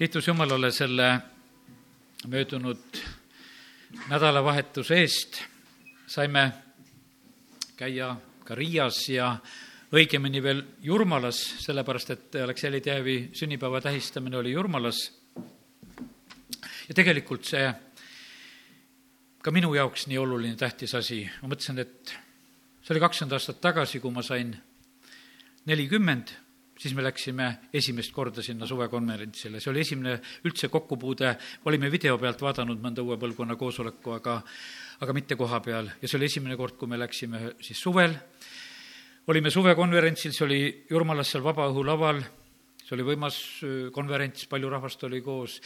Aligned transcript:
kiitus 0.00 0.28
Jumalale 0.28 0.70
selle 0.72 1.20
möödunud 2.26 2.96
nädalavahetuse 4.08 4.96
eest. 4.96 5.42
saime 6.06 6.52
käia 7.76 8.16
ka 8.44 8.54
Riias 8.54 9.08
ja 9.08 9.36
õigemini 9.92 10.42
veel 10.42 10.62
Jurmalas, 10.82 11.42
sellepärast 11.66 12.10
et 12.10 12.40
Aleksei 12.40 12.80
Teevi 12.80 13.28
sünnipäeva 13.32 13.80
tähistamine 13.80 14.36
oli 14.36 14.52
Jurmalas. 14.52 15.12
ja 16.88 16.94
tegelikult 16.94 17.44
see 17.44 17.70
ka 19.42 19.50
minu 19.50 19.74
jaoks 19.74 20.06
nii 20.06 20.18
oluline, 20.18 20.56
tähtis 20.56 20.94
asi, 20.94 21.28
ma 21.42 21.48
mõtlesin, 21.52 21.78
et 21.78 22.16
see 22.80 22.94
oli 22.94 23.00
kakskümmend 23.00 23.36
aastat 23.36 23.60
tagasi, 23.60 24.00
kui 24.00 24.10
ma 24.10 24.22
sain 24.22 24.56
nelikümmend 25.66 26.32
siis 26.80 26.94
me 26.96 27.04
läksime 27.04 27.46
esimest 27.76 28.12
korda 28.16 28.42
sinna 28.42 28.66
suvekonverentsile, 28.68 29.60
see 29.60 29.70
oli 29.72 29.82
esimene 29.84 30.16
üldse 30.48 30.70
kokkupuude, 30.72 31.34
olime 31.68 31.90
video 31.92 32.16
pealt 32.18 32.40
vaadanud 32.40 32.80
mõnda 32.80 33.04
uue 33.04 33.18
põlvkonna 33.20 33.56
koosoleku, 33.60 34.14
aga 34.16 34.40
aga 35.00 35.14
mitte 35.16 35.36
koha 35.36 35.60
peal. 35.64 35.88
Ja 36.00 36.08
see 36.08 36.18
oli 36.18 36.28
esimene 36.28 36.56
kord, 36.60 36.76
kui 36.80 36.88
me 36.88 36.98
läksime 37.00 37.54
siis 37.64 37.80
suvel, 37.80 38.12
olime 39.32 39.52
suvekonverentsil, 39.52 40.34
see 40.36 40.44
oli 40.44 40.60
Jurmalas 40.90 41.32
seal 41.32 41.44
vabaõhulaval, 41.44 42.20
see 42.84 42.96
oli 42.96 43.06
võimas 43.12 43.40
konverents, 43.96 44.48
palju 44.50 44.72
rahvast 44.72 45.04
oli 45.08 45.22
koos, 45.24 45.60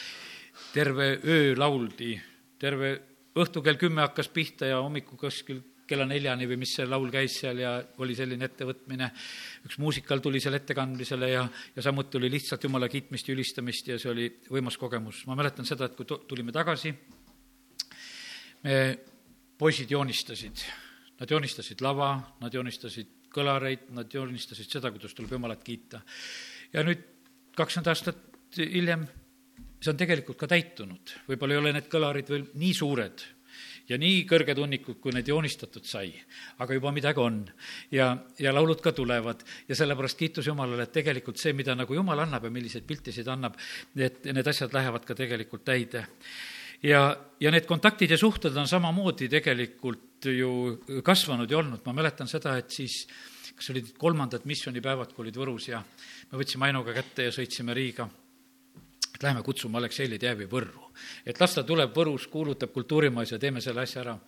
terve 0.74 1.16
öö 1.18 1.54
lauldi, 1.59 2.15
terve 2.62 2.95
õhtu 3.34 3.62
kell 3.62 3.78
kümme 3.78 4.04
hakkas 4.06 4.30
pihta 4.30 4.70
ja 4.70 4.82
hommiku 4.82 5.18
kuskil 5.18 5.62
kella 5.88 6.06
neljani 6.09 6.47
või 6.48 6.59
mis 6.62 6.74
see 6.79 6.87
laul 6.88 7.11
käis 7.12 7.38
seal 7.43 7.61
ja 7.61 7.74
oli 8.02 8.16
selline 8.16 8.48
ettevõtmine. 8.48 9.11
üks 9.69 9.79
muusikal 9.83 10.23
tuli 10.24 10.41
seal 10.41 10.57
ettekandmisele 10.59 11.30
ja, 11.30 11.45
ja 11.77 11.84
samuti 11.84 12.19
oli 12.20 12.30
lihtsalt 12.33 12.65
jumala 12.65 12.88
kiitmist 12.88 13.29
ja 13.29 13.34
ülistamist 13.34 13.88
ja 13.88 13.98
see 13.98 14.10
oli 14.10 14.29
võimas 14.51 14.79
kogemus. 14.80 15.24
ma 15.27 15.37
mäletan 15.38 15.66
seda, 15.69 15.88
et 15.88 15.97
kui 15.97 16.07
tulime 16.07 16.52
tagasi, 16.52 16.95
me, 18.65 18.79
poisid 19.59 19.91
joonistasid, 19.91 20.65
nad 21.21 21.30
joonistasid 21.30 21.85
lava, 21.85 22.15
nad 22.41 22.54
joonistasid 22.54 23.29
kõlareid, 23.35 23.91
nad 23.95 24.13
joonistasid 24.13 24.71
seda, 24.71 24.93
kuidas 24.95 25.15
tuleb 25.15 25.37
jumalat 25.37 25.63
kiita. 25.65 26.01
ja 26.73 26.87
nüüd 26.87 27.04
kakskümmend 27.54 27.93
aastat 27.93 28.59
hiljem 28.59 29.07
see 29.85 29.93
on 29.93 30.01
tegelikult 30.01 30.41
ka 30.41 30.48
täitunud, 30.48 31.13
võib-olla 31.29 31.57
ei 31.57 31.60
ole 31.60 31.73
need 31.76 31.88
kõlarid 31.93 32.30
veel 32.32 32.46
nii 32.57 32.74
suured, 32.76 33.24
ja 33.88 33.99
nii 34.01 34.23
kõrged 34.29 34.59
hunnikud, 34.60 34.99
kui 35.02 35.13
need 35.15 35.29
joonistatud 35.29 35.85
sai. 35.87 36.13
aga 36.59 36.77
juba 36.77 36.93
midagi 36.95 37.21
on 37.21 37.43
ja, 37.93 38.15
ja 38.38 38.54
laulud 38.54 38.80
ka 38.85 38.93
tulevad 38.96 39.45
ja 39.68 39.76
sellepärast 39.76 40.18
kiitus 40.18 40.49
Jumalale, 40.49 40.87
et 40.87 40.95
tegelikult 40.95 41.41
see, 41.41 41.52
mida 41.52 41.74
nagu 41.76 41.95
Jumal 41.95 42.24
annab 42.24 42.49
ja 42.49 42.51
milliseid 42.54 42.87
piltisid 42.88 43.29
annab, 43.29 43.59
et 43.96 44.24
need 44.24 44.49
asjad 44.49 44.73
lähevad 44.73 45.04
ka 45.04 45.15
tegelikult 45.15 45.65
täide. 45.65 46.07
ja, 46.82 47.04
ja 47.41 47.51
need 47.51 47.66
kontaktid 47.66 48.10
ja 48.10 48.18
suhted 48.18 48.57
on 48.57 48.68
samamoodi 48.68 49.29
tegelikult 49.29 50.24
ju 50.24 50.80
kasvanud 51.04 51.51
ja 51.51 51.59
olnud, 51.59 51.85
ma 51.85 51.93
mäletan 51.93 52.29
seda, 52.29 52.57
et 52.59 52.71
siis 52.71 53.04
kas 53.54 53.71
olid 53.71 53.93
kolmandad 53.98 54.46
missioonipäevad, 54.48 55.13
kui 55.13 55.29
olid 55.29 55.37
Võrus 55.38 55.69
ja 55.69 55.85
me 56.30 56.41
võtsime 56.41 56.66
Ainuga 56.71 56.96
kätte 56.96 57.29
ja 57.29 57.35
sõitsime 57.35 57.76
Riiga 57.76 58.09
et 59.15 59.23
lähme 59.23 59.43
kutsume 59.43 59.79
Aleksei 59.79 60.09
Ledjevi 60.10 60.48
Võrru. 60.51 60.90
et 61.26 61.40
las 61.40 61.54
ta 61.54 61.62
tuleb 61.62 61.95
Võrus, 61.95 62.29
kuulutab 62.30 62.73
kultuurimajas 62.73 63.32
ja 63.32 63.38
teeme 63.38 63.60
selle 63.60 63.82
asja 63.82 64.03
ära. 64.03 64.19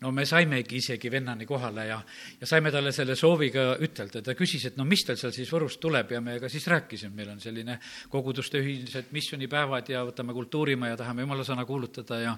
no 0.00 0.10
me 0.12 0.26
saimegi 0.26 0.76
isegi 0.76 1.10
vennani 1.10 1.46
kohale 1.46 1.86
ja, 1.86 2.00
ja 2.40 2.46
saime 2.46 2.70
talle 2.70 2.92
selle 2.92 3.14
sooviga 3.16 3.76
ütelda, 3.80 4.22
ta 4.22 4.34
küsis, 4.34 4.64
et 4.66 4.76
no 4.76 4.84
mis 4.84 5.04
tal 5.04 5.16
seal 5.16 5.32
siis 5.32 5.52
Võrus 5.52 5.78
tuleb 5.78 6.10
ja 6.10 6.20
me 6.20 6.38
ka 6.40 6.48
siis 6.48 6.66
rääkisime, 6.66 7.14
meil 7.14 7.30
on 7.30 7.40
selline 7.40 7.78
koguduste 8.10 8.58
ühised 8.58 9.12
missioonipäevad 9.12 9.88
ja 9.88 10.04
võtame 10.04 10.34
kultuurimaja, 10.34 10.96
tahame 10.96 11.22
jumala 11.22 11.44
sõna 11.44 11.64
kuulutada 11.64 12.20
ja 12.20 12.36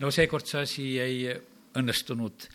no 0.00 0.10
seekord 0.10 0.46
see 0.46 0.60
asi 0.60 0.88
ei 0.98 1.22
õnnestunud 1.78 2.48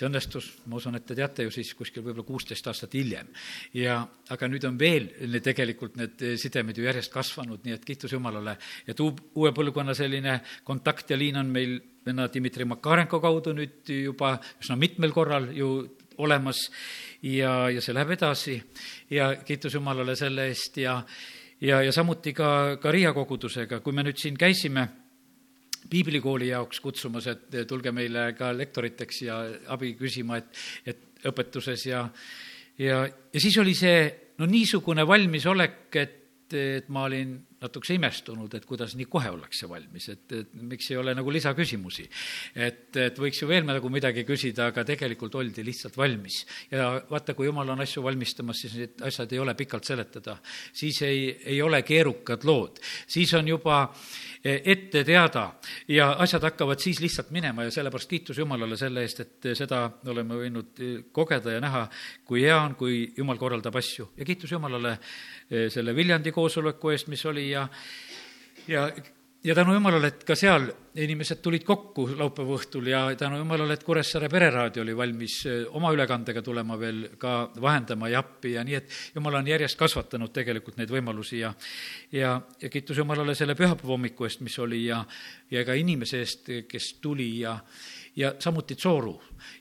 see 0.00 0.08
õnnestus, 0.08 0.48
ma 0.66 0.78
usun, 0.80 0.96
et 0.96 1.04
te 1.04 1.16
teate 1.18 1.44
ju 1.44 1.52
siis 1.52 1.74
kuskil 1.76 2.04
võib-olla 2.04 2.24
kuusteist 2.24 2.66
aastat 2.70 2.96
hiljem. 2.96 3.28
ja 3.76 4.00
aga 4.32 4.48
nüüd 4.48 4.64
on 4.64 4.78
veel 4.80 5.10
need 5.28 5.44
tegelikult 5.44 5.98
need 6.00 6.24
sidemed 6.40 6.78
ju 6.78 6.86
järjest 6.86 7.12
kasvanud, 7.12 7.60
nii 7.64 7.76
et 7.76 7.84
kiitus 7.84 8.16
Jumalale, 8.16 8.56
et 8.88 9.00
uu-, 9.00 9.16
uue 9.36 9.52
põlvkonna 9.56 9.94
selline 9.94 10.40
kontakt 10.64 11.12
ja 11.12 11.18
liin 11.20 11.36
on 11.36 11.52
meil 11.52 11.76
venna 12.06 12.28
Dmitri 12.32 12.64
Makarenko 12.64 13.20
kaudu 13.20 13.52
nüüd 13.56 13.92
juba 13.92 14.38
üsna 14.62 14.78
mitmel 14.80 15.12
korral 15.12 15.50
ju 15.52 15.74
olemas. 16.20 16.70
Ja, 17.22 17.68
ja 17.72 17.82
see 17.84 17.94
läheb 17.96 18.14
edasi. 18.16 18.56
Ja 19.12 19.34
kiitus 19.44 19.76
Jumalale 19.76 20.16
selle 20.16 20.48
eest 20.48 20.80
ja 20.80 21.00
ja, 21.60 21.82
ja 21.84 21.92
samuti 21.92 22.32
ka, 22.32 22.78
ka 22.80 22.92
Riia 22.92 23.12
kogudusega, 23.16 23.82
kui 23.84 23.92
me 23.92 24.04
nüüd 24.06 24.20
siin 24.20 24.38
käisime 24.40 24.86
piiblikooli 25.90 26.50
jaoks 26.52 26.80
kutsumas, 26.80 27.26
et 27.30 27.60
tulge 27.68 27.92
meile 27.94 28.30
ka 28.38 28.52
lektoriteks 28.56 29.22
ja 29.26 29.40
abi 29.74 29.94
küsima, 29.98 30.38
et, 30.40 30.62
et 30.86 31.28
õpetuses 31.30 31.86
ja, 31.90 32.04
ja, 32.78 33.02
ja 33.08 33.42
siis 33.42 33.58
oli 33.60 33.74
see 33.76 34.04
no 34.40 34.48
niisugune 34.48 35.06
valmisolek, 35.06 35.82
et, 36.00 36.16
et 36.56 36.88
ma 36.88 37.04
olin 37.08 37.38
natukese 37.60 37.94
imestunud, 37.98 38.54
et 38.56 38.64
kuidas 38.68 38.94
nii 38.96 39.06
kohe 39.10 39.28
ollakse 39.34 39.68
valmis, 39.68 40.06
et, 40.14 40.24
et 40.32 40.54
miks 40.64 40.86
ei 40.90 40.96
ole 40.96 41.12
nagu 41.16 41.32
lisaküsimusi. 41.32 42.06
et, 42.56 42.96
et 42.96 43.18
võiks 43.20 43.42
ju 43.42 43.48
veel 43.50 43.66
nagu 43.68 43.90
midagi 43.92 44.24
küsida, 44.28 44.70
aga 44.70 44.84
tegelikult 44.88 45.34
oldi 45.36 45.64
lihtsalt 45.66 45.96
valmis. 46.00 46.40
ja 46.70 46.94
vaata, 47.10 47.34
kui 47.36 47.50
jumal 47.50 47.68
on 47.74 47.84
asju 47.84 48.02
valmistamas, 48.04 48.64
siis 48.64 48.78
need 48.80 49.04
asjad 49.04 49.32
ei 49.32 49.42
ole 49.44 49.54
pikalt 49.54 49.84
seletada. 49.84 50.38
siis 50.72 51.02
ei, 51.02 51.36
ei 51.52 51.60
ole 51.62 51.82
keerukad 51.82 52.48
lood. 52.48 52.80
siis 53.06 53.34
on 53.34 53.48
juba 53.48 53.82
ette 54.44 55.02
teada 55.04 55.50
ja 55.88 56.14
asjad 56.24 56.42
hakkavad 56.48 56.80
siis 56.80 57.00
lihtsalt 57.00 57.28
minema 57.30 57.66
ja 57.66 57.74
sellepärast 57.74 58.08
kiitus 58.08 58.38
Jumalale 58.38 58.76
selle 58.80 59.04
eest, 59.04 59.20
et 59.20 59.50
seda 59.58 59.82
oleme 60.08 60.38
võinud 60.40 60.80
kogeda 61.12 61.58
ja 61.58 61.60
näha, 61.60 61.84
kui 62.24 62.46
hea 62.46 62.56
on, 62.56 62.74
kui 62.74 63.02
Jumal 63.16 63.36
korraldab 63.36 63.76
asju. 63.76 64.08
ja 64.16 64.24
kiitus 64.24 64.56
Jumalale 64.56 64.96
selle 65.50 65.94
Viljandi 65.96 66.32
koosoleku 66.32 66.92
eest, 66.94 67.08
mis 67.10 67.24
oli 67.26 67.50
ja 67.50 67.68
ja 68.68 68.90
ja 69.44 69.54
tänu 69.54 69.74
jumalale, 69.74 70.10
et 70.12 70.24
ka 70.24 70.34
seal 70.36 70.66
inimesed 71.00 71.40
tulid 71.40 71.62
kokku 71.64 72.04
laupäeva 72.18 72.56
õhtul 72.58 72.90
ja 72.90 73.02
tänu 73.16 73.38
jumalale, 73.40 73.74
et 73.78 73.84
Kuressaare 73.84 74.28
pereraadio 74.28 74.82
oli 74.82 74.96
valmis 74.96 75.36
eh, 75.48 75.62
oma 75.76 75.92
ülekandega 75.96 76.42
tulema 76.44 76.76
veel 76.78 77.06
ka 77.18 77.50
vahendama 77.60 78.10
ja 78.12 78.20
appi 78.20 78.52
ja 78.58 78.64
nii, 78.64 78.74
et 78.76 78.98
jumal 79.14 79.38
on 79.40 79.48
järjest 79.48 79.78
kasvatanud 79.80 80.32
tegelikult 80.36 80.76
neid 80.76 80.92
võimalusi 80.92 81.40
ja 81.40 81.54
ja, 82.12 82.34
ja 82.60 82.68
kiitus 82.68 83.00
Jumalale 83.00 83.34
selle 83.34 83.56
pühapäeva 83.56 83.94
hommiku 83.94 84.28
eest, 84.28 84.44
mis 84.44 84.58
oli 84.58 84.84
ja 84.86 85.04
ja 85.50 85.64
ka 85.64 85.78
inimese 85.78 86.20
eest, 86.20 86.52
kes 86.68 86.92
tuli 87.00 87.32
ja 87.40 87.56
ja 88.16 88.34
samuti 88.38 88.76
Tsooru. 88.76 89.16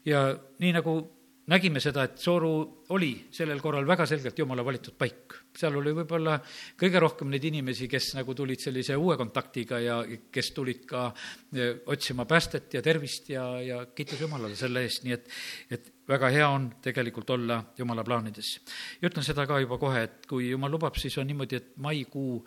ja 0.06 0.28
nii, 0.60 0.74
nagu 0.76 1.00
nägime 1.50 1.82
seda, 1.82 2.04
et 2.06 2.20
Sooru 2.22 2.52
oli 2.94 3.12
sellel 3.34 3.60
korral 3.62 3.88
väga 3.88 4.06
selgelt 4.10 4.38
jumala 4.38 4.64
valitud 4.66 4.96
paik. 4.98 5.36
seal 5.60 5.76
oli 5.76 5.92
võib-olla 5.98 6.38
kõige 6.80 7.00
rohkem 7.02 7.30
neid 7.34 7.44
inimesi, 7.50 7.88
kes 7.90 8.14
nagu 8.16 8.36
tulid 8.38 8.62
sellise 8.62 8.96
uue 8.96 9.18
kontaktiga 9.18 9.80
ja 9.82 9.98
kes 10.32 10.52
tulid 10.56 10.86
ka 10.88 11.08
eh, 11.56 11.82
otsima 11.86 12.26
päästet 12.30 12.74
ja 12.78 12.82
tervist 12.86 13.30
ja, 13.34 13.46
ja 13.62 13.82
kiitus 13.86 14.22
Jumalale 14.22 14.56
selle 14.56 14.86
eest, 14.86 15.04
nii 15.04 15.18
et, 15.18 15.28
et 15.72 15.92
väga 16.10 16.30
hea 16.34 16.48
on 16.50 16.70
tegelikult 16.82 17.30
olla 17.36 17.60
Jumala 17.78 18.04
plaanides. 18.04 18.56
ja 19.02 19.10
ütlen 19.10 19.26
seda 19.26 19.48
ka 19.50 19.60
juba 19.60 19.78
kohe, 19.82 20.04
et 20.06 20.26
kui 20.30 20.52
Jumal 20.52 20.72
lubab, 20.72 20.98
siis 21.02 21.18
on 21.18 21.28
niimoodi, 21.28 21.56
et 21.56 21.78
maikuu 21.78 22.44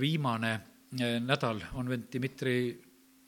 viimane 0.00 0.54
eh, 0.98 1.18
nädal 1.20 1.60
on 1.74 1.92
vend 1.92 2.08
Dmitri 2.12 2.60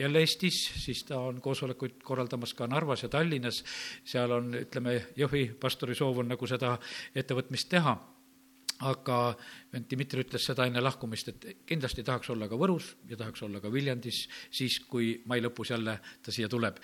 jälle 0.03 0.23
Eestis, 0.23 0.59
siis 0.85 1.05
ta 1.09 1.21
on 1.21 1.41
koosolekuid 1.41 2.01
korraldamas 2.05 2.55
ka 2.59 2.67
Narvas 2.71 3.07
ja 3.07 3.11
Tallinnas, 3.13 3.63
seal 4.05 4.39
on, 4.39 4.53
ütleme, 4.63 4.99
Jõhvi 5.17 5.47
pastori 5.61 5.95
soov 5.99 6.25
on 6.25 6.35
nagu 6.35 6.49
seda 6.51 6.77
ettevõtmist 7.15 7.71
teha 7.73 7.97
aga 8.89 9.19
Dmitri 9.91 10.25
ütles 10.25 10.47
seda 10.49 10.67
enne 10.69 10.83
lahkumist, 10.83 11.31
et 11.31 11.47
kindlasti 11.69 12.05
tahaks 12.07 12.33
olla 12.35 12.49
ka 12.51 12.59
Võrus 12.59 12.93
ja 13.11 13.19
tahaks 13.21 13.45
olla 13.47 13.61
ka 13.63 13.71
Viljandis 13.73 14.25
siis, 14.51 14.81
kui 14.89 15.15
mai 15.29 15.43
lõpus 15.45 15.73
jälle 15.75 15.99
ta 16.23 16.35
siia 16.35 16.49
tuleb. 16.51 16.81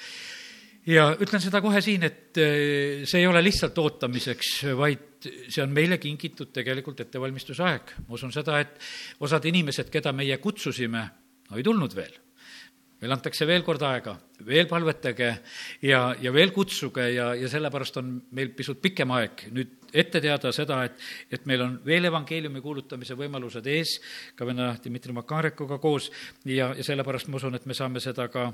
ja 0.87 1.11
ütlen 1.21 1.43
seda 1.43 1.61
kohe 1.65 1.81
siin, 1.85 2.07
et 2.07 2.39
eh, 2.39 3.05
see 3.05 3.23
ei 3.23 3.27
ole 3.27 3.43
lihtsalt 3.43 3.79
ootamiseks, 3.79 4.53
vaid 4.79 5.29
see 5.49 5.63
on 5.63 5.75
meile 5.75 5.99
kingitud 5.99 6.53
tegelikult 6.55 7.01
ettevalmistuse 7.01 7.63
aeg. 7.63 7.95
ma 8.07 8.15
usun 8.15 8.33
seda, 8.33 8.61
et 8.61 8.79
osad 9.21 9.45
inimesed, 9.45 9.91
keda 9.91 10.13
meie 10.13 10.39
kutsusime, 10.39 11.05
no 11.51 11.59
ei 11.59 11.67
tulnud 11.67 11.95
veel 11.95 12.28
meil 12.99 13.15
antakse 13.15 13.47
veel 13.47 13.63
kord 13.67 13.83
aega, 13.87 14.15
veel 14.47 14.67
palvetage 14.71 15.29
ja, 15.87 16.01
ja 16.21 16.33
veel 16.35 16.51
kutsuge 16.55 17.05
ja, 17.15 17.31
ja 17.39 17.51
sellepärast 17.51 18.01
on 18.01 18.15
meil 18.35 18.51
pisut 18.57 18.81
pikem 18.83 19.13
aeg. 19.15 19.45
Nüüd 19.55 19.77
ette 19.93 20.21
teada 20.21 20.53
seda, 20.53 20.81
et, 20.89 20.99
et 21.33 21.47
meil 21.49 21.63
on 21.65 21.77
veel 21.87 22.11
evangeeliumi 22.11 22.63
kuulutamise 22.65 23.17
võimalused 23.19 23.67
ees, 23.71 23.99
ka 24.37 24.49
venna 24.49 24.73
Dmitri 24.85 25.15
Makarekuga 25.17 25.79
koos 25.83 26.11
ja, 26.45 26.73
ja 26.75 26.87
sellepärast 26.87 27.31
ma 27.31 27.39
usun, 27.41 27.57
et 27.59 27.69
me 27.71 27.77
saame 27.77 28.03
seda 28.05 28.29
ka 28.33 28.51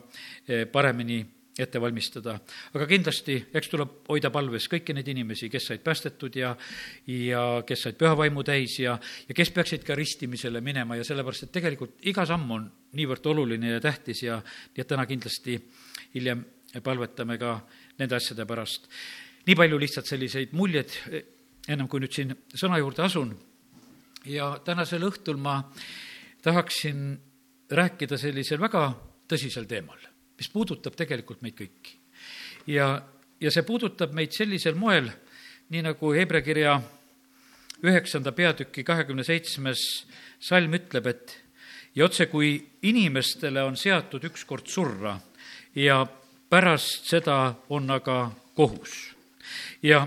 eh, 0.47 0.67
paremini 0.71 1.23
ette 1.59 1.81
valmistada. 1.81 2.35
aga 2.75 2.87
kindlasti, 2.91 3.37
eks 3.55 3.69
tuleb 3.71 3.93
hoida 4.11 4.31
palves 4.35 4.67
kõiki 4.71 4.95
neid 4.97 5.09
inimesi, 5.11 5.49
kes 5.51 5.69
said 5.71 5.83
päästetud 5.87 6.37
ja, 6.37 6.51
ja 7.07 7.45
kes 7.67 7.85
said 7.87 7.99
pühavaimu 7.99 8.43
täis 8.47 8.79
ja, 8.81 8.97
ja 9.29 9.37
kes 9.37 9.53
peaksid 9.55 9.85
ka 9.87 9.95
ristimisele 9.95 10.61
minema 10.65 10.99
ja 10.99 11.05
sellepärast, 11.07 11.47
et 11.47 11.55
tegelikult 11.55 12.09
iga 12.11 12.27
samm 12.27 12.51
on 12.57 12.67
niivõrd 12.99 13.27
oluline 13.31 13.77
ja 13.77 13.83
tähtis 13.83 14.25
ja 14.27 14.41
et 14.77 14.89
täna 14.89 15.07
kindlasti 15.07 15.59
hiljem 16.15 16.43
palvetame 16.83 17.39
ka 17.39 17.61
nende 17.99 18.17
asjade 18.19 18.47
pärast. 18.47 18.89
nii 19.47 19.55
palju 19.55 19.79
lihtsalt 19.79 20.09
selliseid 20.11 20.55
muljeid, 20.59 20.91
ennem 21.69 21.89
kui 21.89 22.01
nüüd 22.03 22.13
siin 22.13 22.35
sõna 22.55 22.81
juurde 22.83 23.05
asun. 23.07 23.37
ja 24.27 24.57
tänasel 24.65 25.07
õhtul 25.07 25.39
ma 25.39 25.61
tahaksin 26.43 27.15
rääkida 27.71 28.19
sellisel 28.19 28.59
väga 28.61 28.91
tõsisel 29.29 29.71
teemal 29.71 30.14
mis 30.39 30.51
puudutab 30.51 30.97
tegelikult 30.99 31.43
meid 31.43 31.57
kõiki. 31.59 31.97
ja, 32.67 32.89
ja 33.41 33.51
see 33.51 33.63
puudutab 33.67 34.15
meid 34.17 34.33
sellisel 34.33 34.75
moel, 34.75 35.11
nii 35.71 35.85
nagu 35.85 36.13
Hebra 36.13 36.43
kirja 36.45 36.79
üheksanda 37.85 38.33
peatüki 38.33 38.85
kahekümne 38.85 39.25
seitsmes 39.25 39.81
salm 40.41 40.75
ütleb, 40.77 41.07
et 41.07 41.39
ja 41.95 42.05
otse 42.05 42.27
kui 42.27 42.57
inimestele 42.83 43.63
on 43.63 43.77
seatud 43.77 44.25
ükskord 44.31 44.67
surra 44.67 45.19
ja 45.75 46.05
pärast 46.51 47.09
seda 47.11 47.55
on 47.69 47.91
aga 47.91 48.31
kohus. 48.55 49.15
ja 49.83 50.07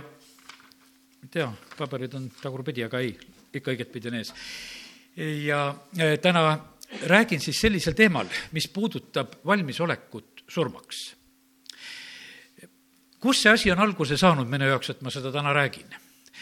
ei 1.24 1.30
tea, 1.32 1.52
paberid 1.78 2.14
on 2.16 2.30
tagurpidi, 2.42 2.84
aga 2.84 3.00
ei, 3.04 3.18
ikka 3.54 3.74
õigetpidi 3.74 4.12
on 4.12 4.20
ees. 4.20 4.34
ja 5.46 5.62
eh, 6.00 6.18
täna 6.20 6.58
räägin 7.06 7.42
siis 7.42 7.60
sellisel 7.62 7.94
teemal, 7.94 8.28
mis 8.52 8.68
puudutab 8.68 9.40
valmisolekut 9.46 10.44
surmaks. 10.48 11.16
kus 13.20 13.42
see 13.42 13.52
asi 13.52 13.72
on 13.72 13.80
alguse 13.80 14.18
saanud 14.18 14.48
minu 14.48 14.68
jaoks, 14.70 14.90
et 14.90 15.02
ma 15.02 15.12
seda 15.12 15.32
täna 15.32 15.54
räägin? 15.54 15.96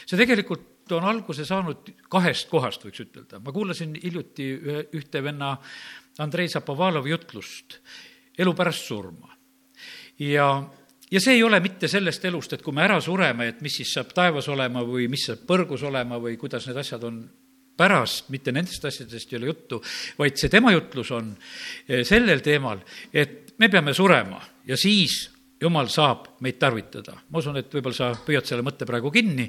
see 0.06 0.18
tegelikult 0.18 0.92
on 0.92 1.04
alguse 1.04 1.46
saanud 1.46 1.90
kahest 2.10 2.50
kohast, 2.50 2.86
võiks 2.86 3.02
ütelda. 3.02 3.40
ma 3.40 3.52
kuulasin 3.52 3.96
hiljuti 4.04 4.50
ühe, 4.56 4.88
ühte 4.94 5.24
venna 5.24 5.58
Andrei 6.20 6.48
Zapovalovi 6.48 7.10
jutlust 7.10 7.80
elu 8.38 8.54
pärast 8.54 8.86
surma. 8.86 9.34
ja 10.20 10.50
ja 11.12 11.22
see 11.22 11.34
ei 11.38 11.44
ole 11.44 11.60
mitte 11.60 11.88
sellest 11.88 12.26
elust, 12.26 12.54
et 12.54 12.62
kui 12.62 12.74
me 12.74 12.84
ära 12.84 13.00
sureme, 13.02 13.48
et 13.48 13.62
mis 13.62 13.76
siis 13.82 13.94
saab 13.94 14.14
taevas 14.14 14.48
olema 14.50 14.84
või 14.86 15.08
mis 15.10 15.26
saab 15.30 15.46
põrgus 15.48 15.84
olema 15.84 16.20
või 16.22 16.38
kuidas 16.38 16.68
need 16.68 16.78
asjad 16.82 17.04
on 17.04 17.24
pärast, 17.78 18.30
mitte 18.34 18.54
nendest 18.56 18.86
asjadest 18.86 19.34
ei 19.34 19.40
ole 19.40 19.52
juttu, 19.52 19.82
vaid 20.20 20.38
see 20.40 20.52
tema 20.52 20.74
jutlus 20.76 21.12
on 21.16 21.32
eh, 21.88 22.04
sellel 22.08 22.44
teemal, 22.46 22.82
et 23.14 23.56
me 23.60 23.70
peame 23.72 23.94
surema 23.94 24.42
ja 24.68 24.78
siis 24.80 25.26
jumal 25.62 25.88
saab 25.92 26.28
meid 26.44 26.60
tarvitada. 26.60 27.16
ma 27.30 27.40
usun, 27.40 27.58
et 27.58 27.72
võib-olla 27.72 27.96
sa 27.96 28.12
püüad 28.26 28.48
selle 28.48 28.66
mõtte 28.66 28.88
praegu 28.88 29.12
kinni, 29.12 29.48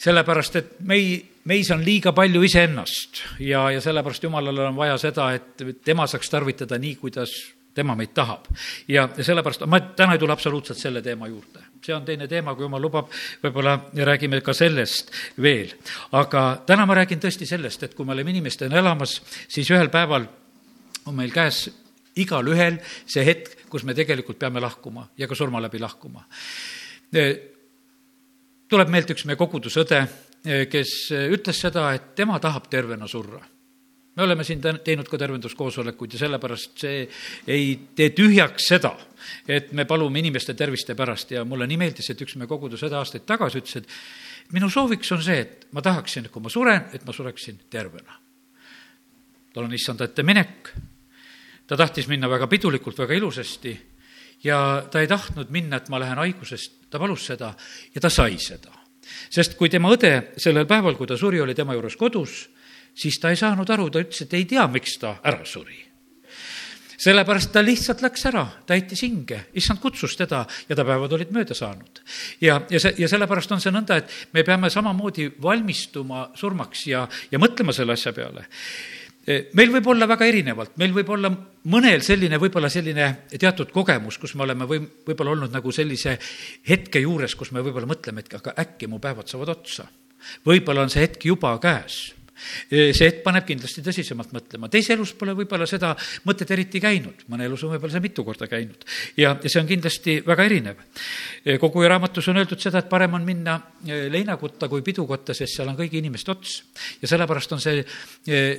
sellepärast 0.00 0.58
et 0.58 0.74
mei, 0.88 1.18
meis 1.50 1.70
on 1.70 1.84
liiga 1.84 2.12
palju 2.16 2.42
iseennast 2.46 3.22
ja, 3.46 3.68
ja 3.70 3.80
sellepärast 3.80 4.26
jumalale 4.26 4.68
on 4.70 4.78
vaja 4.78 4.98
seda, 4.98 5.30
et 5.36 5.64
tema 5.84 6.06
saaks 6.10 6.30
tarvitada 6.30 6.78
nii, 6.80 6.96
kuidas 7.00 7.34
tema 7.74 7.94
meid 7.94 8.14
tahab. 8.14 8.48
ja, 8.88 9.08
ja 9.16 9.24
sellepärast, 9.24 9.66
ma 9.70 9.80
täna 9.96 10.16
ei 10.16 10.22
tule 10.22 10.34
absoluutselt 10.34 10.78
selle 10.78 11.02
teema 11.02 11.30
juurde 11.30 11.69
see 11.84 11.94
on 11.94 12.04
teine 12.04 12.28
teema, 12.28 12.54
kui 12.54 12.66
jumal 12.66 12.82
lubab, 12.82 13.10
võib-olla 13.42 13.76
räägime 13.94 14.40
ka 14.44 14.54
sellest 14.56 15.12
veel. 15.42 15.72
aga 16.12 16.62
täna 16.66 16.86
ma 16.86 16.96
räägin 17.00 17.20
tõesti 17.22 17.48
sellest, 17.48 17.82
et 17.82 17.94
kui 17.94 18.06
me 18.06 18.12
oleme 18.12 18.34
inimestena 18.34 18.78
elamas, 18.78 19.20
siis 19.48 19.70
ühel 19.70 19.90
päeval 19.92 20.26
on 21.06 21.16
meil 21.16 21.32
käes 21.32 21.68
igalühel 22.20 22.80
see 23.06 23.24
hetk, 23.24 23.68
kus 23.70 23.84
me 23.84 23.94
tegelikult 23.94 24.38
peame 24.38 24.60
lahkuma 24.60 25.08
ja 25.18 25.28
ka 25.28 25.34
surma 25.34 25.62
läbi 25.62 25.78
lahkuma. 25.78 26.26
tuleb 28.68 28.88
meelde 28.88 29.14
üks 29.14 29.24
meie 29.26 29.38
kogudusõde, 29.38 30.04
kes 30.70 30.92
ütles 31.12 31.58
seda, 31.60 31.92
et 31.94 32.14
tema 32.14 32.38
tahab 32.38 32.68
tervena 32.70 33.08
surra 33.08 33.40
me 34.16 34.22
oleme 34.22 34.44
siin 34.44 34.60
teinud 34.60 35.08
ka 35.08 35.18
tervenduskoosolekuid 35.18 36.16
ja 36.16 36.22
sellepärast 36.24 36.82
see 36.82 37.04
ei 37.46 37.66
tee 37.96 38.10
tühjaks 38.16 38.66
seda, 38.72 38.92
et 39.48 39.70
me 39.76 39.86
palume 39.88 40.18
inimeste 40.18 40.54
terviste 40.58 40.96
pärast 40.98 41.30
ja 41.36 41.44
mulle 41.44 41.68
nii 41.70 41.78
meeldis, 41.80 42.10
et 42.10 42.24
üks 42.24 42.36
meie 42.36 42.50
kogudus 42.50 42.82
õde 42.86 42.98
aastaid 42.98 43.26
tagasi 43.28 43.62
ütles, 43.62 43.76
et 43.80 44.56
minu 44.56 44.70
sooviks 44.70 45.12
on 45.14 45.22
see, 45.22 45.38
et 45.44 45.68
ma 45.76 45.82
tahaksin, 45.84 46.26
et 46.26 46.34
kui 46.34 46.42
ma 46.42 46.50
suren, 46.50 46.90
et 46.94 47.06
ma 47.06 47.14
sureksin 47.14 47.62
tervena. 47.70 48.18
tal 49.54 49.64
on 49.66 49.74
issanda 49.74 50.06
ette 50.06 50.22
minek, 50.22 50.68
ta 51.66 51.76
tahtis 51.76 52.06
minna 52.06 52.28
väga 52.30 52.46
pidulikult, 52.46 52.98
väga 52.98 53.14
ilusasti 53.14 53.72
ja 54.44 54.86
ta 54.90 55.00
ei 55.00 55.08
tahtnud 55.10 55.50
minna, 55.50 55.76
et 55.76 55.88
ma 55.88 55.98
lähen 55.98 56.18
haigusest, 56.18 56.90
ta 56.90 56.98
palus 56.98 57.26
seda 57.26 57.54
ja 57.94 58.00
ta 58.00 58.10
sai 58.10 58.38
seda. 58.38 58.74
sest 59.30 59.56
kui 59.58 59.68
tema 59.68 59.90
õde 59.90 60.34
sellel 60.38 60.66
päeval, 60.66 60.96
kui 60.96 61.06
ta 61.06 61.16
suri, 61.18 61.40
oli 61.40 61.54
tema 61.54 61.74
juures 61.74 61.96
kodus, 61.96 62.48
siis 62.94 63.18
ta 63.20 63.30
ei 63.30 63.38
saanud 63.38 63.70
aru, 63.70 63.90
ta 63.90 64.02
ütles, 64.02 64.24
et 64.24 64.34
ei 64.34 64.44
tea, 64.44 64.66
miks 64.68 64.98
ta 65.00 65.16
ära 65.24 65.44
suri. 65.44 65.90
Sellepärast 67.00 67.48
ta 67.54 67.62
lihtsalt 67.64 68.02
läks 68.04 68.26
ära, 68.28 68.42
ta 68.68 68.76
heitis 68.76 69.00
hinge, 69.06 69.38
issand 69.56 69.80
kutsus 69.80 70.12
teda 70.18 70.42
ja 70.68 70.76
ta 70.76 70.84
päevad 70.84 71.14
olid 71.16 71.30
mööda 71.32 71.56
saanud. 71.56 72.02
ja, 72.44 72.58
ja 72.68 72.80
see, 72.80 72.92
ja 73.00 73.08
sellepärast 73.08 73.52
on 73.56 73.62
see 73.64 73.72
nõnda, 73.72 74.02
et 74.02 74.34
me 74.36 74.44
peame 74.44 74.68
samamoodi 74.70 75.30
valmistuma 75.42 76.26
surmaks 76.36 76.84
ja, 76.90 77.06
ja 77.32 77.40
mõtlema 77.40 77.72
selle 77.72 77.96
asja 77.96 78.12
peale. 78.12 78.44
Meil 79.56 79.72
võib 79.72 79.88
olla 79.92 80.08
väga 80.10 80.26
erinevalt, 80.28 80.76
meil 80.80 80.92
võib 80.96 81.10
olla 81.14 81.30
mõnel 81.72 82.04
selline, 82.04 82.38
võib-olla 82.40 82.68
selline 82.72 83.08
teatud 83.30 83.72
kogemus, 83.72 84.18
kus 84.18 84.34
me 84.34 84.44
oleme 84.44 84.68
või 84.68 84.80
võib-olla 84.82 85.36
olnud 85.36 85.56
nagu 85.56 85.72
sellise 85.72 86.18
hetke 86.68 87.00
juures, 87.00 87.36
kus 87.38 87.52
me 87.52 87.64
võib-olla 87.64 87.88
mõtleme, 87.88 88.24
et 88.24 88.36
aga 88.40 88.56
äkki 88.60 88.88
mu 88.90 89.00
päevad 89.00 89.28
saavad 89.30 89.54
otsa. 89.56 89.88
võib-olla 90.44 90.84
on 90.84 90.92
see 90.92 91.04
hetk 91.04 91.24
juba 91.24 91.56
käes 91.62 92.10
see 92.70 93.06
hetk 93.06 93.22
paneb 93.24 93.46
kindlasti 93.48 93.82
tõsisemalt 93.84 94.32
mõtlema, 94.34 94.70
teise 94.72 94.94
elus 94.94 95.12
pole 95.18 95.34
võib-olla 95.38 95.66
seda 95.68 95.92
mõtet 96.28 96.50
eriti 96.54 96.80
käinud, 96.82 97.24
mõne 97.32 97.46
elus 97.48 97.64
on 97.66 97.74
võib-olla 97.74 97.94
see 97.94 98.04
mitu 98.04 98.24
korda 98.26 98.48
käinud. 98.50 98.84
ja, 99.16 99.34
ja 99.36 99.52
see 99.52 99.60
on 99.60 99.68
kindlasti 99.68 100.16
väga 100.26 100.46
erinev. 100.48 100.82
kogu 101.60 101.84
raamatus 101.86 102.28
on 102.32 102.40
öeldud 102.42 102.60
seda, 102.62 102.82
et 102.82 102.88
parem 102.88 103.14
on 103.18 103.26
minna 103.26 103.58
leinakutta 103.84 104.68
kui 104.68 104.82
pidukotta, 104.86 105.34
sest 105.36 105.58
seal 105.58 105.68
on 105.72 105.78
kõigi 105.78 106.00
inimeste 106.00 106.32
ots. 106.32 106.56
ja 107.02 107.08
sellepärast 107.10 107.52
on 107.56 107.62
see 107.62 107.84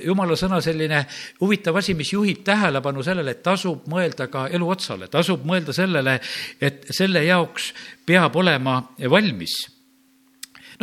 jumala 0.04 0.36
sõna 0.38 0.60
selline 0.62 1.04
huvitav 1.40 1.76
asi, 1.76 1.94
mis 1.98 2.12
juhib 2.12 2.44
tähelepanu 2.44 3.02
sellele, 3.02 3.36
et 3.36 3.42
tasub 3.42 3.86
mõelda 3.90 4.28
ka 4.32 4.46
elu 4.52 4.68
otsale, 4.68 5.08
tasub 5.12 5.44
mõelda 5.48 5.74
sellele, 5.76 6.18
et 6.60 6.88
selle 6.90 7.24
jaoks 7.26 7.72
peab 8.06 8.36
olema 8.36 8.80
valmis 9.10 9.60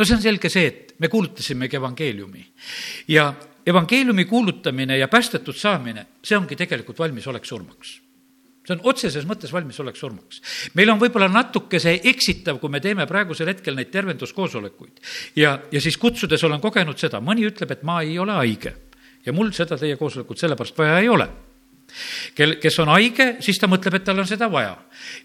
no 0.00 0.06
see 0.06 0.16
on 0.16 0.22
selge 0.24 0.50
see, 0.52 0.68
et 0.70 0.89
me 1.00 1.08
kuulutasimegi 1.08 1.76
evangeeliumi. 1.76 2.46
ja 3.08 3.32
evangeeliumi 3.66 4.24
kuulutamine 4.24 4.98
ja 4.98 5.08
päästetud 5.08 5.56
saamine, 5.56 6.06
see 6.24 6.38
ongi 6.38 6.56
tegelikult 6.56 6.98
valmisolek 6.98 7.44
surmaks 7.44 8.00
see 8.66 8.76
on 8.76 8.82
otseses 8.92 9.26
mõttes 9.26 9.52
valmisolek 9.52 9.96
surmaks. 9.96 10.40
meil 10.74 10.90
on 10.92 11.00
võib-olla 11.00 11.28
natuke 11.32 11.80
see 11.80 12.00
eksitav, 12.12 12.60
kui 12.60 12.70
me 12.70 12.80
teeme 12.80 13.06
praegusel 13.08 13.48
hetkel 13.50 13.74
neid 13.74 13.90
tervenduskoosolekuid 13.90 15.00
ja, 15.36 15.58
ja 15.72 15.80
siis 15.80 15.96
kutsudes 15.98 16.44
olen 16.44 16.60
kogenud 16.60 16.98
seda, 16.98 17.20
mõni 17.24 17.46
ütleb, 17.48 17.72
et 17.72 17.82
ma 17.82 18.00
ei 18.04 18.18
ole 18.18 18.36
haige 18.36 18.74
ja 19.26 19.32
mul 19.36 19.52
seda 19.56 19.78
teie 19.80 19.96
koosolekut 20.00 20.38
sellepärast 20.38 20.78
vaja 20.78 20.98
ei 21.00 21.08
ole. 21.08 21.28
kel, 22.34 22.56
kes 22.62 22.78
on 22.84 22.92
haige, 22.92 23.36
siis 23.40 23.58
ta 23.58 23.68
mõtleb, 23.70 23.98
et 23.98 24.04
tal 24.04 24.20
on 24.20 24.28
seda 24.28 24.50
vaja. 24.52 24.76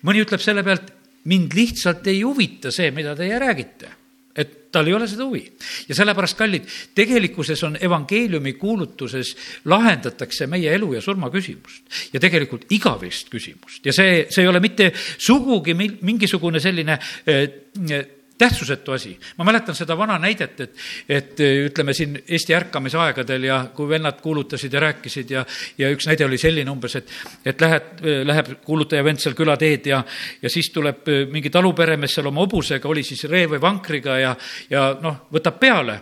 mõni 0.03 0.23
ütleb 0.23 0.41
selle 0.41 0.63
pealt, 0.63 0.89
mind 1.25 1.53
lihtsalt 1.53 2.07
ei 2.07 2.23
huvita 2.23 2.71
see, 2.71 2.91
mida 2.95 3.15
teie 3.15 3.39
räägite 3.39 4.04
et 4.35 4.71
tal 4.71 4.87
ei 4.87 4.93
ole 4.93 5.07
seda 5.07 5.25
huvi. 5.25 5.43
ja 5.89 5.95
sellepärast, 5.95 6.37
kallid, 6.37 6.67
tegelikkuses 6.95 7.63
on 7.63 7.77
evangeeliumi 7.81 8.53
kuulutuses, 8.59 9.35
lahendatakse 9.65 10.47
meie 10.51 10.73
elu 10.75 10.93
ja 10.93 11.01
surma 11.01 11.29
küsimust. 11.33 11.83
ja 12.13 12.19
tegelikult 12.19 12.67
igavest 12.75 13.31
küsimust 13.31 13.85
ja 13.85 13.93
see, 13.93 14.25
see 14.29 14.43
ei 14.43 14.51
ole 14.51 14.59
mitte 14.59 14.91
sugugi 15.17 15.73
mingisugune 15.75 16.59
selline 16.59 16.99
äh, 16.99 18.05
tähtsusetu 18.37 18.91
asi. 18.91 19.19
ma 19.37 19.43
mäletan 19.43 19.75
seda 19.75 19.97
vana 19.97 20.17
näidet, 20.19 20.59
et, 20.59 20.77
et 21.09 21.39
ütleme 21.39 21.93
siin 21.93 22.17
Eesti 22.27 22.55
ärkamisaegadel 22.55 23.43
ja 23.43 23.59
kui 23.75 23.89
vennad 23.89 24.21
kuulutasid 24.21 24.73
ja 24.73 24.79
rääkisid 24.79 25.31
ja, 25.31 25.45
ja 25.77 25.89
üks 25.91 26.07
näide 26.07 26.25
oli 26.25 26.37
selline 26.37 26.71
umbes, 26.71 26.95
et, 26.95 27.11
et 27.45 27.61
lähed, 27.61 27.91
läheb 28.27 28.53
kuulutaja 28.65 29.03
vend 29.03 29.23
seal 29.23 29.35
külateed 29.37 29.87
ja, 29.91 30.03
ja 30.41 30.49
siis 30.51 30.69
tuleb 30.75 31.07
mingi 31.31 31.49
taluperemees 31.49 32.17
seal 32.17 32.31
oma 32.31 32.43
hobusega, 32.43 32.89
oli 32.89 33.03
siis 33.03 33.23
ree 33.31 33.47
või 33.51 33.61
vankriga 33.61 34.19
ja, 34.19 34.35
ja 34.69 34.89
noh, 35.01 35.25
võtab 35.31 35.59
peale 35.59 35.99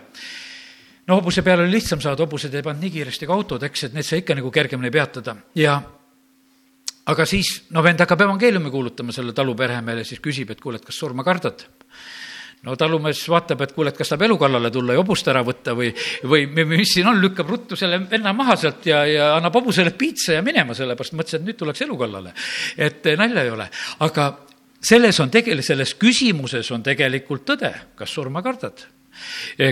no 1.06 1.20
hobuse 1.20 1.42
peale 1.42 1.62
oli 1.62 1.76
lihtsam 1.76 2.00
saada, 2.02 2.24
hobused 2.24 2.54
ei 2.54 2.64
pannud 2.64 2.82
nii 2.82 2.96
kiiresti 2.98 3.28
ka 3.28 3.36
autod, 3.36 3.62
eks, 3.68 3.88
et 3.88 3.94
need 3.94 4.06
sai 4.06 4.24
ikka 4.24 4.38
nagu 4.40 4.50
kergemini 4.50 4.90
peatada 4.90 5.36
ja 5.58 5.78
aga 7.12 7.26
siis, 7.28 7.56
no 7.76 7.82
vend 7.84 8.00
hakkab 8.00 8.26
evangeeliumi 8.26 8.72
kuulutama 8.72 9.12
selle 9.12 9.34
taluperemehele, 9.36 10.04
siis 10.08 10.22
küsib, 10.24 10.50
et 10.50 10.60
kuule, 10.60 10.80
et 10.80 10.86
kas 10.86 10.98
surma 10.98 11.24
kardad? 11.26 11.66
No 12.64 12.76
talumees 12.80 13.20
vaatab, 13.28 13.64
et 13.64 13.74
kuule, 13.76 13.92
et 13.92 13.98
kas 13.98 14.10
tahab 14.12 14.24
elu 14.26 14.38
kallale 14.40 14.70
tulla 14.72 14.96
ja 14.96 15.02
hobust 15.02 15.28
ära 15.28 15.42
võtta 15.44 15.74
või, 15.76 15.90
või 16.30 16.46
mis 16.70 16.94
siin 16.96 17.08
on, 17.10 17.20
lükkab 17.20 17.50
ruttu 17.50 17.76
selle 17.76 18.00
venna 18.10 18.32
maha 18.36 18.56
sealt 18.60 18.88
ja, 18.88 19.02
ja 19.08 19.28
annab 19.36 19.58
hobusele 19.60 19.92
piitsa 19.98 20.38
ja 20.38 20.44
minema, 20.46 20.76
sellepärast 20.76 21.16
mõtles, 21.18 21.38
et 21.38 21.46
nüüd 21.46 21.60
tullakse 21.60 21.84
elu 21.84 21.98
kallale. 22.00 22.34
et 22.76 23.10
nalja 23.20 23.44
ei 23.44 23.52
ole, 23.52 23.68
aga 24.06 24.28
selles 24.84 25.20
on 25.20 25.32
tegelikult, 25.32 25.66
selles 25.66 25.94
küsimuses 26.00 26.70
on 26.76 26.84
tegelikult 26.84 27.44
tõde, 27.52 27.72
kas 27.96 28.12
surma 28.12 28.42
kardad. 28.44 28.86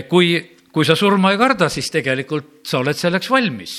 kui, 0.09 0.35
kui 0.71 0.85
sa 0.85 0.95
surma 0.95 1.33
ei 1.33 1.41
karda, 1.41 1.69
siis 1.69 1.89
tegelikult 1.91 2.61
sa 2.69 2.79
oled 2.79 2.97
selleks 2.97 3.29
valmis 3.29 3.77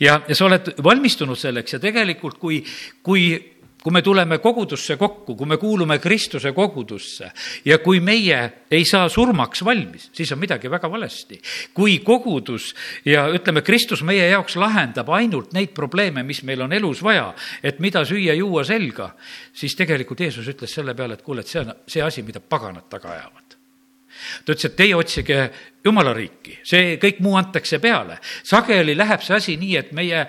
ja, 0.00 0.20
ja 0.28 0.34
sa 0.34 0.46
oled 0.46 0.74
valmistunud 0.84 1.38
selleks 1.38 1.76
ja 1.76 1.82
tegelikult, 1.82 2.38
kui, 2.38 2.62
kui 3.02 3.34
kui 3.82 3.92
me 3.92 4.02
tuleme 4.02 4.38
kogudusse 4.38 4.96
kokku, 4.96 5.34
kui 5.36 5.46
me 5.46 5.56
kuulume 5.56 5.98
Kristuse 5.98 6.52
kogudusse 6.54 7.30
ja 7.64 7.78
kui 7.82 8.00
meie 8.00 8.38
ei 8.70 8.84
saa 8.88 9.08
surmaks 9.08 9.64
valmis, 9.64 10.08
siis 10.14 10.32
on 10.32 10.38
midagi 10.38 10.70
väga 10.70 10.90
valesti. 10.90 11.40
kui 11.74 11.98
kogudus 11.98 12.74
ja 13.04 13.26
ütleme, 13.28 13.62
Kristus 13.62 14.02
meie 14.02 14.28
jaoks 14.30 14.56
lahendab 14.56 15.10
ainult 15.10 15.52
neid 15.52 15.74
probleeme, 15.74 16.22
mis 16.22 16.42
meil 16.42 16.62
on 16.62 16.72
elus 16.72 17.02
vaja, 17.02 17.32
et 17.62 17.80
mida 17.80 18.04
süüa, 18.04 18.34
juua 18.38 18.64
selga, 18.64 19.12
siis 19.52 19.74
tegelikult 19.76 20.20
Jeesus 20.20 20.48
ütles 20.48 20.74
selle 20.74 20.94
peale, 20.94 21.18
et 21.18 21.22
kuule, 21.22 21.42
et 21.42 21.50
see 21.50 21.60
on 21.64 21.74
see 21.86 22.02
asi, 22.02 22.22
mida 22.22 22.40
paganad 22.40 22.88
taga 22.90 23.16
ajavad 23.16 23.42
ta 24.44 24.54
ütles, 24.54 24.68
et 24.68 24.76
teie 24.76 24.96
otsige 24.96 25.38
jumala 25.84 26.12
riiki, 26.14 26.58
see 26.66 26.96
kõik 27.02 27.20
muu 27.24 27.36
antakse 27.36 27.78
peale. 27.82 28.18
sageli 28.44 28.94
läheb 28.96 29.22
see 29.22 29.36
asi 29.36 29.56
nii, 29.56 29.76
et 29.76 29.92
meie 29.92 30.26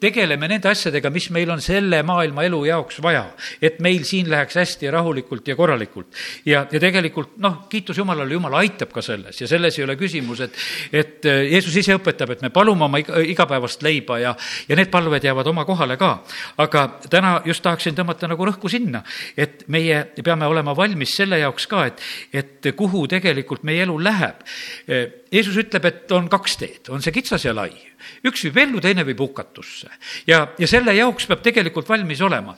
tegeleme 0.00 0.48
nende 0.48 0.70
asjadega, 0.70 1.10
mis 1.10 1.28
meil 1.34 1.50
on 1.52 1.60
selle 1.62 2.00
maailma 2.06 2.44
elu 2.46 2.60
jaoks 2.68 3.00
vaja. 3.02 3.24
et 3.62 3.80
meil 3.84 4.04
siin 4.06 4.30
läheks 4.30 4.56
hästi 4.56 4.90
rahulikult 4.90 5.48
ja 5.48 5.56
korralikult. 5.56 6.06
ja, 6.46 6.66
ja 6.70 6.80
tegelikult 6.80 7.36
noh, 7.42 7.64
kiitus 7.68 7.98
Jumalale, 7.98 8.32
Jumal 8.32 8.54
aitab 8.60 8.92
ka 8.94 9.02
selles 9.02 9.40
ja 9.40 9.48
selles 9.48 9.78
ei 9.78 9.84
ole 9.84 9.96
küsimus, 9.96 10.40
et, 10.46 10.58
et 10.92 11.26
äh, 11.26 11.42
Jeesus 11.52 11.76
ise 11.76 11.96
õpetab, 11.98 12.32
et 12.32 12.42
me 12.42 12.50
palume 12.54 12.84
oma 12.86 13.00
igapäevast 13.00 13.82
leiba 13.82 14.18
ja, 14.22 14.34
ja 14.68 14.78
need 14.78 14.90
palved 14.92 15.24
jäävad 15.24 15.50
oma 15.52 15.64
kohale 15.68 15.98
ka. 16.00 16.12
aga 16.58 16.86
täna 17.10 17.38
just 17.46 17.62
tahaksin 17.66 17.96
tõmmata 17.98 18.30
nagu 18.30 18.46
rõhku 18.46 18.70
sinna, 18.70 19.02
et 19.36 19.64
meie 19.68 20.04
peame 20.24 20.46
olema 20.46 20.76
valmis 20.76 21.16
selle 21.16 21.40
jaoks 21.42 21.66
ka, 21.66 21.84
et, 21.90 22.02
et 22.32 22.72
kuhu 22.76 23.06
tegelikult 23.10 23.66
meie 23.66 23.82
elu 23.86 23.98
läheb. 24.02 24.44
Äh, 24.86 25.08
Jeesus 25.32 25.56
ütleb, 25.60 25.84
et 25.84 26.12
on 26.16 26.28
kaks 26.32 26.56
teed, 26.60 26.90
on 26.94 27.04
see 27.04 27.14
kitsas 27.14 27.44
ja 27.44 27.54
lai 27.56 27.72
üks 28.26 28.44
viib 28.46 28.58
ellu, 28.62 28.80
teine 28.82 29.04
viib 29.06 29.20
hukatusse. 29.20 29.90
ja, 30.26 30.44
ja 30.58 30.68
selle 30.70 30.94
jaoks 30.94 31.26
peab 31.26 31.42
tegelikult 31.42 31.88
valmis 31.88 32.20
olema. 32.22 32.54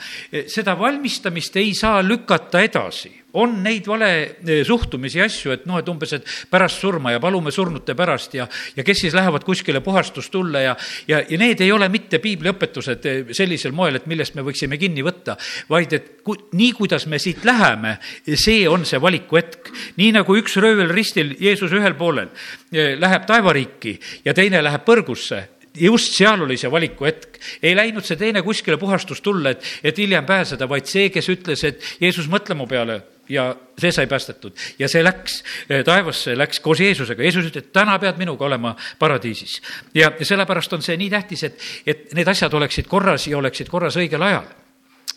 seda 0.47 0.77
valmistamist 0.79 1.57
ei 1.57 1.75
saa 1.75 2.03
lükata 2.05 2.61
edasi 2.65 3.21
on 3.39 3.61
neid 3.63 3.87
vale 3.87 4.11
eh, 4.43 4.63
suhtumisi, 4.67 5.21
asju, 5.23 5.53
et 5.55 5.67
noh, 5.69 5.79
et 5.81 5.89
umbes, 5.91 6.13
et 6.17 6.27
pärast 6.51 6.81
surma 6.83 7.13
ja 7.15 7.21
palume 7.23 7.53
surnute 7.55 7.95
pärast 7.99 8.35
ja, 8.35 8.47
ja 8.77 8.85
kes 8.87 9.05
siis 9.05 9.15
lähevad 9.15 9.45
kuskile 9.47 9.83
puhastustulle 9.85 10.65
ja, 10.65 10.75
ja, 11.09 11.21
ja 11.29 11.39
need 11.39 11.63
ei 11.63 11.71
ole 11.73 11.89
mitte 11.93 12.19
piibliõpetused 12.23 13.07
eh, 13.07 13.35
sellisel 13.37 13.75
moel, 13.77 14.01
et 14.01 14.09
millest 14.11 14.35
me 14.35 14.45
võiksime 14.47 14.79
kinni 14.81 15.05
võtta, 15.07 15.37
vaid 15.71 15.95
et 15.97 16.11
ku, 16.27 16.37
nii, 16.59 16.73
kuidas 16.79 17.07
me 17.11 17.21
siit 17.23 17.45
läheme, 17.47 17.97
see 18.35 18.65
on 18.71 18.87
see 18.89 19.01
valikuhetk. 19.03 19.71
nii 20.01 20.11
nagu 20.19 20.37
üks 20.41 20.59
röövel 20.61 20.91
ristil, 20.95 21.37
Jeesus 21.41 21.75
ühel 21.77 21.95
poolel, 21.99 22.33
läheb 22.73 23.25
taevariiki 23.27 23.99
ja 24.25 24.35
teine 24.35 24.63
läheb 24.63 24.85
põrgusse 24.87 25.41
just 25.75 26.17
seal 26.17 26.43
oli 26.43 26.57
see 26.59 26.71
valikuhetk. 26.71 27.39
ei 27.63 27.77
läinud 27.77 28.05
see 28.05 28.19
teine 28.19 28.43
kuskile 28.43 28.77
puhastustulle, 28.77 29.51
et, 29.51 29.65
et 29.85 29.99
hiljem 29.99 30.27
pääseda, 30.27 30.69
vaid 30.69 30.87
see, 30.91 31.11
kes 31.11 31.29
ütles, 31.31 31.65
et 31.65 31.83
Jeesus, 32.01 32.29
mõtle 32.31 32.57
mu 32.59 32.67
peale 32.67 33.01
ja 33.31 33.53
see 33.79 33.93
sai 33.95 34.09
päästetud 34.11 34.57
ja 34.79 34.89
see 34.91 35.05
läks 35.05 35.41
eh, 35.69 35.85
taevasse, 35.87 36.35
läks 36.39 36.61
koos 36.61 36.83
Jeesusega. 36.83 37.23
Jeesus 37.23 37.51
ütles, 37.51 37.67
et 37.67 37.73
täna 37.73 37.99
pead 38.03 38.19
minuga 38.19 38.49
olema 38.49 38.75
paradiisis. 38.99 39.61
ja, 39.95 40.13
sellepärast 40.23 40.73
on 40.73 40.83
see 40.83 40.99
nii 40.99 41.11
tähtis, 41.11 41.45
et, 41.47 41.69
et 41.87 42.11
need 42.19 42.29
asjad 42.29 42.55
oleksid 42.55 42.91
korras 42.91 43.29
ja 43.31 43.39
oleksid 43.39 43.71
korras 43.71 43.99
õigel 44.01 44.27
ajal 44.27 44.51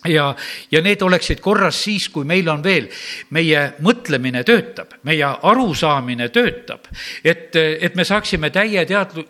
ja, 0.09 0.35
ja 0.71 0.81
need 0.81 1.01
oleksid 1.01 1.41
korras 1.43 1.83
siis, 1.83 2.09
kui 2.13 2.25
meil 2.27 2.49
on 2.49 2.63
veel, 2.63 2.89
meie 3.35 3.63
mõtlemine 3.85 4.43
töötab, 4.47 4.97
meie 5.03 5.25
arusaamine 5.25 6.29
töötab, 6.33 6.87
et, 7.23 7.55
et 7.55 7.95
me 7.95 8.05
saaksime 8.07 8.49
täie 8.53 8.85
teadlu-, 8.89 9.27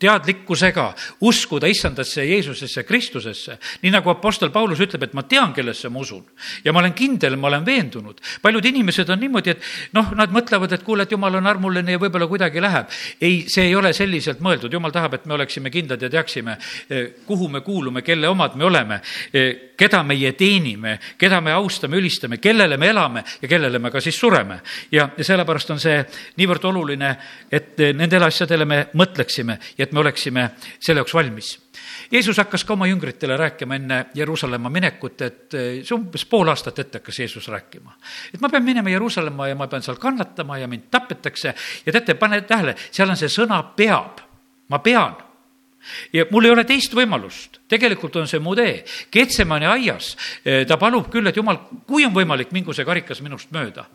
teadlikkusega 0.00 0.86
uskuda 1.20 1.68
issandasse 1.70 2.24
Jeesusesse, 2.24 2.84
Kristusesse. 2.84 3.58
nii 3.82 3.92
nagu 3.92 4.10
Apostel 4.10 4.50
Paulus 4.50 4.80
ütleb, 4.80 5.04
et 5.04 5.14
ma 5.14 5.22
tean, 5.22 5.52
kellesse 5.52 5.88
ma 5.88 6.00
usun 6.00 6.24
ja 6.64 6.72
ma 6.72 6.80
olen 6.80 6.94
kindel, 6.96 7.36
ma 7.36 7.48
olen 7.48 7.66
veendunud. 7.66 8.20
paljud 8.42 8.64
inimesed 8.64 9.08
on 9.08 9.20
niimoodi, 9.20 9.50
et 9.50 9.62
noh, 9.92 10.12
nad 10.16 10.32
mõtlevad, 10.32 10.72
et 10.72 10.82
kuule, 10.82 11.04
et 11.04 11.12
jumal 11.12 11.34
on 11.40 11.46
armuline 11.46 11.92
ja 11.92 12.00
võib-olla 12.00 12.28
kuidagi 12.28 12.62
läheb. 12.62 12.86
ei, 13.20 13.44
see 13.48 13.68
ei 13.68 13.76
ole 13.76 13.92
selliselt 13.92 14.40
mõeldud, 14.40 14.72
jumal 14.72 14.92
tahab, 14.94 15.14
et 15.14 15.26
me 15.26 15.34
oleksime 15.34 15.70
kindlad 15.70 16.02
ja 16.02 16.10
teaksime, 16.10 16.56
eh, 16.88 17.10
kuhu 17.26 17.48
me 17.48 17.60
kuulume, 17.60 18.02
kelle 18.02 18.28
omad 18.28 18.56
me 18.56 18.64
oleme, 18.64 19.00
eh, 19.32 19.74
keda 19.76 20.02
meie 20.02 20.32
teenime, 20.32 20.98
keda 21.18 21.40
me 21.40 21.52
austame, 21.52 21.96
ülistame, 21.96 22.38
kellele 22.38 22.76
me 22.76 22.88
elame 22.88 23.24
ja 23.42 23.48
kellele 23.48 23.78
me 23.78 23.90
ka 23.90 24.00
siis 24.00 24.18
sureme. 24.18 24.60
ja, 24.92 25.08
sellepärast 25.20 25.70
on 25.70 25.80
see 25.80 26.04
niivõrd 26.36 26.64
oluline, 26.64 27.16
et 27.50 27.78
nendele 27.94 28.24
asjadele 28.24 28.64
me 28.64 28.86
mõtleksime 28.94 29.58
ja 29.78 29.86
et 29.90 29.94
me 29.94 30.00
oleksime 30.00 30.50
selle 30.78 31.02
jaoks 31.02 31.14
valmis. 31.14 31.50
Jeesus 32.10 32.38
hakkas 32.38 32.64
ka 32.64 32.74
oma 32.74 32.86
jüngritele 32.86 33.36
rääkima 33.36 33.74
enne 33.74 33.98
Jeruusalemma 34.14 34.70
minekut, 34.70 35.22
et 35.22 35.54
eh, 35.54 35.70
see 35.82 35.96
umbes 35.96 36.24
pool 36.30 36.48
aastat 36.50 36.78
ette 36.78 37.00
hakkas 37.00 37.18
Jeesus 37.18 37.48
rääkima. 37.48 37.96
et 38.34 38.40
ma 38.40 38.48
pean 38.48 38.64
minema 38.64 38.90
Jeruusalemma 38.90 39.48
ja 39.48 39.56
ma 39.58 39.66
pean 39.66 39.82
seal 39.82 39.98
kannatama 39.98 40.58
ja 40.58 40.68
mind 40.68 40.90
tapetakse 40.90 41.54
ja 41.86 41.92
teate, 41.92 42.14
pane 42.14 42.40
tähele, 42.40 42.76
seal 42.90 43.10
on 43.10 43.18
see 43.18 43.28
sõna 43.28 43.62
peab, 43.76 44.22
ma 44.68 44.78
pean 44.78 45.29
ja 46.12 46.26
mul 46.30 46.44
ei 46.44 46.52
ole 46.54 46.64
teist 46.68 46.94
võimalust, 46.96 47.60
tegelikult 47.70 48.16
on 48.20 48.28
see 48.30 48.40
mu 48.42 48.54
tee. 48.58 48.80
Ketsemani 49.12 49.68
aias 49.70 50.12
eh, 50.44 50.64
ta 50.68 50.76
palub 50.80 51.08
küll, 51.12 51.26
et 51.30 51.36
jumal, 51.36 51.58
kui 51.88 52.04
on 52.06 52.14
võimalik, 52.14 52.52
mingu 52.54 52.74
see 52.76 52.86
karikas 52.86 53.22
minust 53.24 53.52
mööda. 53.54 53.86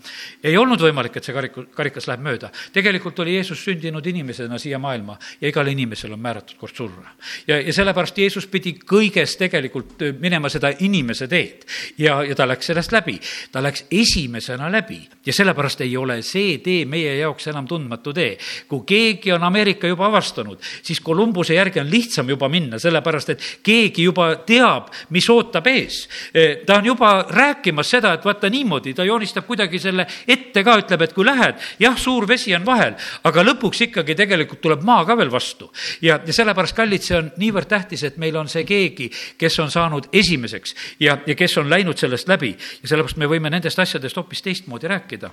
ei 0.43 0.57
olnud 0.57 0.81
võimalik, 0.81 1.17
et 1.17 1.27
see 1.27 1.35
kariku, 1.35 1.65
karikas 1.75 2.07
läheb 2.09 2.23
mööda. 2.25 2.51
tegelikult 2.73 3.19
oli 3.19 3.35
Jeesus 3.35 3.63
sündinud 3.63 4.05
inimesena 4.05 4.59
siia 4.59 4.79
maailma 4.79 5.17
ja 5.41 5.49
igale 5.49 5.71
inimesele 5.71 6.13
on 6.13 6.23
määratud 6.23 6.57
kord 6.59 6.75
surra. 6.75 7.15
ja, 7.47 7.59
ja 7.61 7.73
sellepärast 7.73 8.17
Jeesus 8.17 8.47
pidi 8.47 8.77
kõiges 8.79 9.37
tegelikult 9.37 10.01
eh, 10.01 10.15
minema 10.19 10.49
seda 10.49 10.73
inimese 10.79 11.27
teed 11.27 11.65
ja, 11.97 12.21
ja 12.23 12.35
ta 12.35 12.47
läks 12.47 12.71
sellest 12.71 12.91
läbi. 12.91 13.19
ta 13.51 13.63
läks 13.63 13.85
esimesena 13.91 14.71
läbi 14.71 15.01
ja 15.25 15.33
sellepärast 15.33 15.81
ei 15.81 15.97
ole 15.97 16.21
see 16.21 16.57
tee 16.63 16.85
meie 16.85 17.17
jaoks 17.19 17.47
enam 17.51 17.67
tundmatu 17.67 18.13
tee. 18.13 18.37
kui 18.67 18.83
keegi 18.85 19.31
on 19.35 19.43
Ameerika 19.43 19.87
juba 19.87 20.07
avastanud, 20.07 20.61
siis 20.83 20.99
Kolumbuse 20.99 21.53
järgi 21.53 21.74
järgi 21.75 21.79
on 21.79 21.91
lihtsam 21.91 22.29
juba 22.29 22.49
minna, 22.49 22.79
sellepärast 22.79 23.29
et 23.29 23.43
keegi 23.63 24.03
juba 24.03 24.35
teab, 24.45 24.89
mis 25.09 25.27
ootab 25.29 25.67
ees. 25.67 26.07
E, 26.33 26.63
ta 26.65 26.79
on 26.79 26.85
juba 26.85 27.25
rääkimas 27.29 27.89
seda, 27.89 28.13
et 28.13 28.25
vaata 28.25 28.49
niimoodi, 28.49 28.93
ta 28.93 29.03
joonistab 29.03 29.45
kuidagi 29.45 29.79
selle 29.79 30.05
ette 30.27 30.63
ka, 30.63 30.77
ütleb, 30.79 31.01
et 31.01 31.13
kui 31.13 31.25
lähed, 31.25 31.59
jah, 31.79 31.97
suur 31.97 32.27
vesi 32.27 32.55
on 32.55 32.65
vahel, 32.65 32.95
aga 33.23 33.43
lõpuks 33.43 33.85
ikkagi 33.87 34.15
tegelikult 34.15 34.61
tuleb 34.61 34.83
maa 34.83 35.05
ka 35.05 35.17
veel 35.17 35.31
vastu. 35.31 35.71
ja, 36.01 36.19
ja 36.25 36.33
sellepärast, 36.33 36.75
kallid, 36.75 37.03
see 37.03 37.17
on 37.17 37.31
niivõrd 37.37 37.67
tähtis, 37.67 38.03
et 38.03 38.17
meil 38.17 38.35
on 38.37 38.47
see 38.47 38.63
keegi, 38.65 39.09
kes 39.37 39.59
on 39.59 39.71
saanud 39.71 40.09
esimeseks 40.13 40.75
ja, 40.99 41.17
ja 41.25 41.35
kes 41.35 41.57
on 41.57 41.69
läinud 41.69 41.97
sellest 41.97 42.27
läbi 42.27 42.55
ja 42.55 42.87
sellepärast 42.87 43.17
me 43.17 43.29
võime 43.29 43.49
nendest 43.49 43.79
asjadest 43.79 44.17
hoopis 44.17 44.41
teistmoodi 44.41 44.87
rääkida. 44.87 45.29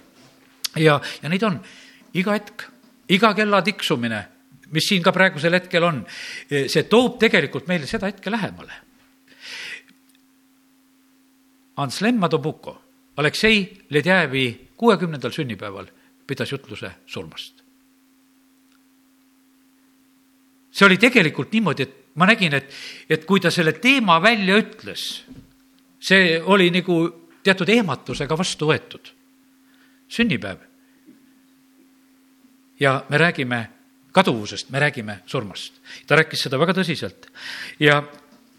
ja, 0.76 1.00
ja 1.22 1.28
neid 1.28 1.42
on 1.42 1.60
iga 2.14 2.32
hetk, 2.32 2.66
iga 3.08 3.34
kella 3.34 3.62
tiksumine 3.62 4.31
mis 4.72 4.88
siin 4.88 5.02
ka 5.04 5.12
praegusel 5.12 5.54
hetkel 5.56 5.84
on, 5.84 6.00
see 6.48 6.86
toob 6.90 7.18
tegelikult 7.20 7.68
meile 7.70 7.86
seda 7.86 8.08
hetke 8.10 8.32
lähemale. 8.32 8.72
Anslem 11.82 12.18
Madobuko, 12.20 12.76
Aleksei 13.16 13.64
Ledjajevi 13.90 14.46
kuuekümnendal 14.76 15.32
sünnipäeval 15.32 15.88
pidas 16.26 16.52
jutluse 16.52 16.90
surmast. 17.06 17.62
see 20.72 20.86
oli 20.86 20.96
tegelikult 20.96 21.52
niimoodi, 21.52 21.82
et 21.82 21.96
ma 22.16 22.24
nägin, 22.26 22.54
et, 22.56 22.70
et 23.10 23.24
kui 23.28 23.40
ta 23.40 23.50
selle 23.52 23.74
teema 23.76 24.16
välja 24.24 24.56
ütles, 24.56 25.02
see 26.00 26.38
oli 26.40 26.70
nagu 26.72 26.96
teatud 27.44 27.68
ehmatusega 27.68 28.38
vastu 28.38 28.70
võetud. 28.70 29.12
sünnipäev. 30.08 30.58
ja 32.80 33.04
me 33.08 33.18
räägime 33.18 33.68
kaduvusest, 34.12 34.70
me 34.70 34.80
räägime 34.80 35.20
surmast. 35.26 35.80
ta 36.06 36.16
rääkis 36.16 36.44
seda 36.46 36.58
väga 36.60 36.74
tõsiselt 36.76 37.30
ja 37.80 38.02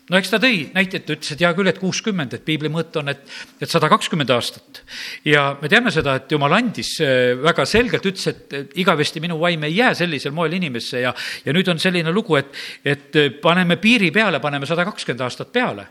no 0.10 0.20
eks 0.20 0.34
ta 0.34 0.40
tõi 0.42 0.66
näiteid, 0.74 1.06
ta 1.06 1.16
ütles, 1.16 1.32
et 1.34 1.44
hea 1.46 1.52
küll, 1.56 1.70
et 1.72 1.80
kuuskümmend, 1.80 2.34
et 2.36 2.44
piibli 2.46 2.72
mõõt 2.72 2.96
on, 3.00 3.12
et, 3.14 3.24
et 3.62 3.72
sada 3.72 3.90
kakskümmend 3.92 4.34
aastat. 4.36 4.84
ja 5.26 5.46
me 5.62 5.72
teame 5.72 5.94
seda, 5.96 6.18
et 6.20 6.32
jumal 6.32 6.58
andis 6.58 6.96
äh, 7.04 7.34
väga 7.40 7.66
selgelt, 7.70 8.06
ütles, 8.12 8.28
et 8.34 8.78
igavesti 8.82 9.24
minu 9.24 9.40
vaim 9.40 9.64
ei 9.64 9.78
jää 9.78 9.94
sellisel 10.04 10.36
moel 10.36 10.58
inimesse 10.60 11.06
ja, 11.06 11.14
ja 11.46 11.56
nüüd 11.56 11.72
on 11.72 11.80
selline 11.80 12.12
lugu, 12.12 12.38
et, 12.42 12.54
et 12.84 13.20
paneme 13.42 13.78
piiri 13.82 14.12
peale, 14.12 14.42
paneme 14.44 14.70
sada 14.70 14.86
kakskümmend 14.90 15.28
aastat 15.28 15.54
peale. 15.54 15.88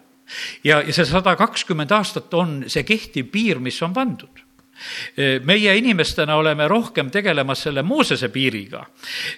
ja, 0.64 0.81
ja 0.81 0.92
see 0.92 1.09
sada 1.09 1.37
kakskümmend 1.37 1.92
aastat 1.92 2.35
on 2.35 2.62
see 2.69 2.85
kehtiv 2.88 3.31
piir, 3.33 3.62
mis 3.62 3.81
on 3.83 3.95
pandud 3.97 4.49
meie 5.44 5.76
inimestena 5.78 6.36
oleme 6.36 6.68
rohkem 6.68 7.10
tegelemas 7.10 7.62
selle 7.66 7.82
Moosese 7.82 8.28
piiriga, 8.32 8.84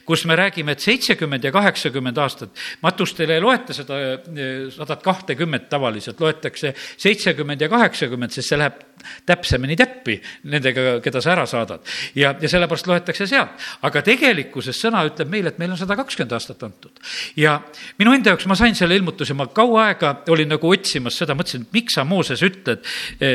kus 0.04 0.24
me 0.24 0.36
räägime, 0.36 0.72
et 0.72 0.84
seitsekümmend 0.84 1.44
ja 1.44 1.52
kaheksakümmend 1.52 2.18
aastat, 2.18 2.50
matustele 2.82 3.36
ei 3.38 3.44
loeta 3.44 3.76
seda 3.76 4.00
sadat 4.74 5.02
kahtekümmet 5.02 5.68
tavaliselt, 5.68 6.20
loetakse 6.20 6.74
seitsekümmend 6.96 7.60
ja 7.60 7.68
kaheksakümmend, 7.68 8.34
sest 8.34 8.52
see 8.52 8.58
läheb 8.60 8.80
täpsemini 9.26 9.76
täppi 9.76 10.16
nendega, 10.50 10.98
keda 11.04 11.20
sa 11.20 11.34
ära 11.34 11.46
saadad. 11.48 11.84
ja, 12.14 12.34
ja 12.40 12.48
sellepärast 12.48 12.86
loetakse 12.88 13.26
sealt. 13.28 13.60
aga 13.82 14.02
tegelikkuses 14.02 14.80
sõna 14.80 15.04
ütleb 15.08 15.30
meile, 15.30 15.52
et 15.52 15.60
meil 15.60 15.74
on 15.74 15.80
sada 15.80 15.96
kakskümmend 15.98 16.32
aastat 16.36 16.62
antud. 16.62 17.02
ja 17.36 17.60
minu 17.98 18.14
enda 18.14 18.34
jaoks 18.34 18.48
ma 18.50 18.56
sain 18.58 18.74
selle 18.74 18.96
ilmutuse, 18.96 19.34
ma 19.34 19.46
kaua 19.46 19.88
aega 19.90 20.16
olin 20.32 20.54
nagu 20.54 20.70
otsimas 20.70 21.18
seda, 21.20 21.36
mõtlesin, 21.36 21.66
et 21.66 21.76
miks 21.76 21.98
sa, 21.98 22.04
Mooses, 22.04 22.42
ütled 22.44 22.84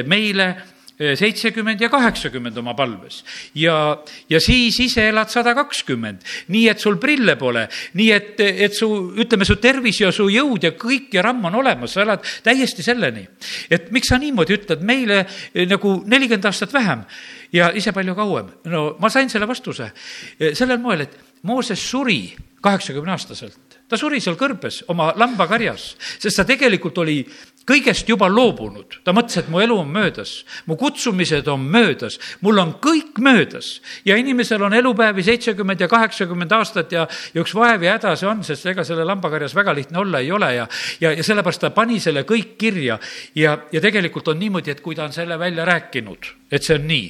meile 0.07 0.53
seitsekümmend 0.99 1.79
ja 1.81 1.89
kaheksakümmend 1.89 2.57
oma 2.59 2.73
palves. 2.75 3.23
ja, 3.55 4.03
ja 4.29 4.39
siis 4.39 4.79
ise 4.83 5.07
elad 5.09 5.31
sada 5.31 5.53
kakskümmend, 5.55 6.25
nii 6.51 6.67
et 6.69 6.79
sul 6.79 6.97
prille 6.99 7.35
pole, 7.39 7.67
nii 7.93 8.09
et, 8.11 8.39
et 8.39 8.75
su, 8.75 8.89
ütleme, 9.15 9.47
su 9.47 9.55
tervis 9.63 10.01
ja 10.01 10.11
su 10.11 10.27
jõud 10.29 10.67
ja 10.67 10.73
kõik 10.75 11.15
ja 11.15 11.23
ramm 11.23 11.47
on 11.47 11.55
olemas, 11.61 11.95
sa 11.95 12.03
elad 12.03 12.25
täiesti 12.43 12.83
selleni. 12.83 13.27
et 13.69 13.91
miks 13.95 14.11
sa 14.11 14.19
niimoodi 14.19 14.59
ütled? 14.59 14.83
Meile 14.83 15.23
eh, 15.23 15.65
nagu 15.69 16.01
nelikümmend 16.05 16.45
aastat 16.49 16.73
vähem. 16.73 17.05
Ja 17.53 17.71
ise 17.73 17.91
palju 17.95 18.15
kauem? 18.15 18.51
no 18.65 18.83
ma 18.99 19.09
sain 19.09 19.29
selle 19.29 19.47
vastuse. 19.47 19.91
Eh, 20.39 20.53
sellel 20.53 20.83
moel, 20.83 21.07
et 21.07 21.17
Mooses 21.47 21.79
suri 21.79 22.35
kaheksakümne 22.59 23.13
aastaselt. 23.15 23.77
Ta 23.89 23.97
suri 23.97 24.19
seal 24.21 24.35
kõrbes 24.37 24.83
oma 24.91 25.07
lambakarjas, 25.17 25.93
sest 26.21 26.37
ta 26.37 26.43
tegelikult 26.45 26.99
oli 27.01 27.21
kõigest 27.67 28.09
juba 28.09 28.29
loobunud. 28.29 28.99
ta 29.03 29.13
mõtles, 29.13 29.37
et 29.37 29.49
mu 29.49 29.59
elu 29.59 29.77
on 29.79 29.89
möödas, 29.91 30.45
mu 30.65 30.75
kutsumised 30.75 31.47
on 31.47 31.59
möödas, 31.59 32.19
mul 32.41 32.57
on 32.59 32.73
kõik 32.81 33.19
möödas. 33.19 33.81
ja 34.05 34.15
inimesel 34.15 34.61
on 34.63 34.73
elupäevi 34.73 35.23
seitsekümmend 35.23 35.81
ja 35.81 35.87
kaheksakümmend 35.87 36.51
aastat 36.51 36.91
ja, 36.91 37.07
ja 37.33 37.41
üks 37.41 37.55
vaev 37.55 37.83
ja 37.83 37.97
häda 37.97 38.15
see 38.15 38.29
on, 38.29 38.43
sest 38.43 38.65
ega 38.65 38.83
selle 38.83 39.05
lambakarjas 39.05 39.55
väga 39.55 39.73
lihtne 39.73 39.99
olla 39.99 40.19
ei 40.19 40.31
ole 40.31 40.53
ja, 40.55 40.67
ja, 41.01 41.11
ja 41.11 41.23
sellepärast 41.23 41.61
ta 41.61 41.69
pani 41.69 41.99
selle 41.99 42.23
kõik 42.23 42.57
kirja 42.57 42.99
ja, 43.35 43.57
ja 43.71 43.81
tegelikult 43.81 44.27
on 44.27 44.39
niimoodi, 44.39 44.71
et 44.71 44.81
kui 44.81 44.95
ta 44.95 45.05
on 45.05 45.13
selle 45.13 45.39
välja 45.39 45.65
rääkinud, 45.65 46.35
et 46.51 46.63
see 46.63 46.75
on 46.75 46.87
nii 46.87 47.07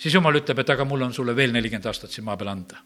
siis 0.00 0.14
jumal 0.14 0.38
ütleb, 0.40 0.62
et 0.62 0.72
aga 0.72 0.86
mul 0.88 1.04
on 1.06 1.12
sulle 1.14 1.34
veel 1.36 1.52
nelikümmend 1.54 1.88
aastat 1.90 2.14
siin 2.14 2.24
maa 2.26 2.38
peal 2.40 2.52
anda. 2.54 2.80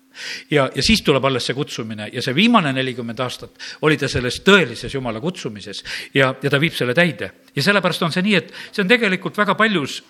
ja, 0.51 0.67
ja 0.75 0.83
siis 0.83 1.03
tuleb 1.07 1.25
alles 1.25 1.47
see 1.47 1.55
kutsumine 1.55 2.09
ja 2.13 2.23
see 2.23 2.35
viimane 2.35 2.73
nelikümmend 2.73 3.21
aastat 3.21 3.61
oli 3.87 3.99
ta 4.01 4.09
selles 4.11 4.41
tõelises 4.47 4.95
jumala 4.95 5.23
kutsumises 5.23 5.85
ja, 6.15 6.35
ja 6.43 6.51
ta 6.51 6.61
viib 6.61 6.75
selle 6.75 6.95
täide. 6.95 7.31
ja 7.55 7.63
sellepärast 7.63 8.03
on 8.03 8.13
see 8.13 8.27
nii, 8.27 8.43
et 8.43 8.53
see 8.73 8.83
on 8.83 8.91
tegelikult 8.91 9.39
väga 9.39 9.55
paljus 9.59 10.03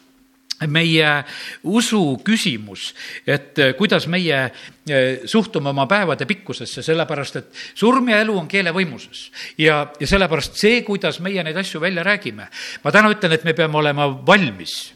meie 0.70 1.08
usu 1.66 2.00
küsimus, 2.24 2.92
et 3.26 3.58
kuidas 3.76 4.06
meie 4.08 4.38
eh, 4.46 5.24
suhtume 5.26 5.72
oma 5.72 5.88
päevade 5.90 6.28
pikkusesse, 6.30 6.82
sellepärast 6.86 7.40
et 7.40 7.62
surm 7.74 8.08
ja 8.08 8.20
elu 8.22 8.38
on 8.38 8.48
keele 8.48 8.72
võimuses. 8.72 9.30
ja, 9.58 9.82
ja 10.00 10.06
sellepärast 10.06 10.56
see, 10.56 10.82
kuidas 10.86 11.20
meie 11.20 11.42
neid 11.44 11.58
asju 11.58 11.82
välja 11.82 12.06
räägime, 12.06 12.48
ma 12.84 12.92
täna 12.94 13.10
ütlen, 13.12 13.34
et 13.34 13.44
me 13.44 13.52
peame 13.52 13.82
olema 13.82 14.08
valmis 14.26 14.93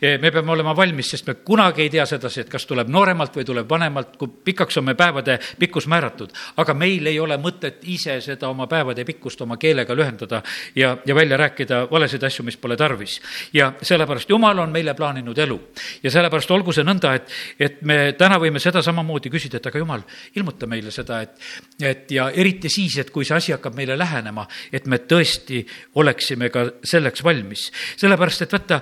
me 0.00 0.30
peame 0.30 0.52
olema 0.52 0.74
valmis, 0.76 1.10
sest 1.10 1.26
me 1.26 1.34
kunagi 1.34 1.82
ei 1.82 1.90
tea 1.90 2.06
sedasi, 2.06 2.40
et 2.44 2.50
kas 2.52 2.66
tuleb 2.66 2.88
nooremalt 2.92 3.36
või 3.36 3.46
tuleb 3.48 3.70
vanemalt, 3.70 4.16
kui 4.20 4.30
pikaks 4.50 4.78
on 4.80 4.88
me 4.88 4.94
päevade 4.98 5.38
pikkus 5.58 5.86
määratud. 5.86 6.32
aga 6.56 6.74
meil 6.74 7.06
ei 7.06 7.20
ole 7.20 7.36
mõtet 7.38 7.82
ise 7.82 8.20
seda 8.20 8.48
oma 8.48 8.66
päevade 8.66 9.04
pikkust 9.04 9.40
oma 9.40 9.56
keelega 9.56 9.94
lühendada 9.94 10.42
ja, 10.76 10.96
ja 11.06 11.14
välja 11.14 11.36
rääkida 11.36 11.86
valesid 11.90 12.22
asju, 12.22 12.44
mis 12.44 12.56
pole 12.56 12.76
tarvis. 12.76 13.20
ja 13.52 13.72
sellepärast 13.82 14.30
Jumal 14.30 14.58
on 14.58 14.70
meile 14.70 14.94
plaaninud 14.94 15.38
elu. 15.38 15.60
ja 16.02 16.10
sellepärast 16.10 16.50
olgu 16.50 16.72
see 16.72 16.84
nõnda, 16.84 17.14
et, 17.14 17.32
et 17.58 17.82
me 17.82 18.12
täna 18.18 18.38
võime 18.38 18.60
seda 18.62 18.82
samamoodi 18.82 19.30
küsida, 19.30 19.58
et 19.58 19.66
aga 19.66 19.78
Jumal, 19.78 20.04
ilmuta 20.36 20.66
meile 20.66 20.90
seda, 20.94 21.20
et, 21.22 21.36
et 21.82 22.10
ja 22.10 22.30
eriti 22.30 22.70
siis, 22.72 22.98
et 22.98 23.10
kui 23.10 23.24
see 23.24 23.36
asi 23.36 23.52
hakkab 23.54 23.76
meile 23.78 23.98
lähenema, 23.98 24.46
et 24.72 24.86
me 24.86 25.00
tõesti 25.08 25.64
oleksime 26.00 26.50
ka 26.54 26.64
selleks 26.84 27.24
valmis. 27.24 27.68
sellepärast, 27.96 28.42
et 28.42 28.52
vaata, 28.52 28.80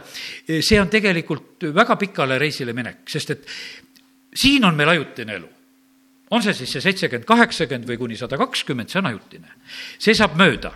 see 0.60 0.75
see 0.76 0.82
on 0.84 0.92
tegelikult 0.92 1.68
väga 1.74 1.96
pikale 1.96 2.38
reisile 2.40 2.74
minek, 2.76 3.04
sest 3.08 3.32
et 3.32 3.46
siin 4.36 4.64
on 4.68 4.76
meil 4.76 4.92
ajutine 4.92 5.38
elu. 5.38 5.48
on 6.30 6.42
see 6.42 6.54
siis 6.58 6.72
see 6.76 6.82
seitsekümmend, 6.82 7.26
kaheksakümmend 7.26 7.88
või 7.88 7.98
kuni 8.00 8.16
sada 8.18 8.36
kakskümmend, 8.36 8.90
see 8.90 9.00
on 9.00 9.12
ajutine. 9.12 9.52
see 9.98 10.14
saab 10.14 10.36
mööda 10.36 10.74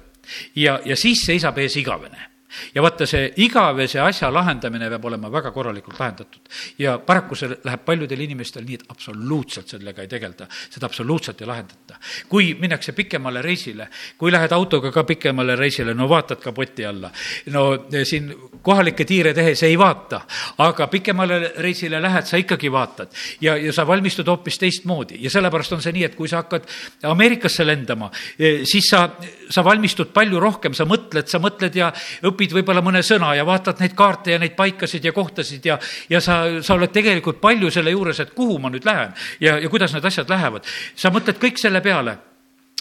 ja, 0.55 0.81
ja 0.85 0.97
siis 0.97 1.25
seisab 1.27 1.59
ees 1.59 1.77
igavene 1.77 2.30
ja 2.75 2.83
vaata, 2.83 3.07
see 3.07 3.31
igavese 3.45 4.01
asja 4.03 4.31
lahendamine 4.33 4.89
peab 4.91 5.05
olema 5.11 5.31
väga 5.33 5.51
korralikult 5.55 5.99
lahendatud. 6.01 6.41
ja 6.79 6.99
paraku 6.99 7.35
see 7.39 7.51
läheb 7.65 7.85
paljudel 7.85 8.21
inimestel 8.21 8.65
nii, 8.67 8.81
et 8.81 8.93
absoluutselt 8.93 9.69
sellega 9.69 10.03
ei 10.03 10.09
tegelda, 10.09 10.49
seda 10.71 10.87
absoluutselt 10.87 11.41
ei 11.41 11.47
lahendata. 11.47 11.99
kui 12.29 12.55
minnakse 12.61 12.93
pikemale 12.93 13.43
reisile, 13.43 13.89
kui 14.19 14.33
lähed 14.33 14.53
autoga 14.53 14.93
ka 14.93 15.05
pikemale 15.05 15.57
reisile, 15.57 15.95
no 15.95 16.09
vaatad 16.09 16.41
kapoti 16.43 16.87
alla. 16.87 17.11
no 17.47 17.65
eh, 17.93 18.05
siin 18.05 18.33
kohalikke 18.63 19.05
tiire 19.05 19.35
tehes 19.35 19.63
ei 19.63 19.79
vaata, 19.79 20.21
aga 20.59 20.87
pikemale 20.87 21.41
reisile 21.59 22.01
lähed, 22.03 22.27
sa 22.27 22.37
ikkagi 22.37 22.73
vaatad. 22.73 23.15
ja, 23.41 23.57
ja 23.57 23.73
sa 23.73 23.87
valmistud 23.87 24.29
hoopis 24.29 24.59
teistmoodi 24.59 25.21
ja 25.21 25.31
sellepärast 25.31 25.73
on 25.73 25.83
see 25.83 25.93
nii, 25.93 26.05
et 26.11 26.15
kui 26.15 26.29
sa 26.29 26.43
hakkad 26.43 26.67
Ameerikasse 27.11 27.65
lendama, 27.67 28.11
eh, 28.39 28.63
siis 28.69 28.91
sa, 28.91 29.07
sa 29.51 29.65
valmistud 29.65 30.13
palju 30.15 30.41
rohkem, 30.41 30.75
sa 30.75 30.85
mõtled, 30.89 31.29
sa 31.31 31.41
mõtled 31.43 31.77
ja 31.77 31.91
õpid 32.27 32.40
õpid 32.41 32.55
võib-olla 32.57 32.81
mõne 32.85 33.03
sõna 33.05 33.35
ja 33.37 33.45
vaatad 33.45 33.81
neid 33.83 33.93
kaarte 33.99 34.33
ja 34.33 34.41
neid 34.41 34.57
paikasid 34.57 35.05
ja 35.05 35.13
kohtasid 35.13 35.67
ja, 35.67 35.77
ja 36.09 36.21
sa, 36.25 36.63
sa 36.65 36.79
oled 36.79 36.93
tegelikult 36.95 37.41
palju 37.43 37.71
selle 37.71 37.93
juures, 37.93 38.21
et 38.21 38.33
kuhu 38.37 38.59
ma 38.63 38.71
nüüd 38.73 38.87
lähen 38.89 39.13
ja, 39.41 39.59
ja 39.61 39.69
kuidas 39.69 39.93
need 39.93 40.09
asjad 40.09 40.31
lähevad. 40.31 40.65
sa 40.97 41.13
mõtled 41.13 41.41
kõik 41.43 41.61
selle 41.61 41.83
peale 41.85 42.17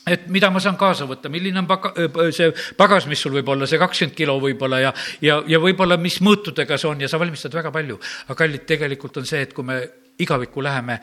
et 0.10 0.30
mida 0.32 0.50
ma 0.50 0.62
saan 0.64 0.78
kaasa 0.80 1.06
võtta, 1.06 1.30
milline 1.30 1.60
on 1.60 1.68
paga-, 1.70 1.92
see 2.34 2.54
pagas, 2.78 3.06
mis 3.12 3.20
sul 3.20 3.36
võib 3.36 3.52
olla, 3.52 3.68
see 3.68 3.82
kakskümmend 3.82 4.16
kilo 4.18 4.40
võib-olla 4.42 4.80
ja, 4.82 4.94
ja, 5.22 5.42
ja 5.48 5.60
võib-olla 5.62 6.00
mis 6.02 6.22
mõõtudega 6.26 6.80
see 6.80 6.90
on 6.90 7.04
ja 7.04 7.12
sa 7.12 7.20
valmistad 7.20 7.54
väga 7.54 7.74
palju. 7.76 8.00
aga 8.28 8.40
kallid, 8.40 8.66
tegelikult 8.70 9.20
on 9.20 9.28
see, 9.30 9.44
et 9.44 9.54
kui 9.54 9.68
me 9.68 9.82
igavikku 10.20 10.64
läheme, 10.64 11.00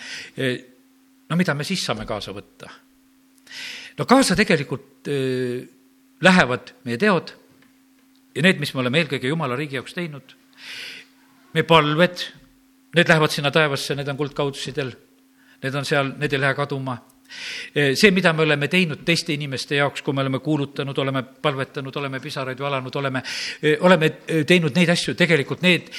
no 1.29 1.39
mida 1.39 1.55
me 1.55 1.65
siis 1.69 1.85
saame 1.85 2.09
kaasa 2.09 2.35
võtta? 2.37 2.73
no 3.99 4.05
kaasa 4.09 4.37
tegelikult 4.37 5.13
äh, 5.13 5.67
lähevad 6.25 6.73
meie 6.89 6.99
teod 7.01 7.37
ja 8.37 8.45
need, 8.45 8.61
mis 8.61 8.75
me 8.75 8.85
oleme 8.85 9.03
eelkõige 9.03 9.33
Jumala 9.33 9.57
riigi 9.59 9.79
jaoks 9.79 9.97
teinud, 9.97 10.37
meie 11.57 11.67
palved, 11.67 12.25
need 12.97 13.11
lähevad 13.11 13.33
sinna 13.33 13.53
taevasse, 13.55 13.97
need 13.97 14.09
on 14.13 14.21
kuldkaudsidel, 14.21 14.95
need 15.65 15.79
on 15.81 15.89
seal, 15.89 16.15
need 16.21 16.37
ei 16.37 16.43
lähe 16.43 16.57
kaduma 16.59 16.99
see, 17.95 18.11
mida 18.11 18.33
me 18.33 18.43
oleme 18.43 18.69
teinud 18.71 19.03
teiste 19.07 19.35
inimeste 19.35 19.81
jaoks, 19.81 20.03
kui 20.05 20.15
me 20.15 20.23
oleme 20.23 20.39
kuulutanud, 20.45 20.99
oleme 21.03 21.23
palvetanud, 21.43 21.97
oleme 21.97 22.21
pisaraid 22.23 22.61
valanud, 22.63 22.97
oleme, 22.97 23.23
oleme 23.81 24.11
teinud 24.47 24.77
neid 24.77 24.93
asju, 24.95 25.17
tegelikult 25.19 25.65
need, 25.67 25.91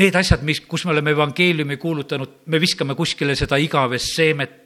need 0.00 0.18
asjad, 0.18 0.44
mis, 0.46 0.62
kus 0.68 0.86
me 0.86 0.94
oleme 0.94 1.14
evangeeliumi 1.16 1.78
kuulutanud, 1.82 2.36
me 2.46 2.60
viskame 2.62 2.94
kuskile 2.98 3.36
seda 3.38 3.58
igavest 3.60 4.14
seemet. 4.14 4.62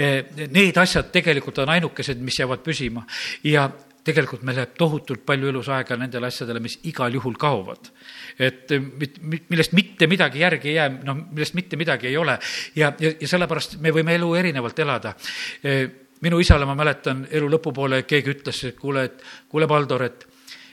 Need 0.00 0.78
asjad 0.80 1.10
tegelikult 1.12 1.58
on 1.60 1.74
ainukesed, 1.74 2.20
mis 2.24 2.38
jäävad 2.40 2.62
püsima 2.64 3.02
ja 3.44 3.66
tegelikult 4.10 4.44
meil 4.46 4.58
läheb 4.60 4.74
tohutult 4.78 5.24
palju 5.26 5.50
elus 5.52 5.70
aega 5.72 5.96
nendele 6.00 6.28
asjadele, 6.30 6.62
mis 6.62 6.78
igal 6.90 7.14
juhul 7.14 7.38
kaovad. 7.40 7.90
et 8.38 8.72
millest 9.50 9.72
mitte 9.76 10.06
midagi 10.10 10.44
järgi 10.44 10.72
ei 10.72 10.74
jää, 10.74 10.88
noh, 11.04 11.24
millest 11.30 11.54
mitte 11.54 11.76
midagi 11.80 12.10
ei 12.10 12.16
ole 12.16 12.38
ja, 12.74 12.92
ja, 12.98 13.12
ja 13.20 13.28
sellepärast 13.28 13.78
me 13.80 13.92
võime 13.94 14.14
elu 14.14 14.34
erinevalt 14.34 14.78
elada. 14.78 15.14
minu 16.20 16.40
isale, 16.40 16.66
ma 16.68 16.74
mäletan, 16.76 17.26
elu 17.30 17.48
lõpupoole 17.48 18.02
keegi 18.04 18.34
ütles, 18.34 18.64
et 18.68 18.76
kuule, 18.78 19.04
et 19.08 19.22
kuule, 19.48 19.66
Paldor, 19.66 20.04
et 20.04 20.26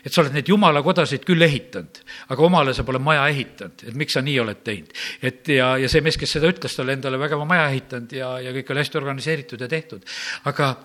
et 0.08 0.14
sa 0.14 0.22
oled 0.24 0.36
neid 0.38 0.48
jumalakodasid 0.48 1.26
küll 1.28 1.44
ehitanud, 1.44 2.00
aga 2.32 2.46
omale 2.46 2.74
sa 2.76 2.86
pole 2.88 3.00
maja 3.04 3.26
ehitanud, 3.32 3.84
et 3.90 3.98
miks 4.00 4.16
sa 4.16 4.24
nii 4.24 4.38
oled 4.44 4.62
teinud. 4.64 4.94
et 5.22 5.52
ja, 5.52 5.74
ja 5.82 5.90
see 5.92 6.04
mees, 6.06 6.18
kes 6.20 6.38
seda 6.38 6.52
ütles, 6.52 6.76
ta 6.76 6.86
oli 6.86 6.96
endale 6.96 7.20
vägeva 7.20 7.48
maja 7.50 7.68
ehitanud 7.74 8.16
ja, 8.16 8.30
ja 8.44 8.54
kõik 8.56 8.72
oli 8.72 8.84
hästi 8.84 9.02
organiseeritud 9.02 9.66
ja 9.66 9.68
tehtud. 9.72 10.06
aga 10.48 10.76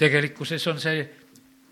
tegelikkuses 0.00 0.66
on 0.70 0.78
see 0.80 1.02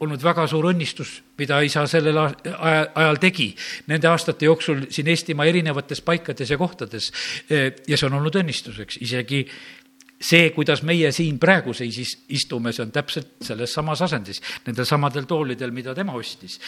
olnud 0.00 0.22
väga 0.22 0.46
suur 0.50 0.68
õnnistus, 0.70 1.18
mida 1.38 1.61
isa 1.66 1.84
sellel 1.90 2.18
ajal 2.20 3.18
tegi 3.22 3.48
nende 3.90 4.08
aastate 4.11 4.46
jooksul 4.46 4.87
siin 4.94 5.11
Eestimaa 5.11 5.48
erinevates 5.50 6.00
paikades 6.06 6.50
ja 6.50 6.58
kohtades. 6.58 7.12
ja 7.50 7.96
see 7.96 8.06
on 8.06 8.18
olnud 8.20 8.37
õnnistuseks, 8.38 9.00
isegi 9.02 9.44
see, 10.18 10.50
kuidas 10.54 10.82
meie 10.87 11.11
siin 11.14 11.38
praegu 11.38 11.74
seisis 11.74 12.14
istume, 12.34 12.72
see 12.74 12.84
on 12.87 12.92
täpselt 12.94 13.37
selles 13.44 13.72
samas 13.74 14.02
asendis, 14.06 14.42
nendel 14.66 14.87
samadel 14.88 15.28
toolidel, 15.30 15.70
mida 15.74 15.94
tema 15.94 16.16
ostis. 16.18 16.58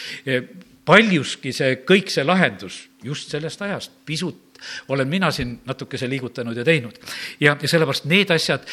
paljuski 0.85 1.53
see, 1.53 1.83
kõik 1.87 2.11
see 2.11 2.25
lahendus 2.25 2.89
just 3.05 3.31
sellest 3.31 3.63
ajast, 3.63 3.93
pisut 4.07 4.47
olen 4.89 5.09
mina 5.09 5.31
siin 5.33 5.55
natukese 5.67 6.09
liigutanud 6.09 6.57
ja 6.57 6.65
teinud. 6.65 6.99
ja, 7.41 7.57
ja 7.63 7.69
sellepärast 7.69 8.05
need 8.05 8.31
asjad 8.31 8.67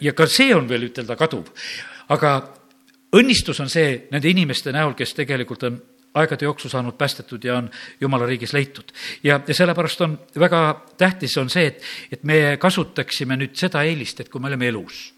ja 0.00 0.12
ka 0.12 0.26
see 0.26 0.54
on 0.54 0.68
veel 0.68 0.88
ütelda 0.88 1.16
kaduv. 1.16 1.50
aga 2.08 2.38
õnnistus 3.14 3.60
on 3.60 3.70
see 3.70 4.06
nende 4.10 4.30
inimeste 4.30 4.72
näol, 4.74 4.94
kes 4.98 5.14
tegelikult 5.14 5.62
on 5.68 5.78
aegade 6.16 6.44
jooksul 6.44 6.70
saanud 6.72 6.96
päästetud 6.96 7.44
ja 7.44 7.58
on 7.58 7.70
jumala 8.00 8.26
riigis 8.26 8.52
leitud. 8.52 8.92
ja, 9.22 9.40
ja 9.46 9.54
sellepärast 9.54 10.00
on 10.00 10.18
väga 10.40 10.86
tähtis 10.98 11.36
on 11.38 11.50
see, 11.50 11.66
et, 11.66 11.82
et 12.12 12.24
me 12.24 12.56
kasutaksime 12.60 13.36
nüüd 13.36 13.54
seda 13.54 13.82
eelist, 13.84 14.20
et 14.20 14.28
kui 14.32 14.40
me 14.40 14.48
oleme 14.48 14.68
elus, 14.68 15.12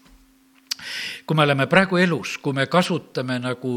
kui 1.25 1.35
me 1.35 1.43
oleme 1.43 1.67
praegu 1.67 1.97
elus, 1.97 2.37
kui 2.37 2.53
me 2.53 2.67
kasutame 2.67 3.39
nagu 3.39 3.73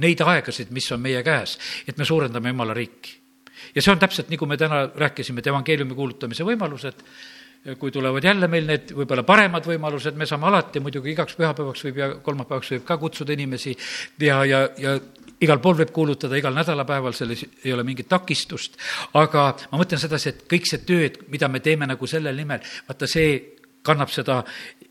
neid 0.00 0.20
aegasid, 0.22 0.70
mis 0.70 0.86
on 0.94 1.02
meie 1.02 1.22
käes, 1.26 1.58
et 1.88 1.98
me 1.98 2.04
suurendame 2.04 2.54
jumala 2.54 2.74
riiki. 2.74 3.18
ja 3.74 3.82
see 3.82 3.92
on 3.92 3.98
täpselt 3.98 4.30
nii, 4.30 4.38
kui 4.38 4.48
me 4.48 4.56
täna 4.56 4.86
rääkisime, 4.94 5.42
et 5.42 5.50
evangeeliumi 5.50 5.94
kuulutamise 5.94 6.46
võimalused 6.46 7.02
kui 7.78 7.90
tulevad 7.92 8.24
jälle 8.24 8.48
meil 8.48 8.66
need 8.68 8.92
võib-olla 8.96 9.24
paremad 9.26 9.66
võimalused, 9.66 10.16
me 10.16 10.26
saame 10.26 10.46
alati 10.48 10.80
muidugi 10.80 11.12
igaks 11.12 11.36
pühapäevaks 11.38 11.84
võib 11.88 12.00
ja 12.00 12.10
kolmapäevaks 12.24 12.74
võib 12.74 12.84
ka 12.88 12.96
kutsuda 13.00 13.34
inimesi 13.34 13.74
ja, 14.22 14.44
ja, 14.46 14.62
ja 14.78 14.94
igal 15.44 15.60
pool 15.62 15.76
võib 15.78 15.92
kuulutada, 15.94 16.38
igal 16.38 16.54
nädalapäeval, 16.56 17.14
selles 17.16 17.44
ei 17.64 17.74
ole 17.74 17.84
mingit 17.86 18.08
takistust, 18.10 18.78
aga 19.18 19.50
ma 19.72 19.82
mõtlen 19.82 20.00
sedasi, 20.00 20.32
et 20.32 20.42
kõik 20.50 20.66
see 20.70 20.82
töö, 20.86 21.04
et 21.10 21.20
mida 21.32 21.50
me 21.50 21.60
teeme 21.64 21.86
nagu 21.86 22.10
sellel 22.10 22.36
nimel, 22.38 22.64
vaata 22.88 23.10
see 23.10 23.57
kannab 23.82 24.10
seda 24.12 24.42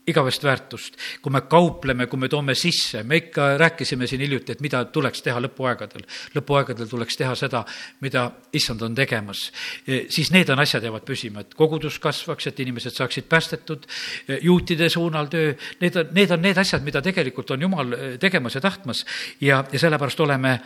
igavest 0.08 0.44
väärtust. 0.44 0.96
kui 1.22 1.32
me 1.32 1.40
kaupleme, 1.40 2.06
kui 2.06 2.18
me 2.18 2.28
toome 2.28 2.54
sisse, 2.54 3.02
me 3.02 3.16
ikka 3.20 3.56
rääkisime 3.60 4.06
siin 4.06 4.20
hiljuti, 4.20 4.52
et 4.52 4.60
mida 4.64 4.84
tuleks 4.84 5.22
teha 5.22 5.40
lõpuaegadel. 5.44 6.04
lõpuaegadel 6.36 6.88
tuleks 6.88 7.16
teha 7.16 7.34
seda, 7.34 7.64
mida 8.00 8.30
issand 8.52 8.82
on 8.82 8.94
tegemas. 8.94 9.50
E, 9.86 10.06
siis 10.08 10.32
need 10.32 10.48
on 10.48 10.60
asjad 10.64 10.84
jäävad 10.84 11.04
püsima, 11.04 11.44
et 11.44 11.54
kogudus 11.54 11.98
kasvaks, 11.98 12.46
et 12.46 12.60
inimesed 12.60 12.96
saaksid 12.96 13.28
päästetud, 13.28 13.86
e, 14.28 14.38
juutide 14.42 14.88
suunal 14.88 15.28
töö, 15.32 15.54
need 15.80 15.96
on, 15.96 16.12
need 16.16 16.30
on 16.30 16.42
need 16.42 16.58
asjad, 16.58 16.84
mida 16.84 17.02
tegelikult 17.04 17.50
on 17.50 17.68
jumal 17.68 17.92
e, 17.92 18.12
tegemas 18.18 18.56
ja 18.56 18.64
tahtmas 18.64 19.04
ja, 19.40 19.64
ja 19.72 19.78
sellepärast 19.78 20.20
oleme 20.20 20.58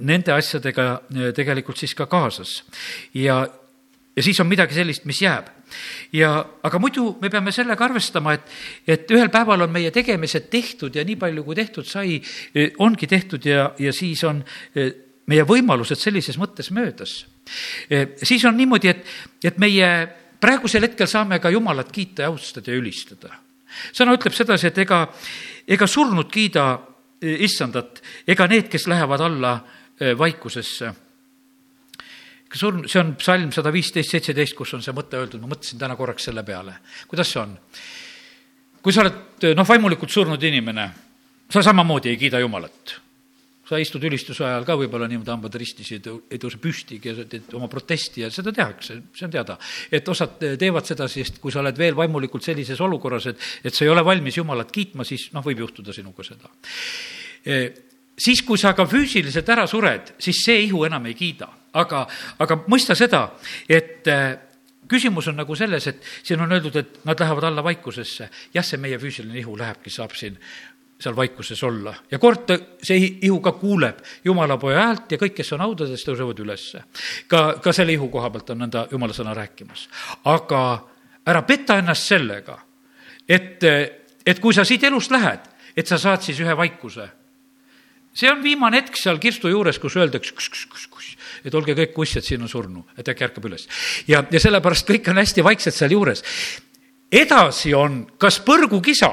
nende 0.00 0.32
asjadega 0.32 0.88
tegelikult 1.34 1.78
siis 1.78 1.94
ka 1.94 2.06
kaasas. 2.10 2.62
ja, 3.14 3.44
ja 4.16 4.22
siis 4.22 4.40
on 4.40 4.48
midagi 4.48 4.76
sellist, 4.76 5.04
mis 5.08 5.20
jääb 5.22 5.48
ja, 6.14 6.30
aga 6.62 6.80
muidu 6.82 7.14
me 7.22 7.30
peame 7.32 7.52
sellega 7.54 7.86
arvestama, 7.86 8.34
et, 8.36 8.50
et 8.86 9.14
ühel 9.14 9.30
päeval 9.32 9.66
on 9.66 9.72
meie 9.74 9.90
tegemised 9.94 10.48
tehtud 10.52 10.94
ja 10.94 11.04
nii 11.06 11.16
palju, 11.20 11.44
kui 11.46 11.58
tehtud 11.58 11.88
sai, 11.88 12.18
e, 12.54 12.68
ongi 12.84 13.08
tehtud 13.10 13.46
ja, 13.48 13.70
ja 13.80 13.92
siis 13.94 14.22
on 14.28 14.42
e, 14.74 14.88
meie 15.30 15.46
võimalused 15.48 15.98
sellises 16.00 16.38
mõttes 16.40 16.70
möödas. 16.76 17.22
E, 17.90 18.04
siis 18.22 18.44
on 18.48 18.56
niimoodi, 18.58 18.92
et, 18.92 19.14
et 19.44 19.60
meie 19.62 19.90
praegusel 20.40 20.86
hetkel 20.86 21.08
saame 21.10 21.40
ka 21.42 21.52
Jumalat 21.54 21.92
kiita 21.92 22.26
ja 22.26 22.32
austada 22.32 22.72
ja 22.72 22.80
ülistada. 22.80 23.40
sõna 23.92 24.14
ütleb 24.14 24.34
sedasi, 24.36 24.68
et 24.70 24.78
ega, 24.84 25.06
ega 25.66 25.86
surnud 25.90 26.30
kiida 26.30 26.68
issandat, 27.24 28.02
ega 28.28 28.46
need, 28.50 28.68
kes 28.68 28.86
lähevad 28.90 29.22
alla 29.24 29.54
vaikusesse 30.18 30.90
surm, 32.58 32.84
see 32.90 33.00
on 33.00 33.14
psalm 33.20 33.52
sada 33.54 33.72
viisteist, 33.74 34.14
seitseteist, 34.14 34.56
kus 34.58 34.74
on 34.76 34.82
see 34.84 34.94
mõte 34.96 35.18
öeldud, 35.20 35.42
ma 35.42 35.52
mõtlesin 35.54 35.80
täna 35.80 35.96
korraks 35.98 36.28
selle 36.30 36.44
peale. 36.46 36.78
kuidas 37.10 37.30
see 37.30 37.40
on? 37.42 37.56
kui 38.84 38.92
sa 38.92 39.00
oled 39.04 39.48
noh, 39.56 39.66
vaimulikult 39.68 40.12
surnud 40.12 40.42
inimene, 40.44 40.90
sa 41.50 41.62
samamoodi 41.64 42.12
ei 42.12 42.20
kiida 42.20 42.42
Jumalat. 42.42 43.00
sa 43.64 43.78
istud 43.80 44.02
ülistuse 44.04 44.44
ajal 44.44 44.66
ka 44.68 44.76
võib-olla 44.76 45.06
niimoodi 45.08 45.32
hambad 45.32 45.54
ristis, 45.56 45.88
ei 45.96 46.38
tõuse 46.38 46.58
püstigi 46.60 47.08
ja 47.08 47.24
teed 47.24 47.54
oma 47.56 47.68
protesti 47.72 48.20
ja 48.20 48.28
seda 48.30 48.52
tehakse, 48.52 48.98
see 49.16 49.24
on 49.24 49.32
teada. 49.32 49.56
et 49.90 50.08
osad 50.08 50.36
teevad 50.60 50.84
seda, 50.84 51.08
sest 51.08 51.40
kui 51.40 51.52
sa 51.52 51.62
oled 51.62 51.78
veel 51.78 51.96
vaimulikult 51.96 52.44
sellises 52.44 52.80
olukorras, 52.80 53.26
et, 53.32 53.40
et 53.64 53.74
sa 53.74 53.86
ei 53.86 53.90
ole 53.90 54.04
valmis 54.04 54.36
Jumalat 54.36 54.70
kiitma, 54.72 55.04
siis 55.04 55.30
noh, 55.32 55.44
võib 55.44 55.64
juhtuda 55.64 55.96
sinuga 55.96 56.26
seda 56.26 56.52
siis, 58.18 58.42
kui 58.46 58.58
sa 58.60 58.74
ka 58.76 58.86
füüsiliselt 58.88 59.48
ära 59.50 59.66
sured, 59.70 60.14
siis 60.22 60.44
see 60.46 60.64
ihu 60.68 60.84
enam 60.86 61.06
ei 61.10 61.16
kiida. 61.18 61.48
Aga, 61.74 62.04
aga 62.38 62.58
mõista 62.70 62.96
seda, 62.98 63.26
et 63.68 64.08
äh, 64.10 64.36
küsimus 64.88 65.28
on 65.30 65.38
nagu 65.40 65.56
selles, 65.56 65.88
et 65.90 66.04
siin 66.22 66.40
on 66.44 66.52
öeldud, 66.52 66.76
et 66.76 67.00
nad 67.08 67.20
lähevad 67.20 67.48
alla 67.50 67.64
vaikusesse. 67.64 68.28
jah, 68.54 68.64
see 68.64 68.80
meie 68.80 68.98
füüsiline 68.98 69.38
ihu 69.38 69.58
lähebki, 69.58 69.90
saab 69.90 70.14
siin 70.16 70.38
seal 71.04 71.16
vaikuses 71.16 71.62
olla 71.66 71.94
ja 72.10 72.18
kord 72.22 72.44
ta, 72.46 72.56
see 72.82 72.96
ihu 73.26 73.40
ka 73.42 73.52
kuuleb 73.58 73.98
Jumala 74.24 74.56
poja 74.58 74.84
häält 74.86 75.10
ja 75.12 75.18
kõik, 75.18 75.34
kes 75.36 75.50
on 75.56 75.64
haudades, 75.64 76.04
tõusevad 76.06 76.38
ülesse. 76.40 76.84
ka, 77.28 77.58
ka 77.62 77.72
selle 77.72 77.92
ihu 77.92 78.08
koha 78.08 78.30
pealt 78.30 78.54
on 78.54 78.62
nõnda 78.64 78.86
Jumala 78.92 79.16
sõna 79.16 79.34
rääkimas. 79.34 79.88
aga 80.24 80.62
ära 81.26 81.42
peta 81.42 81.78
ennast 81.80 82.06
sellega, 82.06 82.58
et, 83.28 83.64
et 84.26 84.40
kui 84.40 84.54
sa 84.54 84.64
siit 84.64 84.84
elust 84.84 85.10
lähed, 85.10 85.40
et 85.76 85.86
sa 85.86 85.98
saad 85.98 86.22
siis 86.22 86.40
ühe 86.40 86.56
vaikuse 86.56 87.08
see 88.14 88.30
on 88.30 88.42
viimane 88.42 88.78
hetk 88.78 88.96
seal 88.98 89.18
kirstu 89.22 89.50
juures, 89.50 89.78
kus 89.82 89.96
öeldakse 89.98 90.34
kus, 90.36 90.48
kus, 90.48 90.66
kus, 90.70 90.86
kus, 90.86 91.13
et 91.44 91.54
olge 91.54 91.74
kõik 91.76 91.92
kuss, 91.94 92.16
et 92.16 92.24
siin 92.24 92.42
on 92.42 92.48
surnu, 92.48 92.84
et 92.98 93.08
äkki 93.08 93.26
ärkab 93.28 93.44
üles. 93.50 93.68
ja, 94.08 94.24
ja 94.30 94.40
sellepärast 94.40 94.88
kõik 94.88 95.10
on 95.10 95.20
hästi 95.20 95.44
vaikselt 95.44 95.74
sealjuures. 95.74 96.24
edasi 97.12 97.74
on 97.74 98.04
kas 98.18 98.40
põrgukisa, 98.40 99.12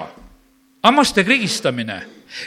hammaste 0.84 1.24
krigistamine 1.24 2.02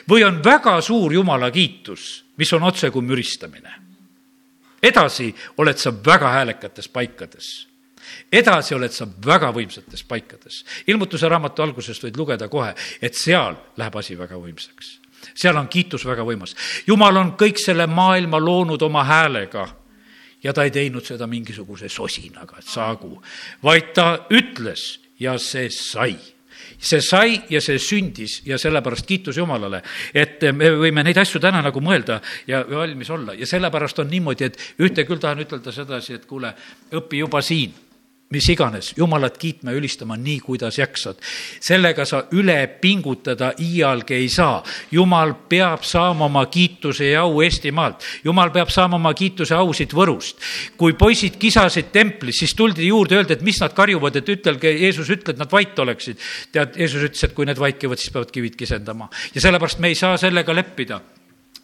või 0.09 0.25
on 0.25 0.41
väga 0.45 0.81
suur 0.81 1.13
jumala 1.13 1.51
kiitus, 1.51 2.25
mis 2.37 2.53
on 2.53 2.63
otse 2.63 2.91
kui 2.91 3.03
müristamine. 3.03 3.73
edasi 4.83 5.35
oled 5.59 5.79
sa 5.79 5.93
väga 5.93 6.33
häälekates 6.39 6.89
paikades 6.89 7.69
edasi 8.33 8.75
oled 8.75 8.93
sa 8.93 9.07
väga 9.27 9.51
võimsates 9.53 10.05
paikades. 10.05 10.65
ilmutuse 10.87 11.29
raamatu 11.29 11.63
algusest 11.63 12.05
võid 12.05 12.17
lugeda 12.17 12.49
kohe, 12.49 12.75
et 13.01 13.15
seal 13.15 13.57
läheb 13.77 13.97
asi 13.97 14.19
väga 14.19 14.37
võimsaks 14.37 15.04
seal 15.35 15.57
on 15.57 15.69
kiitus 15.69 16.07
väga 16.07 16.25
võimas. 16.27 16.55
jumal 16.87 17.17
on 17.17 17.33
kõik 17.39 17.59
selle 17.59 17.87
maailma 17.87 18.41
loonud 18.41 18.83
oma 18.83 19.05
häälega 19.05 19.67
ja 20.45 20.53
ta 20.53 20.65
ei 20.65 20.71
teinud 20.71 21.05
seda 21.05 21.27
mingisuguse 21.27 21.89
sosinaga, 21.89 22.59
et 22.59 22.69
saagu, 22.69 23.17
vaid 23.63 23.93
ta 23.97 24.27
ütles 24.31 25.01
ja 25.21 25.39
see 25.39 25.71
sai. 25.73 26.17
See 26.79 27.01
sai 27.01 27.39
ja 27.51 27.61
see 27.65 27.79
sündis 27.81 28.41
ja 28.47 28.59
sellepärast 28.61 29.07
kiitus 29.07 29.37
Jumalale, 29.37 29.81
et 30.15 30.43
me 30.53 30.71
võime 30.75 31.05
neid 31.05 31.19
asju 31.21 31.41
täna 31.41 31.63
nagu 31.65 31.81
mõelda 31.81 32.19
ja 32.49 32.65
valmis 32.69 33.11
olla. 33.11 33.35
Ja 33.37 33.47
sellepärast 33.47 34.03
on 34.03 34.11
niimoodi, 34.11 34.49
et 34.49 34.59
ühte 34.83 35.05
küll 35.09 35.23
tahan 35.23 35.45
ütelda 35.45 35.73
sedasi, 35.73 36.19
et 36.19 36.27
kuule, 36.29 36.53
õpi 36.93 37.23
juba 37.25 37.43
siin 37.45 37.73
mis 38.35 38.49
iganes, 38.53 38.93
Jumalat 38.99 39.39
kiitma 39.39 39.73
ja 39.73 39.79
ülistama 39.79 40.17
nii, 40.21 40.41
kuidas 40.45 40.79
jaksad. 40.79 41.21
sellega 41.61 42.05
sa 42.05 42.25
üle 42.35 42.57
pingutada 42.81 43.53
iialgi 43.61 44.15
ei 44.15 44.29
saa. 44.29 44.63
Jumal 44.93 45.35
peab 45.49 45.83
saama 45.83 46.27
oma 46.29 46.47
kiituse 46.47 47.11
ja 47.11 47.23
au 47.23 47.41
Eestimaalt. 47.43 48.05
Jumal 48.25 48.51
peab 48.51 48.71
saama 48.71 48.97
oma 48.97 49.15
kiituse 49.15 49.55
au 49.55 49.73
siit 49.73 49.95
Võrust. 49.95 50.37
kui 50.77 50.93
poisid 50.93 51.37
kisasid 51.39 51.93
templis, 51.93 52.39
siis 52.39 52.55
tuldi 52.55 52.87
juurde, 52.87 53.17
öeldi, 53.17 53.33
et 53.33 53.43
mis 53.43 53.61
nad 53.61 53.73
karjuvad, 53.75 54.17
et 54.17 54.29
ütelge, 54.29 54.71
Jeesus 54.71 55.11
ütle, 55.11 55.35
et 55.35 55.39
nad 55.39 55.51
vait 55.51 55.79
oleksid. 55.79 56.19
tead, 56.53 56.77
Jeesus 56.77 57.03
ütles, 57.03 57.25
et 57.25 57.35
kui 57.35 57.47
need 57.47 57.59
vaikivad, 57.59 57.99
siis 57.99 58.13
peavad 58.13 58.31
kivid 58.31 58.57
kisendama. 58.57 59.09
ja 59.35 59.41
sellepärast 59.41 59.79
me 59.79 59.89
ei 59.89 59.95
saa 59.95 60.17
sellega 60.17 60.55
leppida 60.55 61.01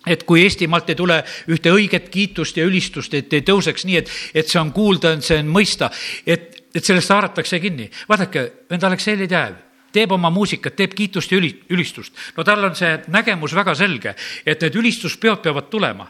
et 0.06 0.22
kui 0.24 0.44
Eestimaalt 0.44 0.88
ei 0.90 0.96
tule 0.96 1.18
ühte 1.52 1.72
õiget 1.74 2.08
kiitust 2.12 2.56
ja 2.56 2.64
ülistust, 2.64 3.14
et 3.14 3.32
ei 3.36 3.44
tõuseks 3.44 3.84
nii, 3.84 3.98
et, 4.00 4.12
et 4.34 4.48
see 4.48 4.60
on 4.60 4.72
kuulda, 4.72 5.12
see 5.24 5.40
on 5.42 5.50
mõista, 5.52 5.90
et, 6.24 6.59
et 6.74 6.84
sellest 6.84 7.10
haaratakse 7.10 7.60
kinni. 7.60 7.90
vaadake, 8.08 8.46
vend 8.70 8.82
Aleksei 8.82 9.18
Ledev 9.18 9.58
teeb 9.92 10.12
oma 10.14 10.30
muusikat, 10.30 10.76
teeb 10.76 10.94
kiitust 10.94 11.32
ja 11.32 11.38
üli, 11.38 11.50
ülistust. 11.70 12.14
no 12.36 12.44
tal 12.44 12.64
on 12.64 12.76
see 12.78 12.92
nägemus 13.08 13.54
väga 13.54 13.74
selge, 13.74 14.14
et 14.46 14.62
need 14.62 14.78
ülistuspeod 14.82 15.42
peavad 15.42 15.70
tulema 15.70 16.06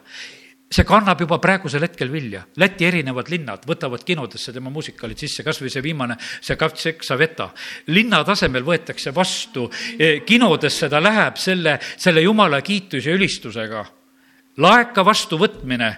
see 0.71 0.87
kannab 0.87 1.19
juba 1.19 1.41
praegusel 1.43 1.83
hetkel 1.83 2.13
vilja. 2.13 2.45
Läti 2.63 2.87
erinevad 2.87 3.31
linnad 3.33 3.65
võtavad 3.67 4.05
kinodesse 4.07 4.53
tema 4.55 4.71
muusikalid 4.71 5.19
sisse, 5.19 5.43
kas 5.43 5.59
või 5.59 5.73
see 5.73 5.83
viimane, 5.83 6.15
see 6.41 6.55
Kavtsek 6.57 7.03
Saveta. 7.03 7.49
linna 7.91 8.23
tasemel 8.25 8.63
võetakse 8.63 9.11
vastu, 9.15 9.69
e, 9.99 10.21
kinodesse 10.21 10.89
ta 10.89 11.01
läheb 11.03 11.37
selle, 11.37 11.79
selle 11.97 12.23
jumala 12.23 12.63
kiituse 12.63 13.11
ja 13.11 13.17
ülistusega. 13.17 13.85
laeka 14.57 15.05
vastuvõtmine 15.05 15.97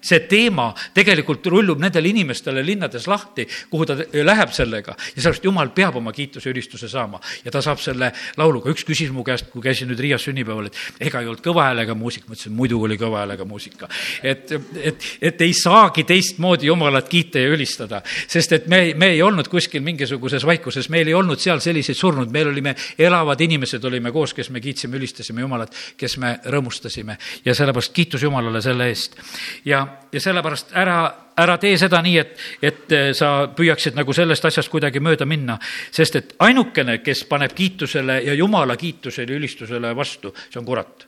see 0.00 0.20
teema 0.30 0.70
tegelikult 0.94 1.46
rullub 1.46 1.80
nendele 1.82 2.08
inimestele 2.08 2.64
linnades 2.64 3.06
lahti, 3.10 3.46
kuhu 3.70 3.86
ta 3.86 3.96
läheb 3.96 4.52
sellega. 4.56 4.96
Ja 5.14 5.22
sellepärast 5.22 5.44
Jumal 5.44 5.72
peab 5.74 5.96
oma 6.00 6.12
kiituse 6.12 6.50
ülistuse 6.50 6.88
saama. 6.88 7.20
Ja 7.44 7.50
ta 7.50 7.62
saab 7.62 7.80
selle 7.82 8.12
lauluga. 8.36 8.70
üks 8.70 8.84
küsis 8.86 9.10
mu 9.12 9.24
käest, 9.24 9.50
kui 9.50 9.62
käisin 9.62 9.88
nüüd 9.90 10.00
Riias 10.00 10.24
sünnipäeval, 10.26 10.70
et 10.70 11.06
ega 11.08 11.20
ei 11.20 11.28
olnud 11.28 11.42
kõva 11.44 11.68
häälega 11.68 11.94
muusika, 11.94 12.28
ma 12.28 12.36
ütlesin, 12.36 12.54
muidugi 12.56 12.88
oli 12.88 12.98
kõva 13.00 13.22
häälega 13.22 13.44
muusika. 13.44 13.88
et, 14.22 14.52
et, 14.76 15.06
et 15.20 15.40
ei 15.40 15.52
saagi 15.54 16.04
teistmoodi 16.04 16.66
Jumalat 16.66 17.08
kiita 17.08 17.38
ja 17.38 17.50
ülistada, 17.52 18.02
sest 18.28 18.52
et 18.52 18.66
me, 18.66 18.94
me 18.96 19.12
ei 19.14 19.22
olnud 19.22 19.48
kuskil 19.48 19.82
mingisuguses 19.82 20.46
vaikuses, 20.46 20.88
meil 20.88 21.08
ei 21.08 21.14
olnud 21.14 21.40
seal 21.40 21.60
selliseid 21.60 21.98
surnud, 21.98 22.30
meil 22.32 22.48
olime 22.52 22.74
elavad 22.98 23.40
inimesed 23.40 23.84
olime 23.84 24.12
koos, 24.12 24.34
kes 24.34 24.50
me 24.50 24.60
kiitsime, 24.60 24.96
ülistasime 24.96 25.44
Jumalat, 25.44 25.74
kes 25.96 26.16
me 26.18 26.36
rõõmustasime. 26.44 27.16
Ja 27.44 27.54
sellepärast 27.54 27.92
kiitus 27.96 28.22
Jumalale 28.22 28.62
selle 28.62 28.88
eest. 28.88 29.16
ja 29.64 29.86
ja 30.12 30.20
sellepärast 30.20 30.74
ära, 30.76 30.98
ära 31.38 31.56
tee 31.60 31.78
seda 31.78 32.00
nii, 32.04 32.16
et, 32.20 32.34
et 32.62 32.94
eh, 32.96 33.10
sa 33.16 33.48
püüaksid 33.56 33.98
nagu 33.98 34.14
sellest 34.16 34.44
asjast 34.50 34.72
kuidagi 34.72 35.02
mööda 35.02 35.26
minna, 35.28 35.58
sest 35.90 36.20
et 36.20 36.34
ainukene, 36.46 36.98
kes 37.04 37.24
paneb 37.30 37.54
kiitusele 37.56 38.20
ja 38.26 38.36
jumala 38.38 38.76
kiitusele 38.80 39.38
ülistusele 39.38 39.94
vastu, 39.96 40.34
see 40.48 40.60
on 40.60 40.68
kurat. 40.68 41.06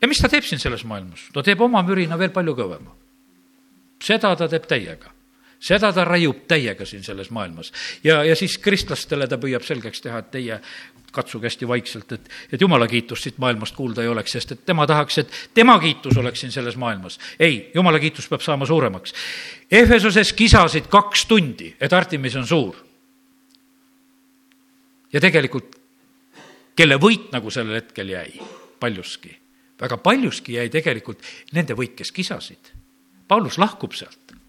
ja 0.00 0.08
mis 0.08 0.18
ta 0.18 0.28
teeb 0.28 0.44
siin 0.44 0.60
selles 0.60 0.84
maailmas? 0.84 1.28
ta 1.32 1.42
teeb 1.42 1.60
oma 1.60 1.82
mürina 1.86 2.18
veel 2.18 2.30
palju 2.30 2.54
kõvema. 2.58 2.94
seda 4.02 4.36
ta 4.36 4.48
teeb 4.48 4.66
täiega 4.68 5.21
seda 5.62 5.92
ta 5.94 6.04
raiub 6.06 6.44
täiega 6.50 6.86
siin 6.86 7.04
selles 7.06 7.30
maailmas. 7.30 7.72
ja, 8.04 8.24
ja 8.24 8.36
siis 8.36 8.58
kristlastele 8.58 9.28
ta 9.28 9.38
püüab 9.38 9.64
selgeks 9.66 10.02
teha, 10.02 10.18
et 10.22 10.30
teie 10.34 10.58
katsuge 11.12 11.46
hästi 11.46 11.68
vaikselt, 11.68 12.12
et, 12.16 12.30
et 12.52 12.60
jumala 12.60 12.88
kiitust 12.88 13.28
siit 13.28 13.38
maailmast 13.42 13.76
kuulda 13.76 14.02
ei 14.02 14.08
oleks, 14.08 14.32
sest 14.32 14.54
et 14.54 14.64
tema 14.66 14.86
tahaks, 14.88 15.18
et 15.20 15.34
tema 15.54 15.76
kiitus 15.80 16.16
oleks 16.18 16.40
siin 16.40 16.52
selles 16.52 16.76
maailmas. 16.80 17.18
ei, 17.38 17.70
jumala 17.74 18.00
kiitus 18.00 18.28
peab 18.32 18.40
saama 18.40 18.66
suuremaks. 18.66 19.14
Efesoses 19.70 20.32
kisasid 20.32 20.88
kaks 20.90 21.26
tundi, 21.28 21.74
et 21.80 21.92
Artemis 21.92 22.36
on 22.40 22.46
suur. 22.46 22.76
ja 25.12 25.20
tegelikult, 25.20 25.76
kelle 26.76 26.96
võit 26.96 27.30
nagu 27.32 27.50
sellel 27.50 27.82
hetkel 27.82 28.08
jäi, 28.08 28.40
paljuski, 28.80 29.36
väga 29.80 29.98
paljuski 30.00 30.56
jäi 30.56 30.70
tegelikult 30.72 31.20
nende 31.52 31.76
võit, 31.76 31.94
kes 31.94 32.12
kisasid. 32.12 32.72
Paulus 33.28 33.58
lahkub 33.60 33.92
sealt 33.92 34.41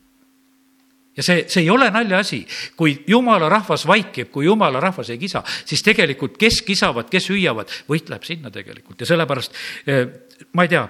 ja 1.17 1.23
see, 1.23 1.45
see 1.47 1.62
ei 1.63 1.69
ole 1.69 1.89
naljaasi, 1.93 2.41
kui 2.78 2.95
jumala 3.08 3.49
rahvas 3.49 3.86
vaikib, 3.88 4.32
kui 4.34 4.45
jumala 4.45 4.80
rahvas 4.82 5.12
ei 5.13 5.19
kisa, 5.21 5.43
siis 5.65 5.84
tegelikult 5.86 6.38
kes 6.41 6.62
kisavad, 6.65 7.10
kes 7.12 7.30
hüüavad, 7.30 7.71
võit 7.89 8.10
läheb 8.10 8.26
sinna 8.26 8.52
tegelikult. 8.54 9.02
Ja 9.02 9.10
sellepärast 9.12 9.60
eh, 9.88 10.08
ma 10.58 10.65
ei 10.65 10.71
tea, 10.71 10.84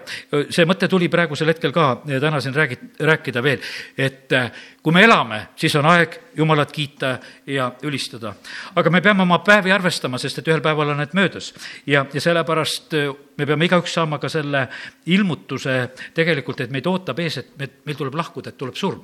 see 0.50 0.68
mõte 0.70 0.88
tuli 0.92 1.10
praegusel 1.12 1.52
hetkel 1.52 1.74
ka 1.76 1.88
eh, 2.08 2.22
täna 2.24 2.40
siin 2.44 2.56
räägi-, 2.56 2.80
rääkida 3.04 3.44
veel, 3.44 3.74
et 3.98 4.32
eh, 4.32 4.62
kui 4.84 4.96
me 4.96 5.04
elame, 5.04 5.48
siis 5.60 5.76
on 5.80 5.90
aeg 5.92 6.20
Jumalat 6.34 6.72
kiita 6.74 7.12
ja 7.46 7.68
ülistada. 7.86 8.32
aga 8.76 8.90
me 8.90 9.02
peame 9.02 9.22
oma 9.22 9.38
päevi 9.46 9.72
arvestama, 9.72 10.18
sest 10.18 10.40
et 10.40 10.48
ühel 10.48 10.64
päeval 10.66 10.96
on 10.96 10.98
need 10.98 11.14
möödas. 11.14 11.52
Ja, 11.86 12.08
ja 12.14 12.22
sellepärast 12.22 12.96
me 13.38 13.46
peame 13.46 13.68
igaüks 13.70 13.94
saama 13.94 14.18
ka 14.18 14.30
selle 14.30 14.68
ilmutuse 15.06 15.92
tegelikult, 16.14 16.64
et 16.64 16.72
meid 16.72 16.88
ootab 16.90 17.20
ees, 17.20 17.38
et 17.38 17.52
me, 17.60 17.70
meil 17.86 18.00
tuleb 18.00 18.18
lahkuda, 18.18 18.50
et 18.50 18.58
tuleb 18.58 18.80
surm 18.80 19.04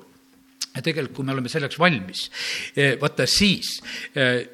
ja 0.80 0.86
tegelikult, 0.86 1.18
kui 1.20 1.28
me 1.28 1.36
oleme 1.36 1.52
selleks 1.52 1.80
valmis, 1.80 2.30
eh, 2.76 2.96
vaata 3.02 3.28
siis 3.28 3.76
eh, 4.15 4.48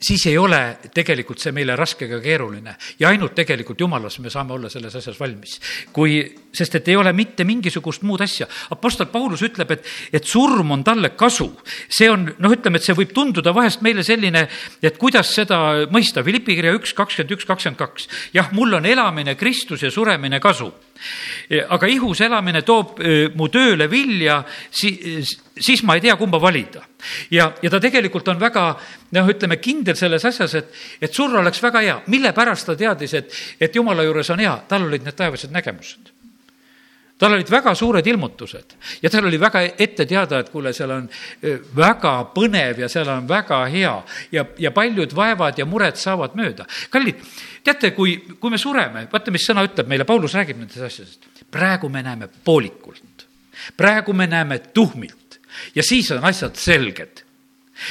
siis 0.00 0.26
ei 0.30 0.38
ole 0.38 0.78
tegelikult 0.94 1.40
see 1.42 1.52
meile 1.54 1.74
raske 1.76 2.06
ega 2.06 2.20
keeruline 2.22 2.74
ja 3.00 3.10
ainult 3.10 3.34
tegelikult 3.38 3.80
jumalas 3.82 4.18
me 4.22 4.30
saame 4.30 4.54
olla 4.54 4.70
selles 4.70 4.94
asjas 4.94 5.18
valmis. 5.18 5.58
kui, 5.92 6.20
sest 6.54 6.78
et 6.78 6.88
ei 6.88 6.96
ole 6.96 7.12
mitte 7.12 7.44
mingisugust 7.44 8.02
muud 8.06 8.22
asja. 8.22 8.46
Apostel 8.70 9.08
Paulus 9.12 9.42
ütleb, 9.42 9.70
et, 9.74 9.86
et 10.12 10.24
surm 10.24 10.70
on 10.70 10.84
talle 10.84 11.10
kasu. 11.18 11.50
see 11.90 12.10
on, 12.10 12.28
noh, 12.38 12.54
ütleme, 12.54 12.78
et 12.78 12.86
see 12.86 12.96
võib 12.96 13.12
tunduda 13.14 13.54
vahest 13.54 13.82
meile 13.82 14.04
selline, 14.06 14.46
et 14.82 14.98
kuidas 14.98 15.34
seda 15.34 15.88
mõista, 15.90 16.22
Philippi 16.22 16.56
kirja 16.58 16.76
üks, 16.78 16.94
kakskümmend 16.94 17.34
üks, 17.34 17.48
kakskümmend 17.48 17.78
kaks. 17.78 18.08
jah, 18.34 18.52
mul 18.52 18.78
on 18.78 18.86
elamine 18.86 19.34
Kristus 19.34 19.82
ja 19.82 19.90
suremine 19.90 20.40
kasu 20.40 20.70
aga 21.68 21.88
ihus 21.88 22.20
elamine 22.26 22.62
toob 22.66 22.98
mu 23.38 23.48
tööle 23.52 23.88
vilja, 23.90 24.42
siis, 24.70 25.36
siis 25.56 25.82
ma 25.86 25.96
ei 25.96 26.04
tea, 26.04 26.16
kumba 26.16 26.40
valida. 26.42 26.82
ja, 27.30 27.52
ja 27.62 27.70
ta 27.70 27.80
tegelikult 27.80 28.28
on 28.28 28.40
väga, 28.40 28.66
noh, 29.16 29.32
ütleme 29.32 29.60
kindel 29.62 29.96
selles 29.96 30.24
asjas, 30.24 30.54
et, 30.58 30.76
et 31.00 31.14
surra 31.14 31.40
oleks 31.40 31.62
väga 31.62 31.84
hea. 31.86 31.98
mille 32.06 32.32
pärast 32.32 32.66
ta 32.66 32.76
teadis, 32.76 33.14
et, 33.14 33.34
et 33.60 33.74
jumala 33.74 34.04
juures 34.06 34.30
on 34.30 34.44
hea, 34.44 34.54
tal 34.68 34.86
olid 34.88 35.06
need 35.06 35.16
taevased 35.18 35.54
nägemused 35.54 36.17
tal 37.18 37.34
olid 37.34 37.50
väga 37.50 37.74
suured 37.74 38.06
ilmutused. 38.06 38.74
Ja 39.02 39.10
tal 39.10 39.26
oli 39.26 39.40
väga 39.40 39.62
ette 39.78 40.06
teada, 40.06 40.40
et 40.40 40.50
kuule, 40.52 40.72
seal 40.76 40.94
on 40.94 41.08
väga 41.76 42.14
põnev 42.34 42.82
ja 42.84 42.88
seal 42.92 43.10
on 43.12 43.28
väga 43.28 43.60
hea. 43.72 43.94
Ja, 44.32 44.46
ja 44.58 44.72
paljud 44.74 45.14
vaevad 45.16 45.58
ja 45.58 45.66
mured 45.66 45.98
saavad 45.98 46.36
mööda. 46.38 46.66
kallid, 46.90 47.22
teate, 47.64 47.92
kui, 47.96 48.16
kui 48.40 48.50
me 48.50 48.58
sureme, 48.58 49.06
vaata, 49.12 49.34
mis 49.34 49.46
sõna 49.50 49.66
ütleb 49.66 49.90
meile, 49.90 50.06
Paulus 50.08 50.34
räägib 50.38 50.58
nendest 50.58 50.84
asjadest. 50.90 51.30
praegu 51.50 51.88
me 51.88 52.02
näeme 52.02 52.28
poolikult, 52.44 53.26
praegu 53.76 54.12
me 54.12 54.26
näeme 54.26 54.58
tuhmilt. 54.58 55.40
Ja 55.74 55.82
siis 55.82 56.10
on 56.12 56.24
asjad 56.24 56.54
selged 56.56 57.27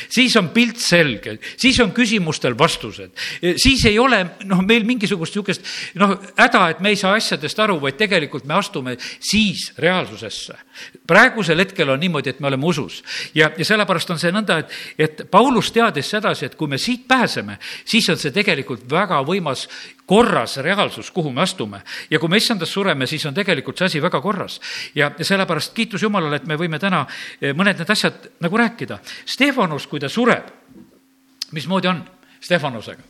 siis 0.09 0.35
on 0.39 0.49
pilt 0.55 0.79
selge, 0.81 1.37
siis 1.57 1.79
on 1.83 1.91
küsimustel 1.95 2.57
vastused, 2.57 3.11
siis 3.57 3.85
ei 3.89 3.99
ole 3.99 4.23
noh, 4.45 4.61
meil 4.65 4.85
mingisugust 4.87 5.35
niisugust 5.37 5.95
noh, 5.99 6.15
häda, 6.37 6.63
et 6.73 6.79
me 6.83 6.91
ei 6.93 6.99
saa 6.99 7.15
asjadest 7.17 7.59
aru, 7.59 7.77
vaid 7.81 7.97
tegelikult 7.99 8.45
me 8.47 8.57
astume 8.57 8.95
siis 8.99 9.71
reaalsusesse. 9.77 10.55
praegusel 11.07 11.59
hetkel 11.59 11.89
on 11.89 11.99
niimoodi, 11.99 12.29
et 12.29 12.39
me 12.39 12.47
oleme 12.47 12.65
usus 12.65 13.03
ja, 13.35 13.51
ja 13.57 13.65
sellepärast 13.65 14.11
on 14.13 14.19
see 14.19 14.31
nõnda, 14.31 14.59
et, 14.59 14.73
et 14.97 15.25
Paulus 15.31 15.71
teadis 15.71 16.09
sedasi, 16.09 16.45
et 16.45 16.55
kui 16.55 16.67
me 16.67 16.77
siit 16.77 17.07
pääseme, 17.07 17.57
siis 17.85 18.09
on 18.09 18.17
see 18.17 18.31
tegelikult 18.35 18.85
väga 18.89 19.21
võimas 19.25 19.67
korras 20.07 20.57
reaalsus, 20.63 21.11
kuhu 21.11 21.31
me 21.31 21.41
astume. 21.43 21.81
ja 22.09 22.19
kui 22.19 22.29
me 22.29 22.37
issandas 22.37 22.71
sureme, 22.73 23.07
siis 23.07 23.25
on 23.25 23.35
tegelikult 23.35 23.77
see 23.77 23.85
asi 23.85 24.01
väga 24.01 24.21
korras. 24.21 24.61
ja, 24.95 25.11
sellepärast 25.21 25.73
kiitus 25.73 26.01
Jumalale, 26.01 26.39
et 26.39 26.47
me 26.47 26.55
võime 26.55 26.79
täna 26.79 27.05
eh, 27.41 27.53
mõned 27.53 27.77
need 27.77 27.89
asjad 27.89 28.29
nagu 28.39 28.57
rääkida. 28.57 28.99
Stefanus, 29.25 29.87
kui 29.87 29.99
ta 29.99 30.09
sureb, 30.09 30.47
mismoodi 31.51 31.91
on 31.91 32.01
Stefanusega? 32.41 33.03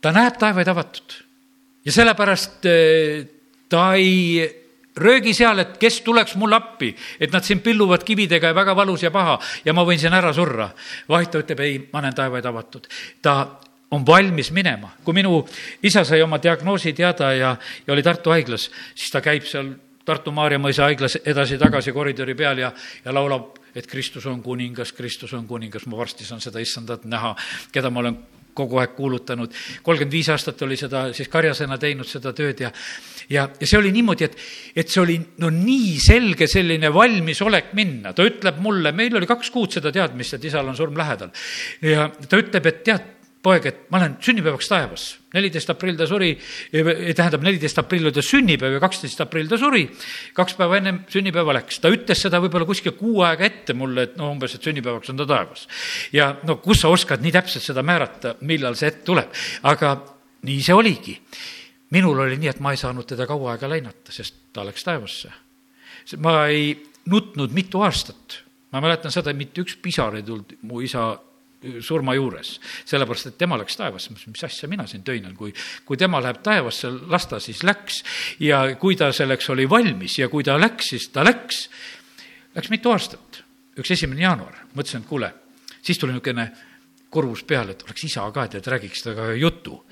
ta 0.00 0.12
näeb 0.14 0.36
taevaid 0.38 0.68
avatud 0.68 1.16
ja 1.84 1.92
sellepärast 1.92 2.66
eh, 2.68 3.26
ta 3.68 3.94
ei 3.94 4.44
röögi 4.98 5.32
seal, 5.34 5.62
et 5.62 5.76
kes 5.80 6.00
tuleks 6.06 6.34
mulle 6.36 6.58
appi, 6.58 6.90
et 7.20 7.32
nad 7.32 7.44
siin 7.46 7.62
pilluvad 7.64 8.04
kividega 8.04 8.50
ja 8.50 8.54
väga 8.56 8.74
valus 8.76 9.02
ja 9.06 9.12
paha 9.14 9.38
ja 9.64 9.72
ma 9.72 9.86
võin 9.86 10.00
siin 10.00 10.14
ära 10.14 10.32
surra. 10.34 10.68
vaid 11.08 11.30
ta 11.30 11.40
ütleb, 11.40 11.60
ei, 11.64 11.80
ma 11.92 12.02
näen 12.02 12.14
taevaid 12.14 12.46
avatud. 12.46 12.86
ta 13.22 13.38
on 13.90 14.06
valmis 14.06 14.50
minema. 14.52 14.92
kui 15.04 15.14
minu 15.14 15.44
isa 15.82 16.04
sai 16.04 16.22
oma 16.22 16.38
diagnoosi 16.42 16.92
teada 16.92 17.32
ja, 17.32 17.56
ja 17.86 17.92
oli 17.92 18.02
Tartu 18.02 18.30
haiglas, 18.30 18.70
siis 18.94 19.10
ta 19.10 19.20
käib 19.24 19.46
seal 19.48 19.74
Tartu 20.04 20.32
Maarja 20.32 20.58
mõisa 20.58 20.86
haiglas 20.88 21.18
edasi-tagasi 21.24 21.92
koridori 21.92 22.34
peal 22.34 22.58
ja, 22.62 22.72
ja 23.04 23.12
laulab, 23.12 23.58
et 23.76 23.86
Kristus 23.86 24.26
on 24.26 24.42
kuningas, 24.42 24.92
Kristus 24.96 25.34
on 25.36 25.46
kuningas, 25.46 25.86
ma 25.86 25.98
varsti 26.00 26.24
saan 26.24 26.40
seda 26.40 26.62
issandat 26.64 27.04
näha, 27.04 27.34
keda 27.72 27.90
ma 27.92 28.00
olen 28.00 28.16
kogu 28.58 28.80
aeg 28.82 28.94
kuulutanud. 28.96 29.52
kolmkümmend 29.82 30.12
viis 30.12 30.28
aastat 30.32 30.62
oli 30.66 30.76
seda 30.80 31.08
siis 31.16 31.28
karjasena 31.30 31.78
teinud, 31.78 32.08
seda 32.08 32.32
tööd 32.36 32.64
ja, 32.64 32.72
ja, 33.30 33.44
ja 33.60 33.68
see 33.68 33.78
oli 33.78 33.92
niimoodi, 33.94 34.26
et, 34.26 34.38
et 34.82 34.88
see 34.88 35.02
oli 35.02 35.18
no 35.44 35.52
nii 35.54 35.92
selge 36.02 36.48
selline 36.50 36.90
valmisolek 36.94 37.74
minna. 37.78 38.12
ta 38.16 38.26
ütleb 38.26 38.58
mulle, 38.64 38.92
meil 38.96 39.16
oli 39.20 39.28
kaks 39.30 39.52
kuud 39.54 39.76
seda 39.76 39.92
teadmist, 39.94 40.38
et 40.38 40.48
isal 40.50 40.68
on 40.68 40.76
surm 40.78 40.98
lähedal. 40.98 41.30
ja 41.84 42.08
ta 42.26 42.40
ütleb, 42.40 42.72
et 42.72 42.82
tead, 42.88 43.14
poeg, 43.48 43.66
et 43.70 43.80
ma 43.92 44.00
lähen 44.02 44.16
sünnipäevaks 44.24 44.68
taevas. 44.68 45.06
neliteist 45.34 45.70
aprill 45.72 45.96
ta 45.96 46.06
suri, 46.08 46.30
tähendab, 46.72 47.42
neliteist 47.44 47.80
aprill 47.80 48.08
oli 48.08 48.14
ta 48.16 48.24
sünnipäev 48.24 48.76
ja 48.76 48.80
kaksteist 48.82 49.20
aprill 49.24 49.48
ta 49.50 49.58
suri. 49.60 49.84
kaks 50.36 50.56
päeva 50.58 50.78
ennem 50.80 51.00
sünnipäeva 51.12 51.56
läks, 51.56 51.80
ta 51.82 51.92
ütles 51.92 52.22
seda 52.24 52.40
võib-olla 52.44 52.68
kuskil 52.68 52.96
kuu 52.98 53.22
aega 53.26 53.46
ette 53.48 53.76
mulle, 53.76 54.08
et 54.08 54.16
no 54.20 54.30
umbes, 54.32 54.56
et 54.56 54.64
sünnipäevaks 54.64 55.12
on 55.12 55.20
ta 55.20 55.28
taevas. 55.28 55.68
ja 56.12 56.34
no 56.48 56.58
kus 56.64 56.84
sa 56.84 56.92
oskad 56.92 57.24
nii 57.24 57.34
täpselt 57.34 57.66
seda 57.66 57.84
määrata, 57.86 58.36
millal 58.48 58.76
see 58.78 58.90
hetk 58.90 59.04
tuleb, 59.08 59.32
aga 59.68 59.94
nii 60.48 60.60
see 60.64 60.76
oligi. 60.76 61.18
minul 61.96 62.26
oli 62.26 62.36
nii, 62.36 62.52
et 62.54 62.60
ma 62.64 62.74
ei 62.74 62.80
saanud 62.80 63.08
teda 63.08 63.26
kaua 63.26 63.54
aega 63.54 63.70
lainata, 63.70 64.12
sest 64.12 64.52
ta 64.52 64.66
läks 64.66 64.84
taevasse. 64.84 65.32
ma 66.18 66.44
ei 66.48 66.76
nutnud 67.08 67.52
mitu 67.56 67.80
aastat 67.84 68.42
ma 68.72 68.82
mäletan 68.84 69.12
seda, 69.12 69.32
mitte 69.36 69.62
üks 69.64 69.78
pisar 69.80 70.16
ei 70.18 70.24
tulnud 70.26 70.58
mu 70.68 70.82
isa 70.84 71.10
surma 71.82 72.14
juures, 72.14 72.52
sellepärast 72.86 73.32
et 73.32 73.38
tema 73.40 73.58
läks 73.58 73.78
taevasse, 73.78 74.12
ma 74.12 74.18
ütlesin, 74.18 74.34
mis 74.36 74.44
asja 74.46 74.68
mina 74.70 74.86
siin 74.86 75.02
töinen, 75.06 75.34
kui, 75.36 75.50
kui 75.86 75.98
tema 75.98 76.20
läheb 76.22 76.40
taevasse, 76.44 76.90
las 77.10 77.26
ta 77.26 77.40
siis 77.42 77.64
läks. 77.66 78.02
ja 78.40 78.62
kui 78.78 78.96
ta 78.96 79.10
selleks 79.12 79.50
oli 79.50 79.68
valmis 79.70 80.18
ja 80.18 80.28
kui 80.28 80.44
ta 80.46 80.58
läks, 80.60 80.92
siis 80.94 81.08
ta 81.14 81.24
läks. 81.26 81.68
Läks 82.54 82.70
mitu 82.70 82.90
aastat, 82.90 83.42
üks 83.78 83.90
esimene 83.94 84.22
jaanuar, 84.22 84.64
mõtlesin, 84.74 85.02
et 85.02 85.08
kuule, 85.08 85.32
siis 85.82 85.98
tuli 85.98 86.14
niisugune 86.14 86.48
kurvus 87.10 87.42
peale, 87.48 87.72
et 87.72 87.82
oleks 87.86 88.04
isa 88.04 88.26
ka, 88.32 88.46
tead, 88.52 88.66
räägiks 88.68 89.02
temaga 89.02 89.32
jutu. 89.34 89.84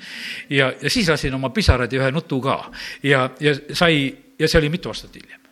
ja, 0.50 0.72
ja 0.82 0.90
siis 0.90 1.08
lasin 1.08 1.34
oma 1.34 1.50
pisarad 1.50 1.92
ja 1.92 2.02
ühe 2.02 2.12
nutu 2.12 2.40
ka. 2.40 2.60
Ja, 3.02 3.30
ja 3.40 3.54
sai, 3.72 4.14
ja 4.38 4.48
see 4.48 4.60
oli 4.60 4.70
mitu 4.70 4.92
aastat 4.92 5.16
hiljem 5.16 5.45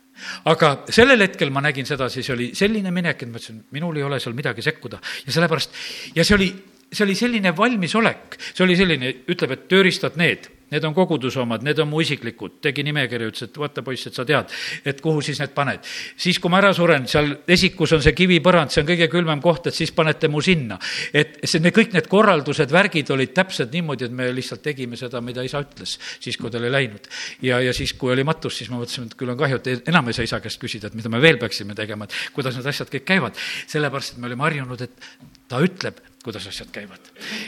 aga 0.51 0.75
sellel 0.95 1.27
hetkel 1.27 1.51
ma 1.55 1.63
nägin 1.65 1.89
seda, 1.89 2.09
siis 2.13 2.31
oli 2.35 2.53
selline 2.57 2.93
minek, 2.95 3.23
et 3.23 3.31
ma 3.31 3.41
ütlesin, 3.41 3.63
minul 3.75 3.97
ei 3.99 4.07
ole 4.07 4.21
seal 4.23 4.37
midagi 4.37 4.65
sekkuda. 4.65 5.01
Ja 5.27 5.37
sellepärast, 5.37 5.79
ja 6.17 6.27
see 6.27 6.37
oli, 6.39 6.51
see 6.91 7.07
oli 7.07 7.17
selline 7.19 7.55
valmisolek, 7.57 8.39
see 8.51 8.67
oli 8.67 8.77
selline, 8.79 9.15
ütleb, 9.35 9.57
et 9.57 9.67
tööriistad 9.71 10.21
need 10.21 10.51
need 10.73 10.85
on 10.85 10.95
koguduse 10.97 11.41
omad, 11.43 11.65
need 11.67 11.79
on 11.83 11.89
mu 11.91 12.01
isiklikud, 12.05 12.59
tegi 12.65 12.85
nimekirja, 12.87 13.29
ütles, 13.31 13.49
et 13.49 13.59
vaata, 13.61 13.85
poiss, 13.87 14.09
et 14.09 14.17
sa 14.17 14.25
tead, 14.29 14.53
et 14.87 15.01
kuhu 15.05 15.23
siis 15.25 15.41
need 15.43 15.53
paned. 15.57 15.85
siis, 16.17 16.39
kui 16.39 16.53
ma 16.53 16.61
ära 16.63 16.73
suren, 16.77 17.07
seal 17.11 17.31
esikus 17.49 17.93
on 17.97 18.03
see 18.05 18.15
kivipõrand, 18.17 18.73
see 18.73 18.83
on 18.85 18.89
kõige 18.89 19.09
külmem 19.13 19.43
koht, 19.45 19.69
et 19.71 19.77
siis 19.77 19.93
panete 19.95 20.29
mu 20.29 20.41
sinna. 20.45 20.79
et 21.13 21.39
see, 21.45 21.61
need 21.61 21.75
kõik 21.77 21.95
need 21.97 22.09
korraldused, 22.11 22.73
värgid 22.73 23.11
olid 23.15 23.35
täpselt 23.37 23.73
niimoodi, 23.75 24.09
et 24.09 24.17
me 24.17 24.31
lihtsalt 24.35 24.63
tegime 24.65 24.97
seda, 25.01 25.21
mida 25.25 25.45
isa 25.45 25.63
ütles, 25.65 25.99
siis 26.21 26.39
kui 26.41 26.51
ta 26.51 26.59
oli 26.63 26.73
läinud. 26.73 27.11
ja, 27.43 27.61
ja 27.61 27.77
siis, 27.77 27.93
kui 27.99 28.13
oli 28.13 28.25
matus, 28.25 28.59
siis 28.59 28.71
ma 28.73 28.81
mõtlesin, 28.81 29.11
et 29.11 29.19
küll 29.19 29.35
on 29.35 29.39
kahju, 29.39 29.61
et 29.61 29.93
enam 29.93 30.09
ei 30.09 30.17
saa 30.17 30.29
isa 30.31 30.41
käest 30.45 30.61
küsida, 30.63 30.89
et 30.89 30.99
mida 30.99 31.13
me 31.13 31.21
veel 31.23 31.39
peaksime 31.39 31.77
tegema, 31.79 32.09
et 32.09 32.33
kuidas 32.35 32.57
need 32.57 32.67
asjad 32.73 32.91
kõik 32.91 33.07
käivad. 33.13 33.39
sellepärast, 33.67 34.15
et 34.15 34.19
me 34.19 34.31
olime 34.31 34.47
harjunud, 34.49 34.81
et 34.81 35.09
ta 35.49 35.61
ütleb 35.63 36.01
kuidas 36.25 36.47
asjad 36.49 36.71
käivad. 36.73 37.01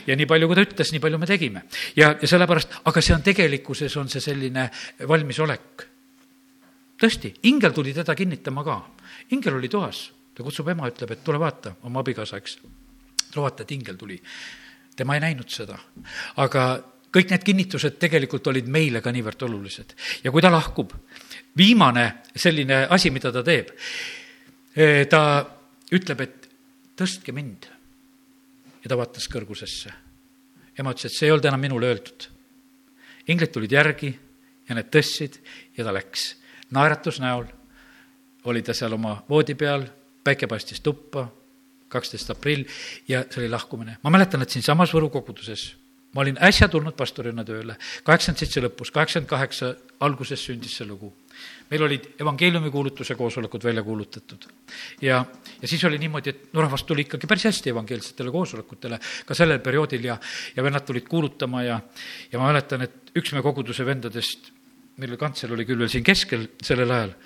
ja 0.06 0.16
nii 0.16 0.26
palju, 0.28 0.48
kui 0.48 0.56
ta 0.56 0.64
ütles, 0.66 0.92
nii 0.92 1.00
palju 1.00 1.18
me 1.18 1.26
tegime. 1.26 1.62
ja, 1.96 2.12
ja 2.20 2.28
sellepärast, 2.28 2.80
aga 2.84 3.02
see 3.02 3.14
on 3.16 3.22
tegelikkuses, 3.24 3.96
on 3.96 4.08
see 4.12 4.20
selline 4.20 4.68
valmisolek. 5.08 5.86
tõesti, 7.00 7.32
ingel 7.48 7.72
tuli 7.72 7.94
teda 7.96 8.14
kinnitama 8.14 8.64
ka. 8.64 8.76
ingel 9.32 9.56
oli 9.56 9.68
toas, 9.72 10.10
ta 10.34 10.44
kutsub 10.44 10.68
ema, 10.68 10.90
ütleb, 10.92 11.16
et 11.16 11.24
tule 11.24 11.40
vaata 11.40 11.76
oma 11.88 12.04
abikaasa, 12.04 12.36
eks. 12.36 12.58
tule 13.32 13.46
vaata, 13.48 13.64
et 13.64 13.72
ingel 13.72 13.96
tuli. 13.96 14.20
tema 14.96 15.16
ei 15.16 15.24
näinud 15.24 15.48
seda, 15.48 15.78
aga 16.36 16.66
kõik 17.16 17.32
need 17.32 17.44
kinnitused 17.44 17.96
tegelikult 18.00 18.46
olid 18.52 18.68
meile 18.68 19.00
ka 19.00 19.12
niivõrd 19.12 19.46
olulised. 19.48 19.94
ja 20.24 20.30
kui 20.30 20.44
ta 20.44 20.52
lahkub, 20.52 20.92
viimane 21.56 22.10
selline 22.36 22.84
asi, 22.90 23.10
mida 23.10 23.32
ta 23.32 23.42
teeb, 23.42 23.72
eh, 24.76 25.06
ta 25.08 25.22
ütleb, 25.92 26.20
et 26.20 26.50
tõstke 26.96 27.32
mind. 27.32 27.75
Ja 28.86 28.92
ta 28.92 28.98
vaatas 28.98 29.26
kõrgusesse. 29.26 29.90
ema 30.78 30.92
ütles, 30.92 31.08
et 31.10 31.18
see 31.18 31.26
ei 31.26 31.32
olnud 31.34 31.48
enam 31.50 31.60
minule 31.60 31.88
öeldud. 31.90 32.28
inglid 33.26 33.50
tulid 33.50 33.72
järgi 33.72 34.12
ja 34.68 34.74
need 34.74 34.90
tõstsid 34.94 35.40
ja 35.76 35.84
ta 35.84 35.92
läks. 35.92 36.36
naeratus 36.70 37.18
näol 37.20 37.46
oli 38.44 38.62
ta 38.62 38.74
seal 38.74 38.92
oma 38.92 39.24
voodi 39.28 39.54
peal, 39.54 39.88
päike 40.22 40.46
paistis 40.46 40.80
tuppa, 40.80 41.26
kaksteist 41.88 42.30
aprill 42.30 42.64
ja 43.08 43.24
see 43.30 43.42
oli 43.42 43.50
lahkumine. 43.50 43.98
ma 44.02 44.10
mäletan, 44.10 44.42
et 44.42 44.50
siinsamas 44.50 44.94
Võru 44.94 45.10
koguduses 45.10 45.74
ma 46.14 46.22
olin 46.22 46.38
äsja 46.40 46.68
tulnud 46.68 46.94
pastorina 46.96 47.44
tööle, 47.44 47.74
kaheksakümmend 48.04 48.38
seitse 48.38 48.62
lõpus, 48.62 48.92
kaheksakümmend 48.94 49.28
kaheksa 49.28 49.74
alguses 50.00 50.46
sündis 50.46 50.78
see 50.78 50.86
lugu. 50.86 51.12
Meil 51.70 51.82
olid 51.82 52.08
evangeeliumi 52.20 52.70
kuulutuse 52.70 53.14
koosolekud 53.18 53.64
välja 53.64 53.82
kuulutatud. 53.82 54.46
ja, 55.02 55.24
ja 55.62 55.68
siis 55.68 55.84
oli 55.84 55.98
niimoodi, 55.98 56.30
et 56.30 56.52
no 56.52 56.62
rahvas 56.62 56.84
tuli 56.84 57.06
ikkagi 57.06 57.26
päris 57.26 57.48
hästi 57.50 57.72
evangeelsetele 57.74 58.30
koosolekutele 58.30 59.00
ka 59.26 59.34
sellel 59.34 59.58
perioodil 59.64 60.04
ja, 60.04 60.18
ja 60.56 60.62
vennad 60.62 60.86
tulid 60.86 61.08
kuulutama 61.08 61.62
ja, 61.62 61.80
ja 62.32 62.38
ma 62.38 62.50
mäletan, 62.52 62.86
et 62.86 63.16
üks 63.16 63.32
meie 63.34 63.44
koguduse 63.46 63.86
vendadest, 63.86 64.52
mille 65.02 65.18
kantsel 65.20 65.52
oli 65.56 65.66
küll 65.68 65.82
veel 65.82 65.92
siin 65.92 66.06
keskel 66.06 66.48
sellel 66.62 66.94
ajal, 66.94 67.16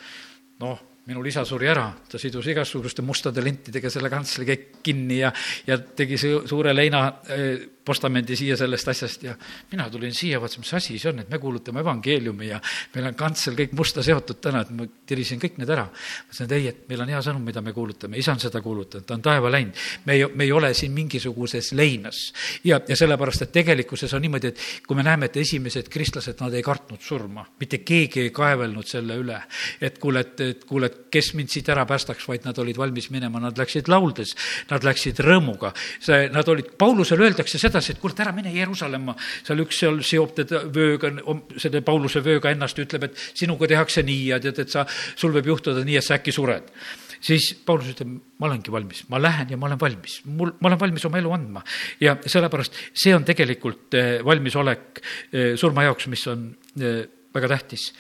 noh, 0.65 0.87
minul 1.11 1.27
isa 1.27 1.45
suri 1.49 1.69
ära, 1.71 1.89
ta 2.09 2.19
sidus 2.21 2.47
igasuguste 2.53 3.03
mustade 3.03 3.43
lintidega 3.43 3.91
selle 3.91 4.11
kantsli 4.13 4.47
kõik 4.47 4.67
kinni 4.85 5.21
ja, 5.23 5.33
ja 5.67 5.79
tegi 5.81 6.19
su-, 6.21 6.45
suure 6.49 6.75
leina 6.77 7.07
äh, 7.09 7.65
postamendi 7.85 8.37
siia 8.37 8.57
sellest 8.61 8.89
asjast 8.93 9.23
ja 9.25 9.35
mina 9.73 9.89
tulin 9.91 10.15
siia, 10.15 10.41
vaatasin, 10.41 10.65
mis 10.65 10.73
asi 10.75 10.99
see 10.99 11.11
on, 11.13 11.23
et 11.23 11.31
me 11.31 11.39
kuulutame 11.43 11.81
evangeeliumi 11.81 12.51
ja 12.51 12.61
meil 12.95 13.11
on 13.11 13.17
kantsel 13.19 13.57
kõik 13.59 13.73
musta 13.77 14.05
seotud 14.05 14.41
täna, 14.43 14.65
et 14.65 14.73
ma 14.77 14.87
tirisin 15.07 15.41
kõik 15.41 15.59
need 15.61 15.71
ära. 15.71 15.87
ma 15.87 16.29
ütlesin, 16.29 16.47
et 16.47 16.57
ei, 16.57 16.69
et 16.69 16.83
meil 16.89 17.05
on 17.05 17.13
hea 17.15 17.23
sõnum, 17.25 17.45
mida 17.45 17.63
me 17.65 17.73
kuulutame, 17.77 18.19
isa 18.21 18.35
on 18.35 18.43
seda 18.43 18.61
kuulutanud, 18.65 19.07
ta 19.07 19.17
on 19.17 19.25
taeva 19.25 19.51
läinud. 19.53 19.77
me 20.05 20.17
ei, 20.17 20.27
me 20.35 20.45
ei 20.45 20.53
ole 20.53 20.73
siin 20.75 20.93
mingisuguses 20.93 21.73
leinas. 21.73 22.33
ja, 22.65 22.81
ja 22.89 22.97
sellepärast, 22.97 23.43
et 23.47 23.53
tegelikkuses 23.53 24.15
on 24.15 24.23
niimoodi, 24.23 24.53
et 24.53 24.65
kui 24.87 24.97
me 24.97 25.07
näeme, 25.07 25.31
et 25.31 25.37
esimesed 25.37 25.89
kristlased, 25.89 26.41
nad 26.41 26.55
ei 26.55 26.63
kartnud 26.63 27.01
surma, 27.01 27.47
mitte 27.61 27.79
keegi 27.79 28.27
ei 28.27 28.31
kaevelnud 28.35 28.87
selle 28.87 29.17
üle, 29.21 29.41
et 29.81 29.99
kuule, 29.99 30.25
et, 30.27 30.41
et 30.41 30.65
kuule, 30.69 30.91
kes 31.11 31.33
mind 31.39 31.53
siit 31.53 31.69
ära 31.73 31.87
päästaks, 31.89 32.29
vaid 32.29 32.47
nad 32.49 32.59
olid 32.59 32.79
valmis 32.79 33.11
minema, 33.15 33.41
nad 33.41 33.59
läksid 33.59 33.89
lauldes, 33.89 34.35
nad 34.71 34.85
läksid 34.87 35.23
rõõmuga. 35.25 35.73
see, 36.01 36.29
nad 36.33 36.49
olid, 36.49 36.75
Paulusele 36.81 37.29
öeldakse 37.29 37.59
seda, 37.59 37.70
sedasi, 37.71 37.95
et 37.95 38.03
kuule, 38.03 38.17
ära 38.21 38.35
mine 38.37 38.53
Jeruusalemma. 38.55 39.17
seal 39.47 39.63
üks 39.65 39.83
seal 39.85 40.01
seob 40.07 40.35
teda 40.37 40.65
vööga, 40.75 41.13
selle 41.57 41.85
Pauluse 41.87 42.23
vööga 42.25 42.53
ennast, 42.53 42.79
ütleb, 42.83 43.09
et 43.09 43.29
sinuga 43.39 43.71
tehakse 43.71 44.05
nii 44.07 44.27
ja 44.33 44.41
tead, 44.43 44.59
et 44.65 44.75
sa, 44.75 44.85
sul 45.17 45.33
võib 45.35 45.55
juhtuda 45.55 45.85
nii, 45.87 46.01
et 46.01 46.07
sa 46.07 46.19
äkki 46.19 46.35
sured 46.35 46.73
siis 47.21 47.51
Paulus 47.67 47.91
ütleb, 47.93 48.15
ma 48.41 48.49
olengi 48.49 48.73
valmis, 48.73 49.03
ma 49.13 49.21
lähen 49.21 49.53
ja 49.53 49.59
ma 49.61 49.69
olen 49.69 49.81
valmis, 49.81 50.21
mul, 50.25 50.55
ma 50.57 50.71
olen 50.71 50.81
valmis 50.81 51.05
oma 51.05 51.21
elu 51.21 51.35
andma. 51.37 51.63
ja 52.01 52.17
sellepärast 52.25 52.79
see 52.97 53.13
on 53.13 53.27
tegelikult 53.29 53.97
eh, 53.99 54.11
valmisolek 54.25 55.03
eh, 55.05 55.53
surma 55.61 55.85
jaoks, 55.85 56.09
mis 56.13 56.25
on 56.33 56.49
eh, 56.81 57.05
väga 57.35 57.53
tähtis. 57.53 57.91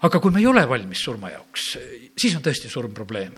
aga 0.00 0.20
kui 0.20 0.32
me 0.32 0.40
ei 0.40 0.48
ole 0.48 0.64
valmis 0.68 1.04
surma 1.04 1.34
jaoks, 1.36 1.74
siis 2.16 2.36
on 2.36 2.44
tõesti 2.46 2.72
surm 2.72 2.96
probleem 2.96 3.36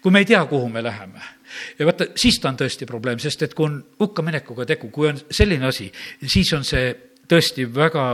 kui 0.00 0.12
me 0.12 0.22
ei 0.22 0.28
tea, 0.28 0.44
kuhu 0.48 0.68
me 0.68 0.82
läheme. 0.82 1.20
Ja 1.78 1.86
vaata, 1.88 2.10
siis 2.18 2.40
ta 2.40 2.50
on 2.52 2.58
tõesti 2.60 2.88
probleem, 2.88 3.20
sest 3.22 3.42
et 3.46 3.54
kui 3.54 3.68
on 3.68 3.78
hukkaminekuga 4.00 4.66
tegu, 4.68 4.90
kui 4.94 5.10
on 5.10 5.20
selline 5.30 5.68
asi, 5.68 5.90
siis 6.26 6.52
on 6.56 6.64
see 6.66 6.90
tõesti 7.28 7.66
väga, 7.74 8.04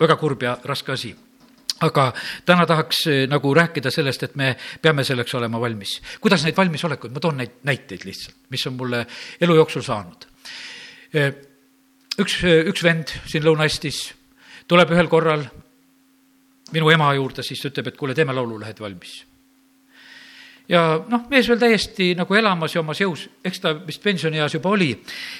väga 0.00 0.16
kurb 0.20 0.44
ja 0.46 0.56
raske 0.64 0.92
asi 0.92 1.14
aga 1.84 2.06
täna 2.48 2.66
tahaks 2.68 3.02
eh, 3.12 3.24
nagu 3.28 3.52
rääkida 3.54 3.90
sellest, 3.92 4.22
et 4.24 4.36
me 4.36 4.54
peame 4.82 5.04
selleks 5.04 5.34
olema 5.36 5.60
valmis. 5.60 6.00
kuidas 6.20 6.44
neid 6.44 6.56
valmisolekuid, 6.56 7.12
ma 7.12 7.20
toon 7.20 7.36
neid 7.42 7.60
näiteid 7.68 8.06
lihtsalt, 8.08 8.38
mis 8.50 8.66
on 8.66 8.76
mulle 8.78 9.04
elu 9.40 9.58
jooksul 9.60 9.84
saanud. 9.84 10.26
Eh, 11.12 11.30
üks, 12.20 12.40
üks 12.72 12.82
vend 12.82 13.12
siin 13.28 13.44
Lõuna-Eestis 13.44 14.02
tuleb 14.68 14.96
ühel 14.96 15.08
korral 15.12 15.44
minu 16.72 16.90
ema 16.90 17.12
juurde, 17.14 17.44
siis 17.46 17.62
ütleb, 17.68 17.92
et 17.92 17.96
kuule, 17.96 18.14
teeme 18.16 18.34
laululehed 18.34 18.80
valmis 18.80 19.20
ja 20.68 20.82
noh, 21.08 21.26
mees 21.30 21.48
veel 21.50 21.60
täiesti 21.60 22.12
nagu 22.18 22.34
elamas 22.34 22.74
ja 22.74 22.82
omas 22.82 23.00
jõus, 23.00 23.26
eks 23.44 23.62
ta 23.62 23.74
vist 23.86 24.02
pensionieas 24.02 24.56
juba 24.56 24.72
oli, 24.74 24.90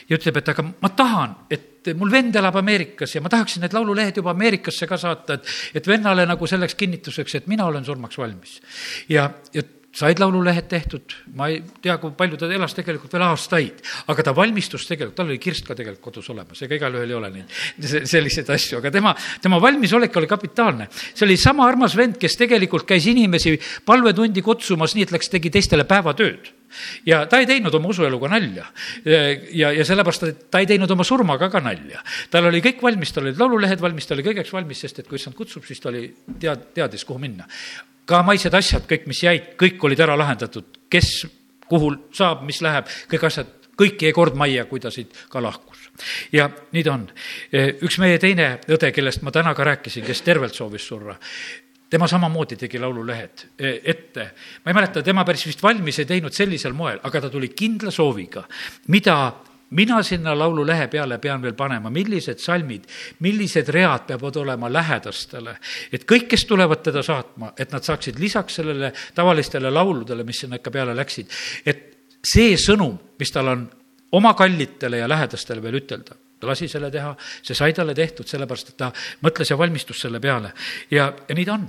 ja 0.09 0.19
ütleb, 0.19 0.41
et 0.41 0.53
aga 0.53 0.65
ma 0.69 0.93
tahan, 0.97 1.35
et 1.51 1.93
mul 1.99 2.11
vend 2.11 2.37
elab 2.37 2.59
Ameerikas 2.59 3.15
ja 3.15 3.23
ma 3.23 3.31
tahaksin 3.33 3.63
need 3.65 3.75
laululehed 3.77 4.21
juba 4.21 4.35
Ameerikasse 4.35 4.89
ka 4.91 4.99
saata, 5.01 5.39
et, 5.39 5.55
et 5.81 5.89
vennale 5.89 6.27
nagu 6.27 6.47
selleks 6.47 6.75
kinnituseks, 6.79 7.41
et 7.41 7.51
mina 7.51 7.67
olen 7.67 7.85
surmaks 7.87 8.19
valmis. 8.19 8.61
ja, 9.09 9.31
ja 9.55 9.63
said 9.97 10.21
laululehed 10.21 10.69
tehtud, 10.69 11.15
ma 11.39 11.49
ei 11.49 11.63
tea, 11.83 11.97
kui 12.03 12.13
palju 12.17 12.37
ta 12.41 12.49
elas 12.53 12.75
tegelikult 12.77 13.15
veel 13.17 13.25
aastaid, 13.31 13.81
aga 14.13 14.27
ta 14.27 14.35
valmistus 14.37 14.85
tegelikult, 14.89 15.17
tal 15.17 15.31
oli 15.31 15.39
kirst 15.41 15.65
ka 15.69 15.77
tegelikult 15.79 16.05
kodus 16.11 16.29
olemas, 16.35 16.61
ega 16.67 16.77
igalühel 16.77 17.15
ei 17.15 17.17
ole 17.17 17.31
neid 17.33 17.57
selliseid 18.11 18.51
asju, 18.53 18.81
aga 18.83 18.93
tema, 18.93 19.15
tema 19.43 19.61
valmisolek 19.63 20.21
oli 20.21 20.29
kapitaalne. 20.29 20.89
see 20.93 21.25
oli 21.25 21.39
sama 21.41 21.65
armas 21.69 21.97
vend, 21.97 22.21
kes 22.21 22.37
tegelikult 22.37 22.85
käis 22.89 23.09
inimesi 23.09 23.57
palvetundi 23.87 24.45
kutsumas 24.45 24.95
nii, 24.95 25.09
et 25.09 25.17
läks, 25.17 25.33
tegi 25.33 25.53
teistele 25.55 25.89
päevatööd 25.89 26.53
ja 27.07 27.25
ta 27.31 27.41
ei 27.43 27.49
teinud 27.49 27.75
oma 27.75 27.91
usueluga 27.95 28.31
nalja. 28.33 28.67
ja, 29.05 29.73
ja 29.73 29.85
sellepärast, 29.85 30.29
ta 30.51 30.63
ei 30.63 30.71
teinud 30.71 30.91
oma 30.91 31.05
surmaga 31.05 31.51
ka 31.53 31.61
nalja. 31.65 32.03
tal 32.31 32.51
oli 32.51 32.63
kõik 32.65 32.83
valmis, 32.83 33.13
tal 33.13 33.29
olid 33.29 33.41
laululehed 33.41 33.83
valmis, 33.83 34.07
ta 34.07 34.17
oli 34.17 34.27
kõigeks 34.27 34.53
valmis, 34.53 34.81
sest 34.85 35.03
et 35.03 35.11
kui 35.11 35.21
issand 35.21 35.37
kutsub, 35.37 35.67
siis 35.67 35.81
ta 35.83 35.91
oli, 35.93 36.09
tead, 36.41 36.73
teadis, 36.77 37.05
kuhu 37.05 37.23
minna 37.23 37.47
ka 38.07 38.23
maised 38.27 38.55
asjad, 38.55 38.87
kõik, 38.89 39.07
mis 39.11 39.23
jäid, 39.25 39.53
kõik 39.61 39.83
olid 39.87 40.01
ära 40.03 40.17
lahendatud, 40.19 40.79
kes 40.93 41.27
kuhu 41.67 41.93
saab, 42.15 42.45
mis 42.47 42.61
läheb, 42.63 42.91
kõik 43.11 43.27
asjad, 43.29 43.51
kõik 43.77 44.07
jäi 44.07 44.13
kord 44.17 44.37
majja, 44.39 44.65
kui 44.71 44.81
ta 44.81 44.93
siit 44.95 45.15
ka 45.33 45.43
lahkus. 45.43 45.91
ja 46.33 46.49
nii 46.73 46.85
ta 46.85 46.93
on. 46.93 47.07
üks 47.83 47.99
meie 47.99 48.19
teine 48.19 48.59
õde, 48.69 48.93
kellest 48.93 49.23
ma 49.23 49.33
täna 49.33 49.55
ka 49.55 49.65
rääkisin, 49.65 50.05
kes 50.05 50.23
tervelt 50.23 50.55
soovis 50.55 50.87
surra, 50.87 51.17
tema 51.91 52.09
samamoodi 52.09 52.57
tegi 52.57 52.79
laululehed 52.79 53.47
ette. 53.85 54.31
ma 54.65 54.71
ei 54.71 54.75
mäleta, 54.75 55.03
tema 55.03 55.25
päris 55.25 55.47
vist 55.47 55.63
valmis 55.63 55.99
ei 55.99 56.09
teinud 56.09 56.35
sellisel 56.35 56.73
moel, 56.73 56.99
aga 57.03 57.21
ta 57.21 57.31
tuli 57.31 57.49
kindla 57.55 57.91
sooviga, 57.91 58.43
mida 58.89 59.17
mina 59.71 60.03
sinna 60.03 60.39
laululehe 60.39 60.89
peale 60.89 61.19
pean 61.19 61.43
veel 61.43 61.55
panema, 61.59 61.91
millised 61.91 62.39
salmid, 62.43 62.87
millised 63.21 63.69
read 63.75 64.07
peavad 64.07 64.37
olema 64.43 64.71
lähedastele, 64.73 65.57
et 65.93 66.07
kõik, 66.07 66.29
kes 66.31 66.47
tulevad 66.47 66.85
teda 66.87 67.03
saatma, 67.03 67.53
et 67.59 67.73
nad 67.75 67.83
saaksid 67.87 68.21
lisaks 68.23 68.61
sellele 68.61 68.93
tavalistele 69.15 69.71
lauludele, 69.71 70.25
mis 70.25 70.45
sinna 70.45 70.61
ikka 70.61 70.71
peale 70.71 70.95
läksid, 70.97 71.33
et 71.67 71.83
see 72.27 72.55
sõnum, 72.61 72.95
mis 73.19 73.35
tal 73.35 73.51
on 73.55 73.67
oma 74.13 74.35
kallitele 74.39 75.03
ja 75.03 75.09
lähedastele 75.11 75.63
veel 75.63 75.83
ütelda, 75.83 76.15
ta 76.47 76.53
lasi 76.55 76.71
selle 76.71 76.93
teha, 76.95 77.11
see 77.43 77.59
sai 77.59 77.75
talle 77.75 77.95
tehtud, 77.99 78.31
sellepärast 78.31 78.73
et 78.73 78.81
ta 78.81 78.93
mõtles 79.27 79.51
ja 79.51 79.59
valmistus 79.59 80.07
selle 80.07 80.23
peale. 80.23 80.55
ja, 80.91 81.11
ja 81.29 81.35
nii 81.35 81.51
ta 81.51 81.59
on 81.59 81.69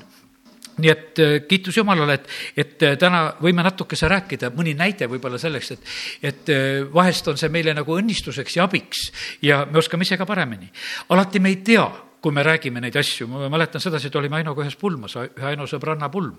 nii 0.77 0.91
et 0.91 1.19
äh, 1.19 1.35
kiitus 1.47 1.77
Jumalale, 1.77 2.17
et, 2.19 2.27
et 2.57 2.83
äh, 2.85 2.95
täna 3.01 3.23
võime 3.41 3.65
natukese 3.65 4.09
rääkida, 4.11 4.51
mõni 4.55 4.75
näide 4.77 5.07
võib-olla 5.09 5.39
selleks, 5.41 5.71
et, 5.73 5.93
et 6.29 6.51
äh, 6.53 6.65
vahest 6.93 7.27
on 7.31 7.39
see 7.39 7.49
meile 7.53 7.73
nagu 7.77 7.97
õnnistuseks 7.97 8.59
ja 8.59 8.67
abiks 8.67 9.07
ja 9.45 9.63
me 9.65 9.81
oskame 9.81 10.05
ise 10.05 10.19
ka 10.19 10.27
paremini. 10.29 10.69
alati 11.13 11.41
me 11.41 11.53
ei 11.53 11.61
tea, 11.65 11.87
kui 12.21 12.33
me 12.33 12.43
räägime 12.45 12.81
neid 12.81 12.97
asju, 12.97 13.29
ma 13.29 13.49
mäletan 13.49 13.81
sedasi, 13.81 14.09
et 14.09 14.19
olime 14.19 14.39
Ainoga 14.39 14.65
ühes 14.65 14.77
pulmas, 14.77 15.15
ühe 15.17 15.49
Aino 15.49 15.67
sõbranna 15.69 16.11
pulm 16.13 16.37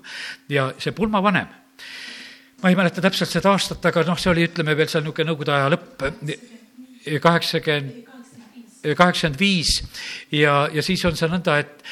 ja 0.52 0.70
see 0.78 0.94
pulma 0.94 1.22
vanem, 1.24 1.50
ma 2.62 2.70
ei 2.70 2.78
mäleta 2.78 3.02
täpselt 3.02 3.30
seda 3.32 3.54
aastat, 3.54 3.90
aga 3.90 4.06
noh, 4.06 4.18
see 4.18 4.30
oli, 4.32 4.46
ütleme 4.50 4.76
veel 4.78 4.90
seal 4.90 5.06
niisugune 5.06 5.32
Nõukogude 5.32 5.54
aja 5.54 5.72
lõpp, 5.74 6.06
kaheksakümmend, 7.22 8.07
kaheksakümmend 8.96 9.40
viis 9.40 9.78
ja, 10.34 10.68
ja 10.72 10.84
siis 10.84 11.04
on 11.08 11.16
see 11.18 11.30
nõnda, 11.30 11.58
et, 11.62 11.82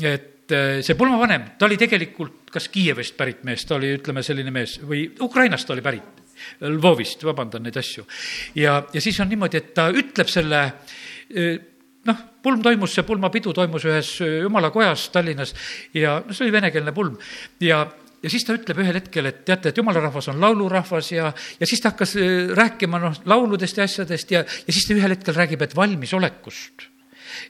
et 0.00 0.54
äh, 0.54 0.80
see 0.86 0.98
pulmavanem, 0.98 1.52
ta 1.58 1.68
oli 1.68 1.78
tegelikult 1.80 2.50
kas 2.52 2.70
Kiievist 2.72 3.16
pärit 3.18 3.42
mees, 3.44 3.64
ta 3.68 3.76
oli, 3.76 3.94
ütleme, 3.98 4.24
selline 4.26 4.52
mees 4.54 4.78
või 4.86 5.06
Ukrainast 5.26 5.70
oli 5.74 5.84
pärit, 5.84 6.24
Lvovist, 6.60 7.22
vabandan 7.24 7.64
neid 7.64 7.76
asju. 7.80 8.04
ja, 8.60 8.82
ja 8.92 9.00
siis 9.00 9.18
on 9.24 9.30
niimoodi, 9.32 9.62
et 9.62 9.72
ta 9.76 9.88
ütleb 9.90 10.30
selle 10.30 10.62
äh, 10.66 11.56
noh, 12.06 12.24
pulm 12.42 12.62
toimus, 12.62 12.94
see 12.94 13.06
pulmapidu 13.06 13.54
toimus 13.56 13.86
ühes 13.88 14.10
äh, 14.24 14.40
jumalakojas 14.44 15.08
Tallinnas 15.14 15.54
ja 15.94 16.20
noh, 16.22 16.34
see 16.36 16.46
oli 16.46 16.58
venekeelne 16.58 16.94
pulm 16.96 17.16
ja 17.60 17.84
ja 18.22 18.32
siis 18.32 18.46
ta 18.46 18.56
ütleb 18.56 18.80
ühel 18.82 18.98
hetkel, 19.00 19.30
et 19.30 19.44
teate, 19.48 19.70
et 19.70 19.80
jumala 19.80 20.02
rahvas 20.06 20.30
on 20.32 20.40
laulurahvas 20.42 21.12
ja, 21.12 21.32
ja 21.60 21.68
siis 21.68 21.82
ta 21.82 21.92
hakkas 21.92 22.16
äh, 22.20 22.52
rääkima 22.56 23.00
noh, 23.02 23.20
lauludest 23.28 23.80
ja 23.80 23.86
asjadest 23.88 24.32
ja, 24.34 24.44
ja 24.44 24.76
siis 24.76 24.88
ta 24.88 24.96
ühel 24.96 25.16
hetkel 25.16 25.36
räägib, 25.36 25.62
et 25.62 25.76
valmisolekust. 25.76 26.88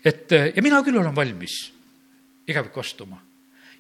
et 0.05 0.33
äh, 0.33 0.51
ja 0.57 0.63
mina 0.63 0.83
küll 0.87 0.99
olen 0.99 1.17
valmis 1.17 1.61
igavikku 2.47 2.81
astuma 2.81 3.26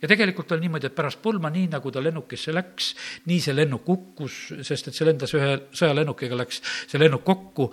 ja 0.03 0.09
tegelikult 0.11 0.53
on 0.53 0.61
niimoodi, 0.63 0.91
et 0.91 0.97
pärast 0.97 1.21
pulma, 1.23 1.51
nii 1.53 1.69
nagu 1.73 1.93
ta 1.93 2.03
lennukisse 2.05 2.55
läks, 2.55 2.91
nii 3.31 3.39
see 3.43 3.55
lennuk 3.57 3.85
kukkus, 3.87 4.41
sest 4.67 4.91
et 4.91 4.99
see 4.99 5.09
lendas 5.09 5.35
ühe 5.37 5.53
sõjalennukiga, 5.77 6.39
läks 6.39 6.61
see 6.87 7.01
lennuk 7.01 7.25
kokku 7.27 7.71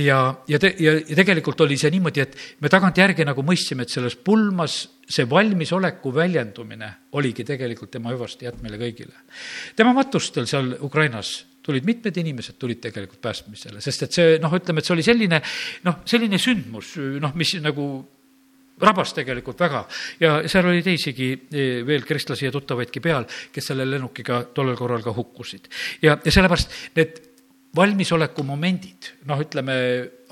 ja, 0.00 0.18
ja 0.50 0.60
te-, 0.62 0.74
ja, 0.82 0.96
ja 1.00 1.20
tegelikult 1.20 1.64
oli 1.66 1.78
see 1.80 1.92
niimoodi, 1.94 2.24
et 2.24 2.36
me 2.64 2.72
tagantjärgi 2.72 3.26
nagu 3.28 3.46
mõistsime, 3.46 3.86
et 3.86 3.94
selles 3.94 4.16
pulmas 4.16 4.82
see 5.04 5.26
valmisoleku 5.28 6.12
väljendumine 6.14 6.90
oligi 7.18 7.44
tegelikult 7.44 7.92
tema 7.92 8.14
hüvasti 8.14 8.48
jätt 8.48 8.62
meile 8.64 8.80
kõigile. 8.80 9.12
tema 9.76 9.92
matustel 9.96 10.48
seal 10.48 10.76
Ukrainas 10.82 11.42
tulid 11.64 11.86
mitmed 11.88 12.16
inimesed, 12.20 12.58
tulid 12.60 12.80
tegelikult 12.84 13.22
päästmisele, 13.24 13.80
sest 13.84 14.04
et 14.06 14.16
see 14.16 14.34
noh, 14.42 14.52
ütleme, 14.52 14.80
et 14.80 14.88
see 14.88 14.96
oli 14.96 15.06
selline 15.06 15.40
noh, 15.88 16.02
selline 16.08 16.40
sündmus, 16.40 16.94
noh, 17.20 17.32
mis 17.40 17.54
nagu 17.64 17.86
rabas 18.80 19.12
tegelikult 19.14 19.60
väga 19.60 19.84
ja 20.20 20.32
seal 20.50 20.66
oli 20.70 20.82
teisigi 20.82 21.30
e, 21.32 21.66
veel 21.86 22.06
kristlasi 22.06 22.48
ja 22.48 22.54
tuttavaidki 22.54 23.00
peal, 23.00 23.26
kes 23.52 23.70
selle 23.70 23.86
lennukiga 23.88 24.42
tollel 24.54 24.76
korral 24.78 25.04
ka 25.04 25.14
hukkusid. 25.14 25.68
ja, 26.02 26.18
ja 26.24 26.32
sellepärast 26.34 26.74
need 26.96 27.22
valmisoleku 27.74 28.44
momendid, 28.46 29.08
noh, 29.26 29.40
ütleme, 29.42 29.74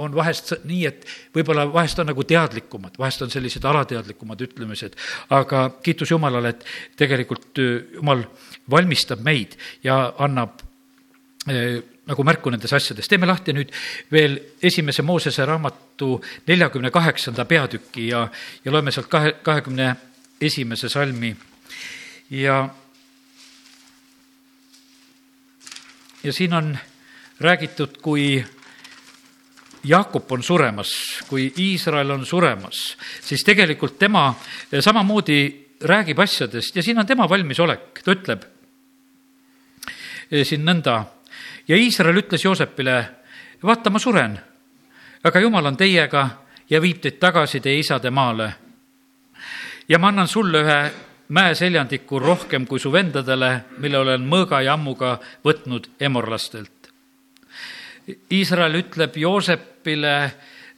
on 0.03 0.15
vahest 0.15 0.53
nii, 0.63 0.83
et 0.87 1.07
võib-olla 1.35 1.65
vahest 1.73 1.99
on 1.99 2.07
nagu 2.13 2.25
teadlikumad, 2.27 2.95
vahest 2.99 3.25
on 3.27 3.33
sellised 3.35 3.65
alateadlikumad 3.67 4.45
ütlemised, 4.47 4.95
aga 5.35 5.65
kiitus 5.83 6.13
Jumalale, 6.15 6.55
et 6.55 6.67
tegelikult 6.99 7.63
e, 7.63 7.71
Jumal 7.97 8.23
valmistab 8.71 9.25
meid 9.27 9.57
ja 9.83 10.05
annab 10.23 10.63
e, 11.51 11.83
nagu 12.13 12.25
märku 12.25 12.53
nendest 12.53 12.77
asjadest. 12.77 13.09
teeme 13.09 13.27
lahti 13.27 13.55
nüüd 13.57 13.73
veel 14.13 14.39
esimese 14.63 15.03
Moosese 15.03 15.47
raamatu 15.49 16.15
neljakümne 16.47 16.91
kaheksanda 16.93 17.45
peatüki 17.49 18.09
ja, 18.13 18.27
ja 18.65 18.73
loeme 18.73 18.93
sealt 18.93 19.09
kahe, 19.13 19.35
kahekümne 19.43 19.95
esimese 20.41 20.89
salmi 20.93 21.35
ja 22.31 22.69
ja 26.23 26.33
siin 26.33 26.55
on 26.55 26.77
räägitud, 27.41 27.99
kui 28.03 28.45
Jaakop 29.85 30.33
on 30.33 30.43
suremas, 30.47 30.91
kui 31.27 31.49
Iisrael 31.59 32.11
on 32.15 32.27
suremas, 32.27 32.97
siis 33.21 33.43
tegelikult 33.43 33.97
tema 33.99 34.29
samamoodi 34.81 35.41
räägib 35.83 36.21
asjadest 36.23 36.77
ja 36.77 36.83
siin 36.83 36.99
on 36.99 37.07
tema 37.07 37.27
valmisolek, 37.29 37.99
ta 38.05 38.15
ütleb 38.15 38.45
siin 40.47 40.63
nõnda 40.65 41.01
ja 41.73 41.79
Iisrael 41.81 42.21
ütles 42.21 42.45
Joosepile, 42.45 42.97
vaata, 43.65 43.91
ma 43.91 43.99
suren, 43.99 44.35
aga 45.25 45.41
Jumal 45.41 45.71
on 45.71 45.77
teiega 45.81 46.27
ja 46.69 46.81
viib 46.85 46.99
teid 47.01 47.17
tagasi 47.23 47.63
teie 47.65 47.81
isade 47.81 48.11
maale. 48.11 48.53
ja 49.89 49.99
ma 49.99 50.09
annan 50.09 50.29
sulle 50.29 50.61
ühe 50.61 50.93
mäeseljandiku 51.29 52.19
rohkem 52.19 52.67
kui 52.67 52.79
su 52.79 52.93
vendadele, 52.93 53.65
mille 53.79 53.99
olen 53.99 54.29
mõõga 54.29 54.61
ja 54.63 54.75
ammuga 54.75 55.19
võtnud 55.45 55.89
emorlastelt. 56.01 56.93
Iisrael 58.31 58.75
ütleb 58.75 59.17
Joosepile 59.17 60.15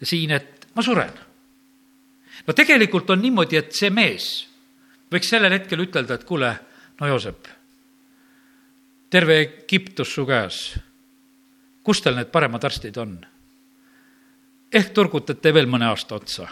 siin, 0.03 0.30
et 0.30 0.68
ma 0.74 0.82
suren. 0.82 1.11
no 2.47 2.53
tegelikult 2.55 3.11
on 3.11 3.22
niimoodi, 3.22 3.57
et 3.57 3.72
see 3.72 3.90
mees 3.90 4.47
võiks 5.11 5.28
sellel 5.28 5.59
hetkel 5.59 5.80
ütelda, 5.80 6.14
et 6.14 6.24
kuule, 6.24 6.55
no 7.01 7.07
Joosep 7.07 7.64
terve 9.15 9.39
Egiptus 9.41 10.15
su 10.15 10.27
käes. 10.27 10.75
kus 11.85 12.01
teil 12.03 12.17
need 12.19 12.33
paremad 12.35 12.65
arstid 12.67 12.97
on? 12.99 13.12
ehk 14.75 14.91
turgutate 14.97 15.53
veel 15.55 15.69
mõne 15.71 15.87
aasta 15.87 16.17
otsa. 16.19 16.49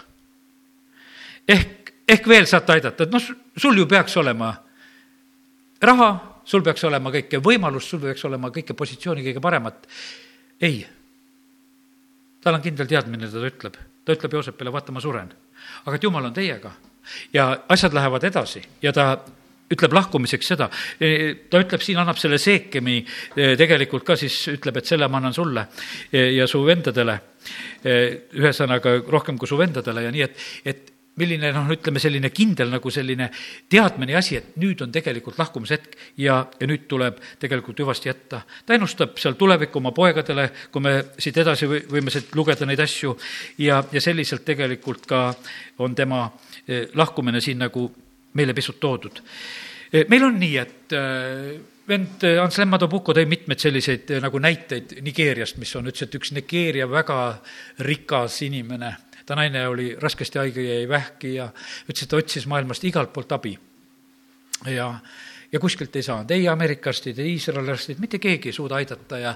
ehk, 1.49 1.91
ehk 2.09 2.29
veel 2.29 2.47
saate 2.47 2.77
aidata, 2.77 3.03
et 3.03 3.11
noh, 3.11 3.27
sul 3.57 3.79
ju 3.83 3.89
peaks 3.91 4.15
olema 4.23 4.53
raha, 5.83 6.11
sul 6.45 6.63
peaks 6.63 6.85
olema 6.87 7.11
kõike 7.11 7.43
võimalust, 7.43 7.91
sul 7.91 8.05
peaks 8.07 8.25
olema 8.31 8.53
kõike 8.55 8.79
positsiooni 8.79 9.27
kõige 9.27 9.43
paremat. 9.43 9.89
ei. 10.61 10.87
tal 12.41 12.61
on 12.61 12.63
kindel 12.63 12.87
teadmine, 12.87 13.27
ta 13.27 13.47
ütleb, 13.51 13.83
ta 14.05 14.15
ütleb 14.15 14.39
Joosepile, 14.39 14.71
vaata, 14.71 14.95
ma 14.95 15.03
suren. 15.03 15.35
aga 15.85 15.99
et 15.99 16.03
jumal 16.11 16.31
on 16.31 16.39
teiega 16.39 16.77
ja 17.35 17.57
asjad 17.69 17.93
lähevad 17.93 18.31
edasi 18.31 18.63
ja 18.83 18.93
ta 18.93 19.17
ütleb 19.73 19.97
lahkumiseks 19.97 20.53
seda, 20.55 20.69
e, 21.01 21.35
ta 21.51 21.63
ütleb 21.63 21.83
siin, 21.85 22.01
annab 22.03 22.21
selle 22.21 22.39
Seekemi 22.43 23.01
e, 23.01 23.53
tegelikult 23.61 24.07
ka 24.07 24.17
siis 24.21 24.37
ütleb, 24.53 24.81
et 24.81 24.89
selle 24.89 25.09
ma 25.09 25.21
annan 25.21 25.37
sulle 25.37 25.67
e, 26.11 26.33
ja 26.39 26.49
su 26.51 26.65
vendadele. 26.67 27.21
ühesõnaga 27.83 29.01
rohkem 29.11 29.35
kui 29.35 29.49
su 29.51 29.57
vendadele 29.59 30.05
ja 30.05 30.11
nii, 30.15 30.21
et, 30.23 30.43
et 30.71 30.93
milline 31.19 31.51
noh, 31.53 31.67
ütleme 31.75 32.01
selline 32.01 32.31
kindel 32.33 32.71
nagu 32.73 32.91
selline 32.93 33.27
teadmine 33.71 34.15
ja 34.15 34.21
asi, 34.23 34.39
et 34.39 34.55
nüüd 34.63 34.81
on 34.85 34.93
tegelikult 34.95 35.41
lahkumishetk 35.41 35.97
ja, 36.23 36.39
ja 36.47 36.69
nüüd 36.71 36.87
tuleb 36.89 37.19
tegelikult 37.43 37.83
hüvasti 37.83 38.09
jätta. 38.09 38.45
ta 38.67 38.77
ennustab 38.77 39.19
seal 39.21 39.35
tulevikku 39.41 39.83
oma 39.83 39.93
poegadele, 39.97 40.49
kui 40.73 40.85
me 40.85 40.95
siit 41.19 41.43
edasi 41.43 41.69
või, 41.69 41.83
võime 41.91 42.15
siit 42.15 42.33
lugeda 42.39 42.69
neid 42.69 42.81
asju 42.81 43.17
ja, 43.61 43.83
ja 43.93 44.01
selliselt 44.01 44.47
tegelikult 44.47 45.05
ka 45.11 45.25
on 45.85 45.99
tema 45.99 46.25
lahkumine 46.95 47.43
siin 47.45 47.61
nagu 47.67 47.91
meile 48.39 48.55
pisut 48.57 48.81
toodud. 48.81 49.21
E, 49.93 50.07
meil 50.09 50.25
on 50.25 50.39
nii, 50.41 50.57
et 50.61 50.95
e, 50.97 51.03
vend 51.89 52.25
Anselm 52.41 52.73
Madobuko 52.73 53.15
tõi 53.17 53.27
mitmeid 53.29 53.61
selliseid 53.61 54.15
e, 54.15 54.21
nagu 54.25 54.41
näiteid 54.41 54.97
Nigeeriast, 55.05 55.59
mis 55.61 55.75
on, 55.77 55.91
ütles, 55.91 56.07
et 56.07 56.17
üks 56.17 56.33
Nigeeria 56.37 56.89
väga 56.91 57.19
rikas 57.85 58.41
inimene, 58.47 58.95
ta 59.27 59.37
naine 59.39 59.67
oli 59.69 59.91
raskesti 60.01 60.41
haige, 60.41 60.65
jäi 60.65 60.89
vähki 60.89 61.37
ja 61.37 61.51
ütles, 61.85 62.07
et 62.07 62.11
ta 62.11 62.21
otsis 62.21 62.49
maailmast 62.51 62.89
igalt 62.89 63.13
poolt 63.13 63.37
abi. 63.37 63.57
ja, 64.71 64.89
ja 65.53 65.61
kuskilt 65.61 65.97
ei 65.97 66.07
saanud, 66.07 66.31
ei 66.31 66.49
Ameerika 66.49 66.91
arstid, 66.91 67.19
ei 67.19 67.35
Iisraeli 67.37 67.75
arstid, 67.75 68.01
mitte 68.01 68.23
keegi 68.23 68.49
ei 68.49 68.57
suuda 68.57 68.81
aidata 68.81 69.19
ja 69.19 69.35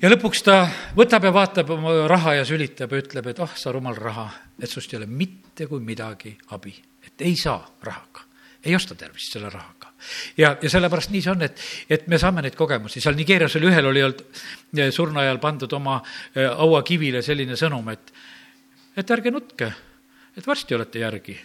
ja 0.00 0.10
lõpuks 0.12 0.44
ta 0.46 0.60
võtab 0.96 1.26
ja 1.26 1.34
vaatab 1.34 1.74
oma 1.74 2.06
raha 2.08 2.38
ja 2.38 2.46
sülitab 2.48 2.94
ja 2.94 3.02
ütleb, 3.02 3.32
et 3.32 3.42
ah 3.42 3.50
oh,, 3.50 3.58
sa 3.58 3.74
rumal 3.74 3.98
raha, 3.98 4.30
et 4.62 4.70
sust 4.70 4.94
ei 4.94 5.02
ole 5.02 5.10
mitte 5.10 5.66
kui 5.66 5.82
midagi 5.84 6.36
abi 6.56 6.78
et 7.20 7.26
ei 7.28 7.36
saa 7.36 7.60
rahaga, 7.82 8.24
ei 8.64 8.74
osta 8.76 8.94
tervist 8.94 9.32
selle 9.32 9.50
rahaga. 9.50 9.92
ja, 10.36 10.56
ja 10.62 10.70
sellepärast 10.70 11.12
nii 11.12 11.22
see 11.22 11.32
on, 11.34 11.42
et, 11.44 11.60
et 11.90 12.06
me 12.08 12.18
saame 12.18 12.42
neid 12.42 12.56
kogemusi, 12.56 13.02
seal 13.04 13.18
Nigeerias 13.18 13.56
oli 13.60 13.68
ühel 13.68 13.90
oli 13.90 14.02
olnud 14.02 14.24
eh, 14.78 14.88
surnu 14.90 15.20
ajal 15.20 15.38
pandud 15.42 15.72
oma 15.76 16.00
eh, 16.34 16.48
hauakivile 16.48 17.22
selline 17.22 17.58
sõnum, 17.60 17.92
et, 17.92 18.12
et 18.96 19.16
ärge 19.16 19.32
nutke 19.34 19.70
et 20.36 20.46
varsti 20.46 20.74
olete 20.74 21.02
järgi. 21.02 21.36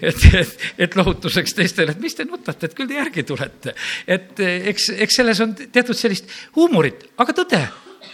et, 0.00 0.24
et, 0.34 0.56
et 0.78 0.96
lohutuseks 0.96 1.54
teistele, 1.54 1.92
et 1.92 2.00
mis 2.00 2.14
te 2.14 2.24
nutate, 2.24 2.66
et 2.66 2.74
küll 2.74 2.88
te 2.88 2.96
järgi 2.96 3.26
tulete. 3.28 3.76
et 4.06 4.40
eh, 4.40 4.66
eks, 4.72 4.90
eks 4.96 5.20
selles 5.22 5.44
on 5.44 5.54
teatud 5.60 5.98
sellist 5.98 6.32
huumorit, 6.56 7.10
aga 7.20 7.36
tõde 7.36 7.64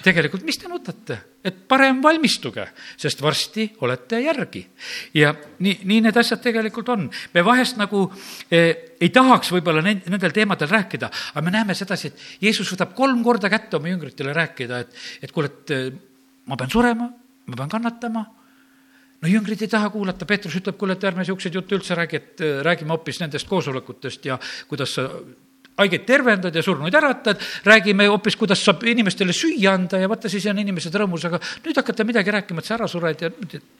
tegelikult, 0.05 0.45
mis 0.47 0.59
te 0.59 0.69
nutate, 0.69 1.17
et 1.47 1.59
parem 1.69 2.01
valmistuge, 2.03 2.65
sest 3.01 3.21
varsti 3.23 3.69
olete 3.87 4.21
järgi. 4.25 4.65
ja 5.15 5.33
nii, 5.35 5.81
nii 5.85 6.01
need 6.07 6.17
asjad 6.17 6.43
tegelikult 6.43 6.89
on. 6.95 7.11
me 7.35 7.45
vahest 7.45 7.77
nagu 7.81 8.07
eh, 8.51 8.97
ei 9.01 9.11
tahaks 9.11 9.53
võib-olla 9.53 9.83
nend-, 9.85 10.09
nendel 10.11 10.33
teemadel 10.33 10.69
rääkida, 10.69 11.11
aga 11.35 11.45
me 11.45 11.55
näeme 11.55 11.75
sedasi, 11.75 12.09
et 12.09 12.47
Jeesus 12.49 12.73
võtab 12.73 12.95
kolm 12.95 13.23
korda 13.25 13.51
kätte 13.53 13.77
oma 13.77 13.93
jüngritele 13.93 14.35
rääkida, 14.37 14.81
et, 14.85 15.05
et 15.23 15.33
kuule, 15.33 15.53
et 15.53 15.77
eh, 15.77 15.87
ma 16.47 16.57
pean 16.57 16.73
surema, 16.73 17.11
ma 17.47 17.57
pean 17.63 17.73
kannatama 17.73 18.27
no 19.23 19.31
jüngrid 19.31 19.63
ei 19.65 19.71
taha 19.71 19.89
kuulata, 19.91 20.29
Peetrus 20.29 20.59
ütleb, 20.61 20.77
kuule, 20.79 20.97
et 20.97 21.05
ärme 21.09 21.25
niisuguseid 21.25 21.57
jutte 21.57 21.77
üldse 21.79 21.97
räägi, 21.99 22.21
et 22.21 22.45
eh, 22.45 22.61
räägime 22.67 22.95
hoopis 22.95 23.21
nendest 23.23 23.49
koosolekutest 23.49 24.29
ja 24.29 24.39
kuidas 24.69 24.97
sa 24.99 25.09
haigeid 25.77 26.07
tervendad 26.09 26.55
ja 26.55 26.63
surnuid 26.65 26.95
äratad, 26.95 27.43
räägime 27.65 28.09
hoopis, 28.11 28.37
kuidas 28.37 28.63
saab 28.65 28.85
inimestele 28.89 29.35
süüa 29.37 29.75
anda 29.77 30.01
ja 30.01 30.09
vaata, 30.09 30.31
siis 30.33 30.47
on 30.51 30.63
inimesed 30.63 30.95
rõõmus, 30.95 31.27
aga 31.29 31.41
nüüd 31.65 31.77
hakata 31.77 32.07
midagi 32.09 32.35
rääkima, 32.35 32.63
et 32.63 32.71
sa 32.71 32.77
ära 32.79 32.89
sured 32.91 33.27
ja 33.27 33.31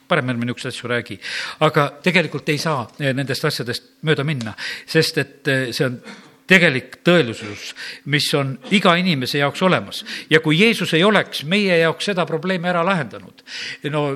parem 0.07 0.29
ärme 0.33 0.45
niisuguseid 0.45 0.75
asju 0.75 0.91
räägi. 0.91 1.19
aga 1.65 1.89
tegelikult 2.03 2.49
ei 2.49 2.61
saa 2.61 2.85
eh, 2.99 3.13
nendest 3.13 3.45
asjadest 3.45 3.91
mööda 4.07 4.23
minna, 4.27 4.53
sest 4.85 5.17
et 5.17 5.51
eh, 5.51 5.67
see 5.71 5.85
on 5.89 5.99
tegelik 6.47 7.01
tõelisus, 7.03 7.73
mis 8.05 8.29
on 8.37 8.55
iga 8.71 8.95
inimese 8.95 9.41
jaoks 9.41 9.61
olemas. 9.61 10.05
ja 10.29 10.39
kui 10.39 10.59
Jeesus 10.59 10.93
ei 10.93 11.03
oleks 11.03 11.43
meie 11.43 11.77
jaoks 11.81 12.05
seda 12.11 12.25
probleemi 12.25 12.69
ära 12.69 12.85
lahendanud, 12.85 13.43
no 13.91 14.07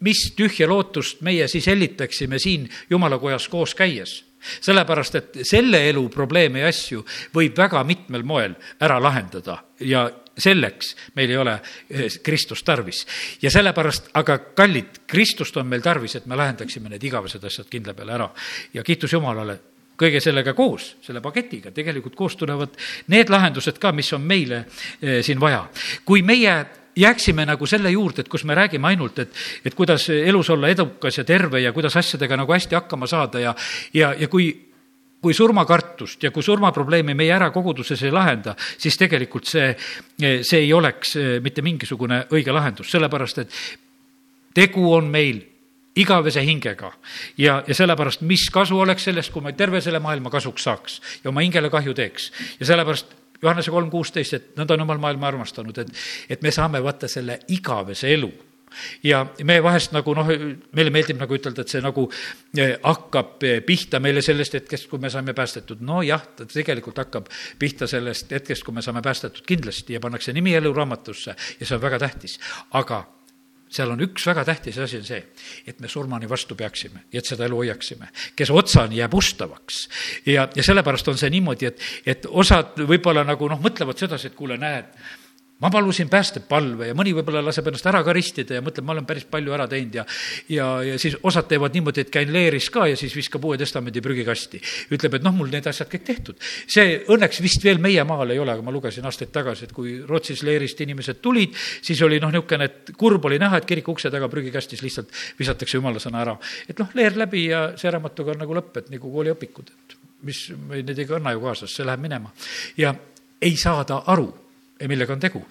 mis 0.00 0.32
tühja 0.36 0.68
lootust 0.68 1.20
meie 1.26 1.48
siis 1.48 1.66
hellitaksime 1.66 2.38
siin 2.38 2.68
jumalakojas 2.90 3.48
koos 3.48 3.74
käies 3.74 4.22
sellepärast, 4.60 5.14
et 5.14 5.38
selle 5.48 5.80
elu 5.88 6.04
probleeme 6.12 6.62
ja 6.62 6.70
asju 6.70 7.02
võib 7.34 7.56
väga 7.56 7.82
mitmel 7.84 8.22
moel 8.26 8.54
ära 8.84 8.98
lahendada 9.02 9.58
ja 9.80 10.06
selleks 10.36 10.92
meil 11.16 11.32
ei 11.32 11.38
ole 11.40 11.54
eh, 11.56 12.18
Kristust 12.22 12.64
tarvis. 12.66 13.06
ja 13.42 13.50
sellepärast, 13.50 14.10
aga 14.14 14.38
kallid, 14.54 15.00
Kristust 15.06 15.56
on 15.56 15.66
meil 15.66 15.82
tarvis, 15.82 16.16
et 16.16 16.26
me 16.26 16.36
lahendaksime 16.36 16.92
need 16.92 17.04
igavesed 17.08 17.44
asjad 17.44 17.70
kindla 17.70 17.94
peale 17.94 18.14
ära. 18.18 18.28
ja 18.74 18.84
kiitus 18.84 19.12
Jumalale, 19.12 19.58
kõige 19.98 20.20
sellega 20.20 20.54
koos, 20.56 20.96
selle 21.04 21.22
paketiga, 21.24 21.72
tegelikult 21.74 22.16
koos 22.16 22.36
tulevad 22.36 22.76
need 23.12 23.30
lahendused 23.32 23.78
ka, 23.80 23.92
mis 23.96 24.12
on 24.16 24.24
meile 24.26 24.64
eh, 25.00 25.22
siin 25.24 25.40
vaja. 25.40 25.66
kui 26.04 26.22
meie 26.22 26.56
jääksime 26.96 27.44
nagu 27.46 27.66
selle 27.66 27.90
juurde, 27.90 28.24
et 28.24 28.28
kus 28.28 28.44
me 28.44 28.54
räägime 28.56 28.88
ainult, 28.88 29.18
et, 29.18 29.32
et 29.64 29.74
kuidas 29.74 30.08
elus 30.10 30.50
olla 30.50 30.68
edukas 30.72 31.18
ja 31.18 31.24
terve 31.24 31.60
ja 31.60 31.72
kuidas 31.72 31.96
asjadega 31.96 32.36
nagu 32.36 32.52
hästi 32.52 32.74
hakkama 32.74 33.06
saada 33.06 33.40
ja, 33.40 33.54
ja, 33.94 34.14
ja 34.18 34.28
kui 34.28 34.52
kui 35.26 35.34
surmakartust 35.34 36.22
ja 36.22 36.30
kui 36.30 36.44
surmaprobleemi 36.44 37.14
meie 37.16 37.32
ära 37.34 37.48
koguduses 37.50 38.02
ei 38.04 38.12
lahenda, 38.14 38.52
siis 38.78 38.94
tegelikult 39.00 39.48
see, 39.48 39.72
see 40.20 40.60
ei 40.60 40.72
oleks 40.76 41.16
eh, 41.16 41.30
mitte 41.42 41.64
mingisugune 41.66 42.26
õige 42.30 42.54
lahendus, 42.54 42.90
sellepärast 42.92 43.42
et 43.42 43.60
tegu 44.54 44.84
on 44.92 45.08
meil 45.10 45.40
igavese 45.96 46.44
hingega. 46.44 46.92
ja, 47.38 47.62
ja 47.66 47.74
sellepärast, 47.74 48.20
mis 48.20 48.48
kasu 48.50 48.80
oleks 48.80 49.04
sellest, 49.04 49.32
kui 49.32 49.42
me 49.42 49.52
terve 49.52 49.80
selle 49.80 50.00
maailma 50.00 50.30
kasuks 50.30 50.62
saaks 50.62 51.00
ja 51.24 51.30
oma 51.30 51.44
hingele 51.44 51.70
kahju 51.70 51.94
teeks. 51.94 52.32
ja 52.60 52.66
sellepärast 52.66 53.14
Johannese 53.42 53.70
kolm 53.70 53.90
kuusteist, 53.92 54.34
et 54.34 54.52
nõnda 54.56 54.74
on 54.74 54.86
jumal 54.86 54.98
maailma 54.98 55.28
armastanud, 55.28 55.76
et, 55.78 55.90
et 56.30 56.42
me 56.42 56.50
saame 56.50 56.80
vaata 56.82 57.08
selle 57.08 57.40
igavese 57.52 58.08
elu 58.14 58.30
ja 59.04 59.22
me 59.44 59.58
vahest 59.62 59.92
nagu 59.94 60.14
noh, 60.16 60.28
meile 60.76 60.92
meeldib 60.92 61.20
nagu 61.20 61.36
ütelda, 61.36 61.64
et 61.64 61.72
see 61.72 61.82
nagu 61.84 62.06
eh, 62.58 62.76
hakkab 62.82 63.44
eh, 63.46 63.60
pihta 63.66 64.00
meile 64.02 64.22
sellest 64.24 64.56
hetkest, 64.58 64.88
kui 64.90 65.02
me 65.02 65.10
saime 65.12 65.34
päästetud. 65.36 65.80
nojah, 65.80 66.26
ta 66.36 66.46
tegelikult 66.50 66.98
hakkab 67.04 67.30
pihta 67.58 67.88
sellest 67.90 68.32
hetkest, 68.36 68.64
kui 68.66 68.74
me 68.74 68.84
saame 68.84 69.02
päästetud 69.04 69.46
kindlasti 69.46 69.96
ja 69.96 70.00
pannakse 70.00 70.34
nimi 70.36 70.54
eluraamatusse 70.58 71.36
ja 71.60 71.66
see 71.66 71.76
on 71.76 71.82
väga 71.82 72.00
tähtis. 72.02 72.40
aga 72.70 73.04
seal 73.68 73.90
on 73.90 74.02
üks 74.06 74.26
väga 74.28 74.44
tähtis 74.46 74.78
asi, 74.78 75.00
on 75.00 75.06
see, 75.06 75.20
et 75.66 75.80
me 75.82 75.88
surmani 75.90 76.28
vastu 76.30 76.54
peaksime 76.58 77.06
ja 77.12 77.20
et 77.22 77.28
seda 77.28 77.46
elu 77.48 77.60
hoiaksime. 77.62 78.08
kes 78.36 78.50
otsani 78.50 79.00
jääb 79.00 79.14
ustavaks. 79.14 79.88
ja, 80.26 80.48
ja 80.54 80.62
sellepärast 80.62 81.08
on 81.08 81.18
see 81.18 81.30
niimoodi, 81.34 81.70
et, 81.70 81.86
et 82.06 82.26
osad 82.30 82.78
võib-olla 82.78 83.24
nagu 83.26 83.48
noh, 83.50 83.60
mõtlevad 83.62 83.98
sedasi, 83.98 84.30
et 84.30 84.38
kuule, 84.38 84.58
näed, 84.60 84.92
ma 85.60 85.70
palusin 85.72 86.08
päästepalve 86.12 86.90
ja 86.90 86.94
mõni 86.96 87.14
võib-olla 87.16 87.40
laseb 87.46 87.70
ennast 87.70 87.86
ära 87.88 88.02
ka 88.04 88.12
ristida 88.12 88.58
ja 88.58 88.62
mõtleb, 88.64 88.84
ma 88.84 88.92
olen 88.92 89.06
päris 89.08 89.24
palju 89.30 89.54
ära 89.56 89.64
teinud 89.70 89.94
ja 89.96 90.04
ja, 90.52 90.66
ja 90.84 90.98
siis 91.00 91.16
osad 91.24 91.48
teevad 91.48 91.72
niimoodi, 91.72 92.04
et 92.04 92.12
käin 92.12 92.32
leeris 92.32 92.68
ka 92.74 92.84
ja 92.90 92.98
siis 93.00 93.16
viskab 93.16 93.44
Uue 93.48 93.56
Testamendi 93.56 94.02
prügikasti. 94.04 94.60
ütleb, 94.92 95.16
et 95.16 95.24
noh, 95.24 95.32
mul 95.32 95.48
need 95.52 95.66
asjad 95.66 95.88
kõik 95.92 96.04
tehtud. 96.04 96.36
see 96.68 97.00
õnneks 97.08 97.40
vist 97.40 97.64
veel 97.64 97.80
meie 97.80 98.04
maal 98.04 98.34
ei 98.36 98.42
ole, 98.42 98.52
aga 98.52 98.66
ma 98.66 98.74
lugesin 98.74 99.08
aastaid 99.08 99.32
tagasi, 99.32 99.64
et 99.64 99.72
kui 99.72 99.96
Rootsis 100.04 100.44
leerist 100.44 100.80
inimesed 100.84 101.24
tulid, 101.24 101.56
siis 101.56 102.02
oli 102.04 102.20
noh, 102.20 102.34
niisugune, 102.34 102.68
et 102.68 102.92
kurb 102.98 103.24
oli 103.24 103.40
näha, 103.40 103.56
et 103.56 103.68
kiriku 103.68 103.96
ukse 103.96 104.12
taga 104.12 104.28
prügikastis 104.28 104.84
lihtsalt 104.84 105.12
visatakse 105.40 105.80
jumala 105.80 106.02
sõna 106.02 106.20
ära. 106.20 106.38
et 106.68 106.78
noh, 106.78 106.92
leer 106.94 107.16
läbi 107.16 107.48
ja 107.48 107.70
see 107.80 107.90
raamatuga 107.90 108.36
on 108.36 108.44
nagu 108.44 108.60
lõpp, 108.60 108.76
et 108.76 108.92
nagu 108.92 109.12
kooliõpikud, 109.12 109.72
et 109.72 110.00
mis, 110.28 110.50
need 110.76 110.98
ei 110.98 111.08
kanna 111.08 111.32
ju 111.32 111.40
kaasas, 111.40 111.72
see 111.72 111.86
läheb 111.86 112.02
minema. 112.04 112.34
ja 112.76 112.92
ei 113.40 113.56
saada 113.56 114.04
aru 114.12 114.34
millega 114.84 115.12
on 115.12 115.20
tegu. 115.20 115.42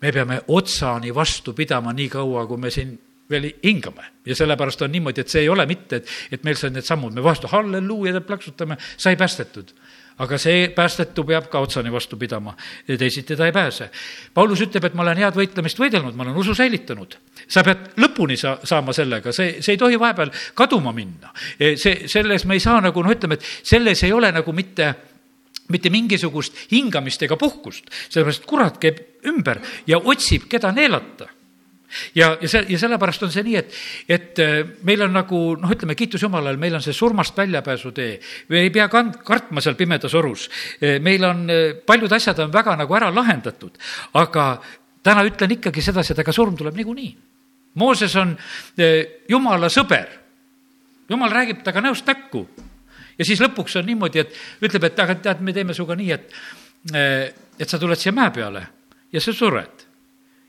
me 0.00 0.12
peame 0.12 0.40
otsani 0.48 1.14
vastu 1.14 1.52
pidama 1.52 1.92
nii 1.92 2.08
kaua, 2.08 2.46
kui 2.46 2.58
me 2.58 2.70
siin 2.70 2.98
veel 3.30 3.50
hingame 3.62 4.04
ja 4.26 4.34
sellepärast 4.34 4.82
on 4.82 4.92
niimoodi, 4.92 5.20
et 5.20 5.28
see 5.28 5.44
ei 5.44 5.48
ole 5.48 5.66
mitte, 5.66 6.00
et, 6.00 6.08
et 6.32 6.44
meil 6.44 6.56
said 6.58 6.74
need 6.74 6.86
sammud, 6.86 7.14
me 7.14 7.22
vastu 7.22 7.50
halleluuja, 7.52 8.20
plaksutame, 8.26 8.78
sai 8.96 9.16
päästetud 9.16 9.74
aga 10.20 10.36
see 10.40 10.68
päästetu 10.76 11.24
peab 11.24 11.48
ka 11.52 11.62
otsani 11.64 11.92
vastu 11.92 12.18
pidama, 12.20 12.52
teisiti 12.86 13.36
ta 13.36 13.46
ei 13.48 13.54
pääse. 13.56 13.88
Paulus 14.34 14.60
ütleb, 14.66 14.84
et 14.90 14.96
ma 14.96 15.04
olen 15.06 15.20
head 15.22 15.36
võitlemist 15.36 15.80
võidelnud, 15.80 16.16
ma 16.16 16.26
olen 16.26 16.36
usu 16.42 16.54
säilitanud. 16.56 17.16
sa 17.48 17.64
pead 17.64 17.96
lõpuni 17.96 18.36
sa-, 18.36 18.58
saama 18.64 18.92
sellega, 18.92 19.32
see, 19.32 19.62
see 19.64 19.74
ei 19.74 19.80
tohi 19.80 19.98
vahepeal 20.00 20.32
kaduma 20.54 20.92
minna. 20.92 21.32
see, 21.58 22.08
selles 22.08 22.44
me 22.44 22.58
ei 22.58 22.60
saa 22.60 22.80
nagu 22.84 23.02
noh, 23.02 23.14
ütleme, 23.16 23.40
et 23.40 23.46
selles 23.62 24.04
ei 24.04 24.12
ole 24.12 24.32
nagu 24.32 24.52
mitte 24.52 24.94
mitte 25.70 25.90
mingisugust 25.90 26.56
hingamist 26.72 27.22
ega 27.26 27.38
puhkust, 27.40 27.90
sellepärast 28.08 28.46
kurat 28.48 28.80
käib 28.82 29.02
ümber 29.30 29.62
ja 29.86 29.98
otsib, 29.98 30.48
keda 30.50 30.72
neelata 30.76 31.30
ja, 32.14 32.36
ja 32.40 32.48
see, 32.48 32.64
ja 32.68 32.78
sellepärast 32.78 33.24
on 33.26 33.32
see 33.32 33.44
nii, 33.46 33.56
et, 33.60 33.78
et 34.08 34.42
äh, 34.42 34.58
meil 34.86 35.02
on 35.04 35.14
nagu 35.14 35.40
noh, 35.60 35.72
ütleme, 35.74 35.96
kiitus 35.98 36.22
Jumalale, 36.24 36.58
meil 36.60 36.76
on 36.78 36.84
see 36.84 36.96
surmast 36.96 37.36
väljapääsu 37.38 37.92
tee. 37.96 38.12
me 38.48 38.64
ei 38.66 38.70
pea 38.74 38.88
kand-, 38.92 39.20
kartma 39.26 39.62
seal 39.64 39.78
pimedas 39.78 40.14
orus. 40.18 40.48
Äh, 40.78 40.98
meil 41.02 41.24
on, 41.26 41.44
äh, 41.50 41.74
paljud 41.86 42.12
asjad 42.12 42.38
on 42.44 42.52
väga 42.54 42.76
nagu 42.78 42.96
ära 42.98 43.10
lahendatud, 43.14 43.78
aga 44.20 44.46
täna 45.02 45.26
ütlen 45.26 45.58
ikkagi 45.58 45.82
sedasi, 45.82 46.14
et 46.14 46.24
aga 46.24 46.34
surm 46.34 46.56
tuleb 46.58 46.78
niikuinii. 46.78 47.12
Mooses 47.80 48.16
on 48.18 48.32
Jumala 49.30 49.68
sõber. 49.70 50.08
Jumal 51.10 51.30
räägib 51.30 51.60
temaga 51.62 51.84
näost 51.86 52.06
näkku 52.06 52.42
ja 53.20 53.28
siis 53.28 53.42
lõpuks 53.44 53.76
on 53.76 53.86
niimoodi, 53.90 54.24
et 54.24 54.64
ütleb, 54.64 54.88
et 54.88 55.04
aga 55.04 55.18
tead, 55.20 55.44
me 55.44 55.52
teeme 55.52 55.76
sinuga 55.76 55.96
nii, 56.00 56.10
et, 56.16 56.34
eh, 56.96 57.28
et 57.60 57.68
sa 57.68 57.78
tuled 57.78 58.00
siia 58.00 58.14
mäe 58.16 58.32
peale 58.32 58.64
ja 59.12 59.20
sa 59.20 59.36
sured. 59.36 59.86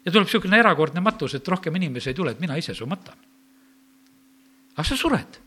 ja 0.01 0.09
tuleb 0.11 0.25
niisugune 0.25 0.57
erakordne 0.57 1.01
matus, 1.03 1.35
et 1.37 1.47
rohkem 1.47 1.75
inimesi 1.77 2.09
ei 2.09 2.15
tule, 2.17 2.31
et 2.31 2.39
mina 2.39 2.55
ise 2.57 2.73
su 2.73 2.87
matan. 2.89 3.17
aga 4.73 4.87
sa 4.87 4.97
sured 4.97 5.41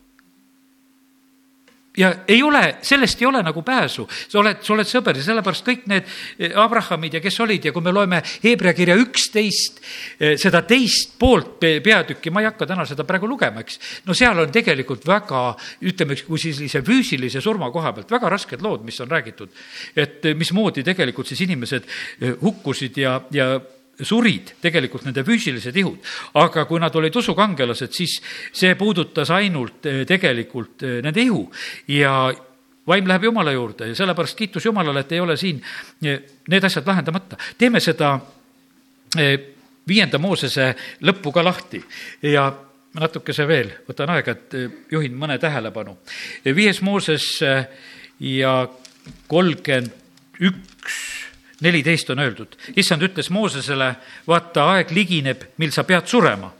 ja 1.97 2.11
ei 2.29 2.43
ole, 2.43 2.77
sellest 2.83 3.23
ei 3.23 3.27
ole 3.27 3.43
nagu 3.43 3.63
pääsu, 3.63 4.07
sa 4.29 4.39
oled, 4.41 4.63
sa 4.67 4.73
oled 4.75 4.89
sõber 4.89 5.19
ja 5.19 5.25
sellepärast 5.27 5.67
kõik 5.67 5.85
need 5.91 6.09
eh, 6.39 6.57
Abrahamid 6.59 7.19
ja 7.19 7.23
kes 7.23 7.39
olid 7.45 7.69
ja 7.69 7.73
kui 7.75 7.85
me 7.85 7.93
loeme 7.95 8.21
Hebra 8.43 8.75
kirja 8.75 8.97
üksteist, 8.99 9.79
eh, 10.19 10.35
seda 10.41 10.65
teist 10.67 11.15
poolt 11.21 11.57
peatükki, 11.61 12.33
ma 12.35 12.43
ei 12.43 12.51
hakka 12.51 12.67
täna 12.71 12.87
seda 12.89 13.07
praegu 13.07 13.31
lugema, 13.31 13.63
eks. 13.63 13.79
no 14.09 14.17
seal 14.17 14.43
on 14.43 14.53
tegelikult 14.55 15.07
väga, 15.07 15.45
ütleme, 15.87 16.19
kui 16.27 16.43
sellise 16.43 16.83
füüsilise 16.87 17.43
surma 17.45 17.71
koha 17.75 17.95
pealt 17.95 18.11
väga 18.17 18.33
rasked 18.35 18.65
lood, 18.65 18.83
mis 18.87 19.01
on 19.05 19.11
räägitud. 19.11 19.55
et 19.95 20.25
eh, 20.25 20.35
mismoodi 20.35 20.83
tegelikult 20.83 21.31
siis 21.31 21.45
inimesed 21.47 21.87
hukkusid 22.43 22.99
ja, 22.99 23.21
ja 23.31 23.55
surid 24.03 24.55
tegelikult 24.63 25.05
nende 25.07 25.25
füüsilised 25.27 25.77
ihud. 25.77 25.99
aga 26.35 26.65
kui 26.65 26.81
nad 26.81 26.95
olid 26.97 27.17
usukangelased, 27.17 27.93
siis 27.93 28.19
see 28.53 28.75
puudutas 28.75 29.31
ainult 29.31 29.87
eh, 29.87 30.03
tegelikult 30.07 30.83
eh, 30.83 31.01
nende 31.05 31.23
ihu 31.23 31.45
ja 31.89 32.33
vaim 32.87 33.07
läheb 33.09 33.31
Jumala 33.31 33.53
juurde 33.53 33.89
ja 33.89 33.95
sellepärast 33.95 34.37
kiitus 34.39 34.67
Jumalale, 34.67 35.05
et 35.05 35.13
ei 35.13 35.21
ole 35.21 35.37
siin 35.37 35.63
eh, 36.03 36.21
need 36.49 36.65
asjad 36.65 36.87
lahendamata. 36.87 37.37
teeme 37.59 37.81
seda 37.81 38.19
viienda 39.89 40.19
Moosese 40.19 40.73
lõppu 41.07 41.31
ka 41.33 41.45
lahti 41.45 41.79
ja 42.23 42.49
natukese 42.99 43.47
veel, 43.47 43.71
võtan 43.87 44.11
aega, 44.11 44.33
et 44.33 44.55
juhin 44.91 45.15
mõne 45.15 45.39
tähelepanu. 45.39 45.97
viies 46.45 46.81
Mooses 46.83 47.39
ja 48.21 48.55
kolmkümmend 49.31 49.93
üks 50.43 51.24
neliteist 51.65 52.11
on 52.12 52.21
öeldud, 52.23 52.57
issand 52.77 53.03
ütles 53.07 53.31
Moosesele, 53.33 53.95
vaata, 54.29 54.69
aeg 54.75 54.93
ligineb, 54.95 55.49
mil 55.59 55.73
sa 55.75 55.85
pead 55.85 56.07
surema. 56.07 56.53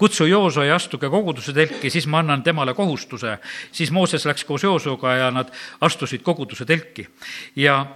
kutsu 0.00 0.24
Jooso 0.24 0.62
ja 0.64 0.74
astuge 0.80 1.10
koguduse 1.12 1.52
telki, 1.52 1.90
siis 1.90 2.06
ma 2.06 2.18
annan 2.18 2.42
temale 2.42 2.74
kohustuse. 2.74 3.38
siis 3.72 3.90
Mooses 3.90 4.24
läks 4.24 4.44
koos 4.44 4.62
Joosoga 4.62 5.14
ja 5.14 5.30
nad 5.30 5.50
astusid 5.80 6.22
koguduse 6.22 6.64
telki. 6.64 7.08
ja 7.56 7.86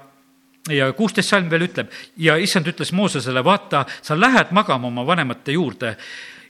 ja 0.68 0.92
kuusteist 0.92 1.28
salm 1.28 1.50
veel 1.50 1.66
ütleb 1.66 1.90
ja 2.16 2.36
issand 2.36 2.66
ütles 2.66 2.92
Moosesele, 2.92 3.44
vaata, 3.44 3.84
sa 4.02 4.20
lähed 4.20 4.50
magama 4.50 4.86
oma 4.86 5.07
vanemate 5.07 5.52
juurde 5.52 5.96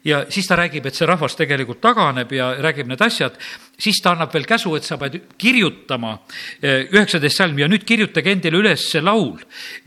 ja 0.04 0.24
siis 0.32 0.46
ta 0.48 0.56
räägib, 0.58 0.86
et 0.86 0.96
see 0.96 1.08
rahvas 1.08 1.36
tegelikult 1.38 1.80
taganeb 1.84 2.32
ja 2.36 2.50
räägib 2.62 2.88
need 2.90 3.02
asjad, 3.04 3.36
siis 3.80 4.00
ta 4.02 4.12
annab 4.14 4.32
veel 4.34 4.46
käsu, 4.48 4.74
et 4.76 4.86
sa 4.86 4.98
pead 5.00 5.16
kirjutama 5.40 6.12
eh, 6.60 6.84
üheksateist 6.92 7.40
salm 7.40 7.58
ja 7.58 7.68
nüüd 7.70 7.86
kirjutage 7.88 8.34
endale 8.34 8.60
üles 8.60 8.88
see 8.92 9.02
laul, 9.04 9.40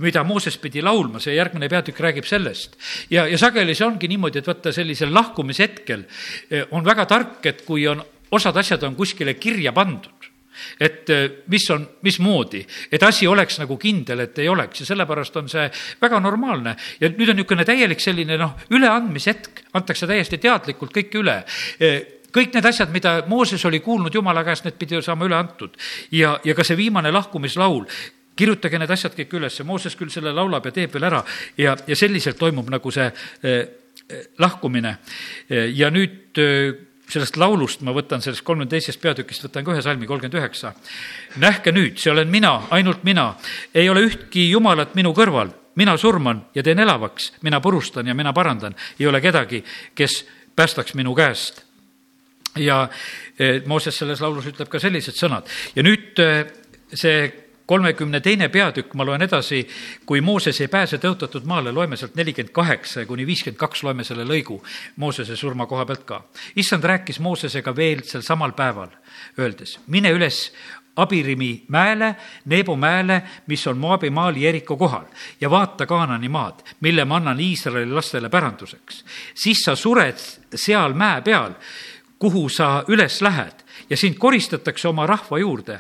mida 0.04 0.24
Mooses 0.28 0.58
pidi 0.62 0.82
laulma, 0.86 1.22
see 1.24 1.38
järgmine 1.38 1.70
peatükk 1.72 2.02
räägib 2.08 2.28
sellest. 2.28 2.78
ja, 3.14 3.28
ja 3.28 3.38
sageli 3.38 3.76
see 3.76 3.88
ongi 3.88 4.10
niimoodi, 4.12 4.42
et 4.42 4.50
vaata, 4.50 4.74
sellisel 4.76 5.14
lahkumishetkel 5.14 6.08
eh, 6.50 6.66
on 6.72 6.86
väga 6.86 7.06
tark, 7.06 7.46
et 7.46 7.64
kui 7.66 7.88
on, 7.88 8.04
osad 8.32 8.58
asjad 8.58 8.84
on 8.84 8.98
kuskile 8.98 9.38
kirja 9.38 9.74
pandud, 9.74 10.32
et 10.80 11.10
äh, 11.14 11.30
mis 11.48 11.70
on, 11.72 11.88
mismoodi, 12.02 12.66
et 12.92 13.04
asi 13.04 13.28
oleks 13.28 13.60
nagu 13.62 13.78
kindel, 13.78 14.26
et 14.26 14.40
ei 14.40 14.50
oleks 14.50 14.84
ja 14.84 14.90
sellepärast 14.92 15.40
on 15.42 15.50
see 15.50 15.70
väga 16.02 16.20
normaalne. 16.20 16.76
ja 17.00 17.10
nüüd 17.10 17.30
on 17.30 17.42
niisugune 17.42 17.66
täielik 17.66 18.04
selline 18.04 18.38
noh, 18.38 18.56
üleandmishetk, 18.70 19.66
antakse 19.74 20.08
täiesti 20.08 20.38
teadlikult 20.38 20.94
kõik 20.96 21.20
üle 21.22 21.42
äh, 21.44 21.98
kõik 22.38 22.54
need 22.54 22.66
asjad, 22.70 22.92
mida 22.94 23.22
Mooses 23.28 23.64
oli 23.66 23.80
kuulnud 23.80 24.14
Jumala 24.14 24.44
käest, 24.46 24.68
need 24.68 24.78
pidi 24.78 25.02
saama 25.02 25.26
üle 25.26 25.38
antud. 25.38 25.78
ja, 26.12 26.38
ja 26.44 26.56
ka 26.56 26.64
see 26.64 26.78
viimane 26.78 27.12
lahkumislaul, 27.12 27.86
kirjutage 28.38 28.80
need 28.80 28.94
asjad 28.94 29.16
kõik 29.18 29.34
üles, 29.40 29.60
Mooses 29.66 29.96
küll 29.98 30.14
selle 30.14 30.34
laulab 30.36 30.66
ja 30.66 30.76
teeb 30.76 30.94
veel 30.94 31.10
ära 31.10 31.24
ja, 31.58 31.76
ja 31.88 31.96
selliselt 31.96 32.38
toimub 32.40 32.70
nagu 32.70 32.92
see 32.92 33.08
eh, 33.44 33.64
lahkumine. 34.40 34.98
ja 35.74 35.90
nüüd 35.92 36.40
eh, 36.44 36.87
sellest 37.08 37.38
laulust 37.40 37.84
ma 37.88 37.94
võtan 37.96 38.22
sellest 38.24 38.44
kolmekümne 38.46 38.72
teisest 38.72 39.02
peatükist, 39.02 39.46
võtan 39.48 39.66
ka 39.66 39.76
ühe 39.76 39.84
salmi, 39.84 40.08
kolmkümmend 40.10 40.40
üheksa. 40.42 40.74
nähke 41.38 41.72
nüüd, 41.72 41.98
see 42.00 42.12
olen 42.12 42.28
mina, 42.28 42.68
ainult 42.70 43.04
mina, 43.04 43.36
ei 43.74 43.90
ole 43.90 44.04
ühtki 44.08 44.50
jumalat 44.50 44.96
minu 44.96 45.14
kõrval, 45.16 45.54
mina 45.76 45.98
surman 45.98 46.44
ja 46.56 46.64
teen 46.64 46.80
elavaks, 46.80 47.34
mina 47.42 47.62
purustan 47.62 48.08
ja 48.08 48.14
mina 48.14 48.34
parandan, 48.34 48.76
ei 49.00 49.08
ole 49.08 49.22
kedagi, 49.22 49.64
kes 49.96 50.26
päästaks 50.56 50.94
minu 50.94 51.16
käest. 51.16 51.64
Ja 52.58 52.88
eh, 53.40 53.62
Mooses 53.66 53.98
selles 53.98 54.22
laulus 54.22 54.48
ütleb 54.50 54.70
ka 54.70 54.80
sellised 54.82 55.14
sõnad. 55.14 55.46
Ja 55.76 55.84
nüüd 55.86 56.18
eh, 56.24 56.48
see 56.94 57.47
kolmekümne 57.68 58.22
teine 58.24 58.48
peatükk, 58.50 58.94
ma 58.96 59.06
loen 59.06 59.22
edasi, 59.22 59.62
kui 60.06 60.22
Mooses 60.22 60.62
ei 60.64 60.72
pääse 60.72 60.98
tõotatud 61.04 61.46
maale, 61.46 61.72
loeme 61.76 61.98
sealt 62.00 62.16
nelikümmend 62.16 62.54
kaheksa 62.56 63.06
kuni 63.06 63.28
viiskümmend 63.28 63.60
kaks, 63.60 63.84
loeme 63.84 64.08
selle 64.08 64.24
lõigu 64.28 64.62
Moosese 65.04 65.36
surma 65.36 65.68
koha 65.68 65.86
pealt 65.86 66.06
ka. 66.08 66.22
issand 66.56 66.84
rääkis 66.84 67.20
Moosesega 67.20 67.76
veel 67.76 68.04
sel 68.08 68.24
samal 68.24 68.56
päeval, 68.56 68.90
öeldes, 69.40 69.80
mine 69.88 70.12
üles 70.16 70.48
Abirimi 70.98 71.66
mäele, 71.68 72.16
Nebo 72.46 72.76
mäele, 72.76 73.22
mis 73.48 73.68
on 73.68 73.78
Moabi 73.78 74.10
maal 74.10 74.36
Jeriko 74.36 74.78
kohal 74.78 75.06
ja 75.42 75.50
vaata 75.50 75.86
Kaanani 75.86 76.30
maad, 76.30 76.64
mille 76.82 77.06
ma 77.06 77.16
annan 77.16 77.40
Iisraeli 77.40 77.92
lastele 77.92 78.30
päranduseks. 78.30 79.06
siis 79.36 79.64
sa 79.64 79.76
sured 79.76 80.18
seal 80.56 80.94
mäe 80.94 81.22
peal, 81.22 81.54
kuhu 82.20 82.50
sa 82.50 82.84
üles 82.88 83.22
lähed 83.22 83.64
ja 83.90 83.98
sind 83.98 84.16
koristatakse 84.16 84.88
oma 84.88 85.06
rahva 85.06 85.38
juurde 85.38 85.80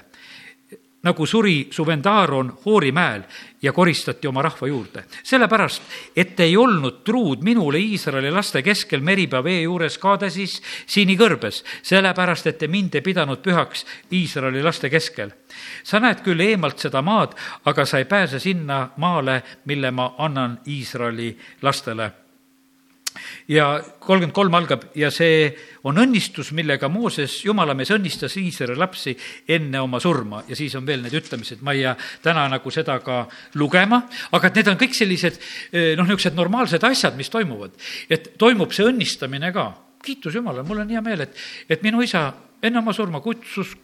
nagu 1.03 1.25
suri 1.25 1.67
su 1.71 1.85
vend 1.85 2.05
Aaron 2.05 2.51
Hoorimäel 2.65 3.23
ja 3.61 3.73
koristati 3.73 4.27
oma 4.27 4.41
rahva 4.41 4.67
juurde. 4.67 5.03
sellepärast, 5.23 5.81
et 6.15 6.39
ei 6.39 6.57
olnud 6.57 7.03
truud 7.03 7.43
minule 7.43 7.79
Iisraeli 7.79 8.31
laste 8.31 8.61
keskel 8.61 9.01
Meribea 9.01 9.43
vee 9.43 9.61
juures 9.61 9.97
Kaadesis 9.97 10.61
siinikõrbes, 10.85 11.63
sellepärast 11.83 12.47
et 12.47 12.57
te 12.57 12.67
mind 12.67 12.95
ei 12.95 13.01
pidanud 13.01 13.41
pühaks 13.41 13.85
Iisraeli 14.11 14.63
laste 14.63 14.89
keskel. 14.89 15.31
sa 15.83 15.99
näed 15.99 16.21
küll 16.21 16.39
eemalt 16.39 16.79
seda 16.79 17.01
maad, 17.01 17.35
aga 17.65 17.85
sa 17.85 17.97
ei 17.97 18.05
pääse 18.05 18.39
sinna 18.39 18.89
maale, 18.97 19.43
mille 19.65 19.91
ma 19.91 20.15
annan 20.17 20.59
Iisraeli 20.67 21.37
lastele 21.61 22.26
ja 23.47 23.67
kolmkümmend 23.99 24.35
kolm 24.35 24.55
algab 24.57 24.83
ja 24.97 25.09
see 25.13 25.47
on 25.87 25.99
õnnistus, 26.01 26.51
millega 26.55 26.89
Mooses, 26.91 27.39
jumalamees, 27.45 27.93
õnnistas 27.95 28.35
Iisraeli 28.41 28.75
lapsi 28.77 29.15
enne 29.55 29.79
oma 29.81 30.01
surma. 30.03 30.43
Ja 30.47 30.55
siis 30.59 30.75
on 30.75 30.85
veel 30.87 31.03
need 31.05 31.15
ütlemised, 31.15 31.63
ma 31.63 31.75
ei 31.75 31.85
jää 31.85 31.95
täna 32.23 32.47
nagu 32.51 32.71
seda 32.73 32.99
ka 33.03 33.23
lugema, 33.55 34.01
aga 34.35 34.51
et 34.51 34.59
need 34.59 34.71
on 34.73 34.79
kõik 34.79 34.97
sellised 34.97 35.39
eh, 35.39 35.95
noh, 35.95 36.03
niisugused 36.03 36.35
normaalsed 36.37 36.83
asjad, 36.83 37.15
mis 37.19 37.31
toimuvad. 37.31 37.75
et 38.09 38.33
toimub 38.37 38.75
see 38.75 38.87
õnnistamine 38.87 39.53
ka, 39.55 39.69
kiitus 40.03 40.35
Jumalale, 40.35 40.67
mul 40.67 40.83
on 40.83 40.91
hea 40.91 41.01
meel, 41.01 41.27
et, 41.27 41.43
et 41.69 41.83
minu 41.83 42.03
isa 42.03 42.29
enne 42.61 42.81
oma 42.81 42.93
surma 42.93 43.21
kutsus 43.23 43.75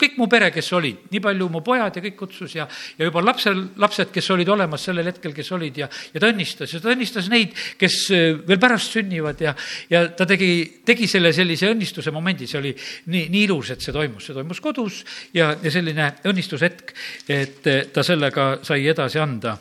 kõik 0.00 0.16
mu 0.18 0.26
pere, 0.30 0.50
kes 0.54 0.68
olid, 0.74 1.04
nii 1.12 1.22
palju 1.22 1.48
mu 1.52 1.60
pojad 1.64 1.94
ja 1.96 2.02
kõik 2.02 2.16
kutsus 2.18 2.56
ja, 2.56 2.66
ja 2.98 3.08
juba 3.08 3.22
lapsel, 3.22 3.60
lapsed, 3.80 4.10
kes 4.14 4.30
olid 4.34 4.48
olemas 4.50 4.86
sellel 4.88 5.06
hetkel, 5.10 5.34
kes 5.36 5.50
olid 5.54 5.78
ja, 5.84 5.88
ja 6.14 6.22
ta 6.22 6.30
õnnistas 6.32 6.74
ja 6.74 6.80
ta 6.82 6.90
õnnistas 6.94 7.28
neid, 7.32 7.54
kes 7.80 7.98
äh, 8.14 8.24
veel 8.48 8.60
pärast 8.62 8.96
sünnivad 8.96 9.42
ja, 9.44 9.54
ja 9.92 10.06
ta 10.16 10.26
tegi, 10.28 10.50
tegi 10.86 11.08
selle 11.10 11.32
sellise 11.36 11.70
õnnistuse 11.70 12.14
momendi, 12.14 12.48
see 12.50 12.60
oli 12.60 12.74
nii, 12.74 13.28
nii 13.30 13.44
ilus, 13.46 13.74
et 13.74 13.84
see 13.84 13.94
toimus, 13.94 14.26
see 14.26 14.36
toimus 14.36 14.62
kodus 14.64 15.02
ja, 15.36 15.52
ja 15.62 15.74
selline 15.74 16.10
õnnistushetk, 16.26 16.94
et 17.28 17.70
äh, 17.70 17.84
ta 17.94 18.06
sellega 18.06 18.56
sai 18.66 18.88
edasi 18.90 19.22
anda. 19.22 19.58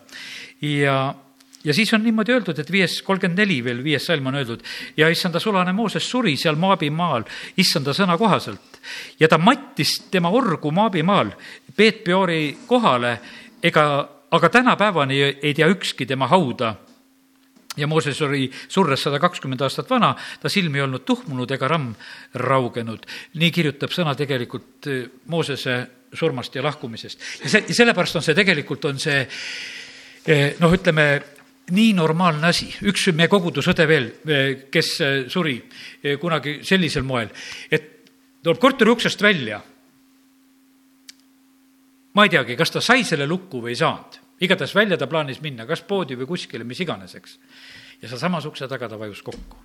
ja 0.64 0.98
ja 1.64 1.74
siis 1.74 1.94
on 1.94 2.04
niimoodi 2.04 2.34
öeldud, 2.36 2.60
et 2.60 2.72
viies 2.72 3.02
kolmkümmend 3.02 3.40
neli 3.40 3.60
veel, 3.64 3.84
viies 3.84 4.06
salm 4.06 4.28
on 4.28 4.36
öeldud 4.36 4.64
ja 4.98 5.10
issanda 5.10 5.40
sulane 5.40 5.74
Mooses 5.74 6.10
suri 6.10 6.36
seal 6.38 6.56
Moabi 6.60 6.90
maal 6.90 7.26
issanda 7.58 7.94
sõna 7.94 8.18
kohaselt 8.18 8.80
ja 9.20 9.28
ta 9.28 9.38
mattis 9.38 10.00
tema 10.12 10.30
orgu 10.30 10.72
Moabi 10.72 11.04
maal 11.04 11.32
Peet-Peori 11.76 12.58
kohale, 12.68 13.18
ega, 13.64 13.86
aga 14.32 14.50
tänapäevani 14.50 15.22
ei 15.42 15.54
tea 15.54 15.68
ükski 15.72 16.06
tema 16.06 16.28
hauda 16.28 16.76
ja 17.78 17.88
Mooses 17.88 18.22
oli 18.22 18.52
surres 18.68 19.04
sada 19.04 19.20
kakskümmend 19.20 19.62
aastat 19.62 19.90
vana, 19.90 20.14
ta 20.42 20.50
silm 20.50 20.76
ei 20.76 20.84
olnud 20.86 21.06
tuhmunud 21.06 21.52
ega 21.52 21.68
ramm 21.68 21.94
raugenud. 22.36 23.06
nii 23.34 23.52
kirjutab 23.52 23.94
sõna 23.94 24.16
tegelikult 24.16 24.88
eh, 24.88 25.06
Moosese 25.28 25.78
surmast 26.14 26.56
ja 26.56 26.64
lahkumisest. 26.64 27.20
ja 27.44 27.50
see, 27.50 27.74
sellepärast 27.74 28.22
on 28.22 28.26
see 28.26 28.36
tegelikult, 28.38 28.86
on 28.86 29.00
see 29.00 29.24
eh, 30.28 30.54
noh, 30.60 30.74
ütleme, 30.74 31.08
nii 31.72 31.94
normaalne 31.96 32.50
asi, 32.50 32.68
üks 32.84 33.08
meie 33.16 33.30
kogudusõde 33.32 33.86
veel, 33.88 34.10
kes 34.72 34.90
suri 35.32 35.56
kunagi 36.20 36.58
sellisel 36.66 37.06
moel, 37.08 37.32
et 37.72 37.88
tuleb 38.44 38.60
korteri 38.60 38.92
uksest 38.92 39.22
välja. 39.24 39.62
ma 42.14 42.28
ei 42.28 42.30
teagi, 42.30 42.56
kas 42.56 42.72
ta 42.72 42.82
sai 42.82 43.04
selle 43.08 43.26
lukku 43.26 43.62
või 43.64 43.74
ei 43.74 43.80
saanud, 43.80 44.20
igatahes 44.44 44.76
välja 44.76 44.98
ta 44.98 45.08
plaanis 45.08 45.40
minna, 45.42 45.66
kas 45.66 45.82
poodi 45.82 46.18
või 46.20 46.28
kuskile, 46.30 46.64
mis 46.68 46.84
iganes, 46.84 47.16
eks. 47.16 47.40
ja 48.02 48.10
sealsamas 48.10 48.46
ukse 48.46 48.68
taga 48.68 48.90
ta 48.90 49.00
vajus 49.00 49.24
kokku 49.24 49.63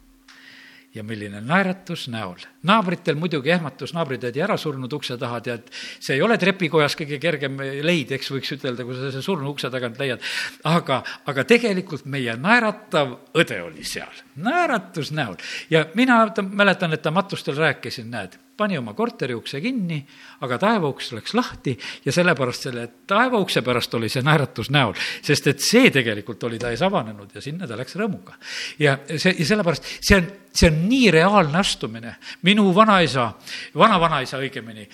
ja 0.95 1.05
milline 1.05 1.41
naeratus 1.45 2.07
näol. 2.12 2.41
naabritel 2.68 3.16
muidugi 3.20 3.53
ehmatus, 3.53 3.93
naabrid 3.95 4.24
olid 4.24 4.41
ära 4.45 4.57
surnud 4.61 4.93
ukse 4.93 5.18
taha, 5.20 5.41
tead, 5.45 5.68
see 6.01 6.16
ei 6.16 6.22
ole 6.24 6.39
trepikojas 6.41 6.97
kõige 6.99 7.20
kergem 7.22 7.61
leid, 7.84 8.12
eks 8.16 8.32
võiks 8.32 8.57
ütelda, 8.57 8.86
kui 8.86 8.97
sa 8.97 9.12
selle 9.12 9.24
surnu 9.24 9.53
ukse 9.53 9.70
tagant 9.70 10.01
leiad. 10.01 10.24
aga, 10.64 11.03
aga 11.28 11.45
tegelikult 11.45 12.07
meie 12.07 12.36
naeratav 12.36 13.16
õde 13.36 13.62
oli 13.68 13.84
seal, 13.84 14.24
naeratus 14.36 15.12
näol. 15.12 15.36
ja 15.70 15.86
mina 15.95 16.24
mäletan, 16.51 16.93
et 16.93 17.03
ta 17.03 17.14
matustel 17.14 17.57
rääkisin, 17.59 18.11
näed 18.11 18.39
pani 18.59 18.79
oma 18.79 18.93
korteri 18.99 19.37
ukse 19.39 19.61
kinni, 19.63 19.99
aga 20.45 20.59
taevauks 20.59 21.13
läks 21.15 21.35
lahti 21.39 21.77
ja 22.05 22.15
sellepärast 22.15 22.67
selle 22.67 22.87
taevaukse 23.09 23.63
pärast 23.67 23.95
oli 23.95 24.11
see 24.11 24.25
naeratus 24.27 24.73
näol, 24.75 24.97
sest 25.25 25.47
et 25.53 25.63
see 25.63 25.93
tegelikult 25.95 26.43
oli 26.49 26.59
ta 26.59 26.73
ees 26.75 26.83
avanenud 26.83 27.37
ja 27.37 27.43
sinna 27.45 27.69
ta 27.71 27.79
läks 27.79 27.95
rõõmuga. 27.99 28.35
ja 28.83 28.99
see, 29.15 29.37
ja 29.39 29.47
sellepärast 29.53 29.87
see 30.01 30.19
on, 30.19 30.27
see 30.51 30.71
on 30.73 30.83
nii 30.89 31.13
reaalne 31.15 31.59
astumine. 31.61 32.17
minu 32.43 32.67
vanaisa, 32.75 33.31
vana-vanaisa 33.79 34.43
õigemini, 34.43 34.89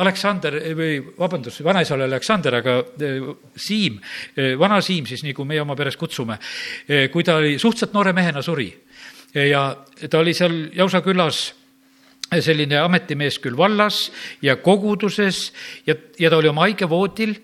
Aleksander 0.00 0.56
või 0.76 0.98
vabandust, 1.18 1.64
vanaisa 1.64 1.94
oli 1.94 2.08
Aleksander, 2.08 2.60
aga 2.62 2.78
Siim, 3.56 4.00
vana 4.58 4.80
Siim 4.80 5.06
siis, 5.06 5.24
nagu 5.26 5.44
meie 5.44 5.60
oma 5.60 5.76
peres 5.76 6.00
kutsume, 6.00 6.38
kui 7.12 7.24
ta 7.24 7.36
oli 7.36 7.58
suhteliselt 7.58 7.92
noore 7.96 8.16
mehena 8.16 8.42
suri 8.42 8.70
ja 9.34 9.76
ta 10.10 10.18
oli 10.18 10.34
seal 10.34 10.70
Jausa 10.74 11.04
külas 11.04 11.59
selline 12.38 12.78
ametimees 12.78 13.40
küll 13.42 13.56
vallas 13.58 14.10
ja 14.42 14.54
koguduses 14.62 15.50
ja, 15.86 15.96
ja 16.18 16.30
ta 16.30 16.38
oli 16.38 16.50
oma 16.50 16.68
haigevoodil, 16.68 17.34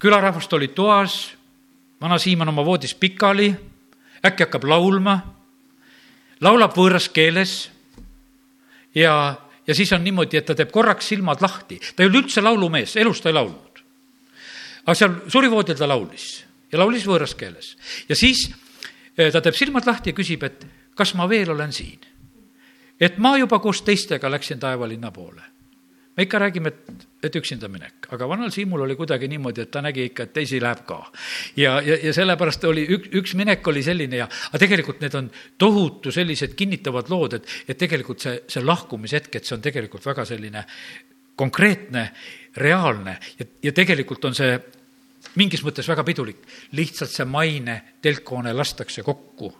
külarahvast 0.00 0.52
oli 0.56 0.70
toas, 0.72 1.34
vana 2.00 2.18
Siim 2.18 2.40
on 2.40 2.48
oma 2.48 2.64
voodis 2.64 2.94
pikali, 2.96 3.50
äkki 4.24 4.46
hakkab 4.46 4.64
laulma, 4.64 5.18
laulab 6.40 6.76
võõras 6.76 7.10
keeles 7.12 7.54
ja, 8.96 9.36
ja 9.66 9.76
siis 9.76 9.92
on 9.92 10.04
niimoodi, 10.04 10.40
et 10.40 10.48
ta 10.48 10.56
teeb 10.56 10.72
korraks 10.72 11.12
silmad 11.12 11.42
lahti. 11.44 11.76
ta 11.80 12.02
ei 12.02 12.08
olnud 12.08 12.24
üldse 12.24 12.44
laulumees, 12.44 12.96
elus 12.96 13.20
ta 13.20 13.28
ei 13.28 13.36
laulnud. 13.36 13.84
aga 14.86 14.96
seal 14.96 15.20
surivoodil 15.28 15.76
ta 15.76 15.88
laulis 15.88 16.30
ja 16.72 16.80
laulis 16.80 17.04
võõras 17.04 17.36
keeles. 17.36 17.76
ja 18.08 18.16
siis 18.16 18.48
eh, 19.16 19.28
ta 19.28 19.40
teeb 19.44 19.58
silmad 19.58 19.86
lahti 19.86 20.14
ja 20.14 20.16
küsib, 20.16 20.48
et 20.48 20.64
kas 20.96 21.12
ma 21.14 21.28
veel 21.28 21.52
olen 21.52 21.72
siin 21.72 22.09
et 23.00 23.18
ma 23.18 23.36
juba 23.38 23.58
koos 23.58 23.82
teistega 23.82 24.30
läksin 24.30 24.60
taevalinna 24.60 25.10
poole. 25.10 25.42
me 26.16 26.22
ikka 26.26 26.38
räägime, 26.38 26.68
et, 26.68 27.06
et 27.22 27.36
üksinda 27.36 27.68
minek, 27.68 28.08
aga 28.12 28.26
vanal 28.28 28.50
Siimul 28.50 28.82
oli 28.84 28.96
kuidagi 28.96 29.28
niimoodi, 29.28 29.62
et 29.62 29.70
ta 29.70 29.80
nägi 29.80 30.04
ikka, 30.10 30.26
et 30.26 30.32
teisi 30.32 30.60
läheb 30.60 30.82
ka. 30.86 30.98
ja, 31.56 31.80
ja, 31.80 31.96
ja 32.02 32.12
sellepärast 32.12 32.64
oli 32.64 32.84
üks, 32.96 33.12
üks 33.14 33.34
minek 33.38 33.68
oli 33.68 33.82
selline 33.82 34.16
ja, 34.16 34.26
aga 34.50 34.58
tegelikult 34.58 35.00
need 35.00 35.14
on 35.14 35.30
tohutu 35.58 36.12
sellised 36.12 36.54
kinnitavad 36.58 37.08
lood, 37.08 37.38
et, 37.38 37.48
et 37.68 37.78
tegelikult 37.78 38.20
see, 38.20 38.42
see 38.48 38.64
lahkumishetk, 38.64 39.36
et 39.36 39.48
see 39.48 39.56
on 39.56 39.64
tegelikult 39.64 40.06
väga 40.06 40.26
selline 40.28 40.66
konkreetne, 41.40 42.10
reaalne 42.56 43.16
ja, 43.38 43.46
ja 43.62 43.72
tegelikult 43.72 44.24
on 44.28 44.36
see 44.36 44.58
mingis 45.38 45.62
mõttes 45.64 45.88
väga 45.88 46.04
pidulik, 46.04 46.44
lihtsalt 46.76 47.12
see 47.12 47.26
maine 47.28 47.76
telkhoone 48.02 48.52
lastakse 48.56 49.02
kokku. 49.06 49.52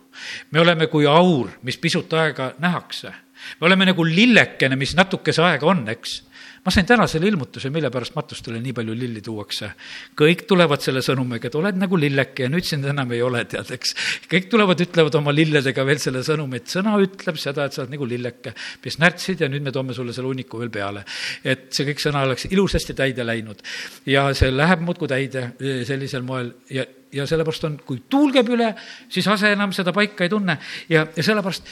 me 0.51 0.59
oleme 0.59 0.87
kui 0.87 1.05
aur, 1.07 1.49
mis 1.63 1.77
pisut 1.77 2.13
aega 2.13 2.53
nähakse 2.59 3.13
me 3.59 3.69
oleme 3.69 3.87
nagu 3.91 4.05
lillekene, 4.05 4.77
mis 4.79 4.93
natukese 4.97 5.43
aega 5.45 5.67
on, 5.69 5.87
eks. 5.91 6.19
ma 6.65 6.71
sain 6.73 6.85
täna 6.85 7.07
selle 7.09 7.25
ilmutuse, 7.25 7.71
mille 7.73 7.89
pärast 7.93 8.13
matustele 8.13 8.59
nii 8.61 8.73
palju 8.77 8.93
lilli 8.97 9.21
tuuakse. 9.25 9.71
kõik 10.17 10.45
tulevad 10.49 10.83
selle 10.83 11.01
sõnumiga, 11.05 11.49
et 11.49 11.57
oled 11.57 11.79
nagu 11.81 11.97
lilleke 11.97 12.45
ja 12.45 12.51
nüüd 12.53 12.67
sind 12.67 12.85
enam 12.85 13.11
ei 13.11 13.21
ole, 13.25 13.43
tead, 13.49 13.73
eks. 13.77 13.95
kõik 14.31 14.49
tulevad, 14.51 14.85
ütlevad 14.85 15.17
oma 15.21 15.33
lilledega 15.35 15.85
veel 15.87 16.01
selle 16.03 16.23
sõnumi, 16.27 16.61
et 16.61 16.71
sõna 16.71 16.95
ütleb 17.01 17.41
seda, 17.41 17.65
et 17.65 17.77
sa 17.77 17.83
oled 17.83 17.95
nagu 17.95 18.07
lilleke, 18.07 18.55
mis 18.85 18.99
närtsid 19.01 19.45
ja 19.45 19.51
nüüd 19.51 19.65
me 19.65 19.75
toome 19.75 19.97
sulle 19.97 20.13
selle 20.15 20.31
hunniku 20.31 20.61
veel 20.61 20.73
peale. 20.73 21.05
et 21.43 21.69
see 21.73 21.87
kõik 21.89 22.01
sõna 22.03 22.25
oleks 22.27 22.47
ilusasti 22.51 22.93
täide 22.97 23.25
läinud 23.25 23.61
ja 24.05 24.29
see 24.37 24.51
läheb 24.53 24.81
muudkui 24.85 25.09
täide 25.09 25.51
eh, 25.59 25.85
sellisel 25.87 26.25
moel 26.25 26.55
ja 26.69 26.85
ja 27.11 27.27
sellepärast 27.27 27.67
on, 27.67 27.77
kui 27.85 28.03
tuul 28.09 28.31
käib 28.33 28.49
üle, 28.55 28.71
siis 29.11 29.27
ase 29.31 29.51
enam 29.55 29.73
seda 29.75 29.93
paika 29.95 30.25
ei 30.25 30.31
tunne 30.31 30.57
ja, 30.89 31.05
ja 31.15 31.23
sellepärast 31.23 31.67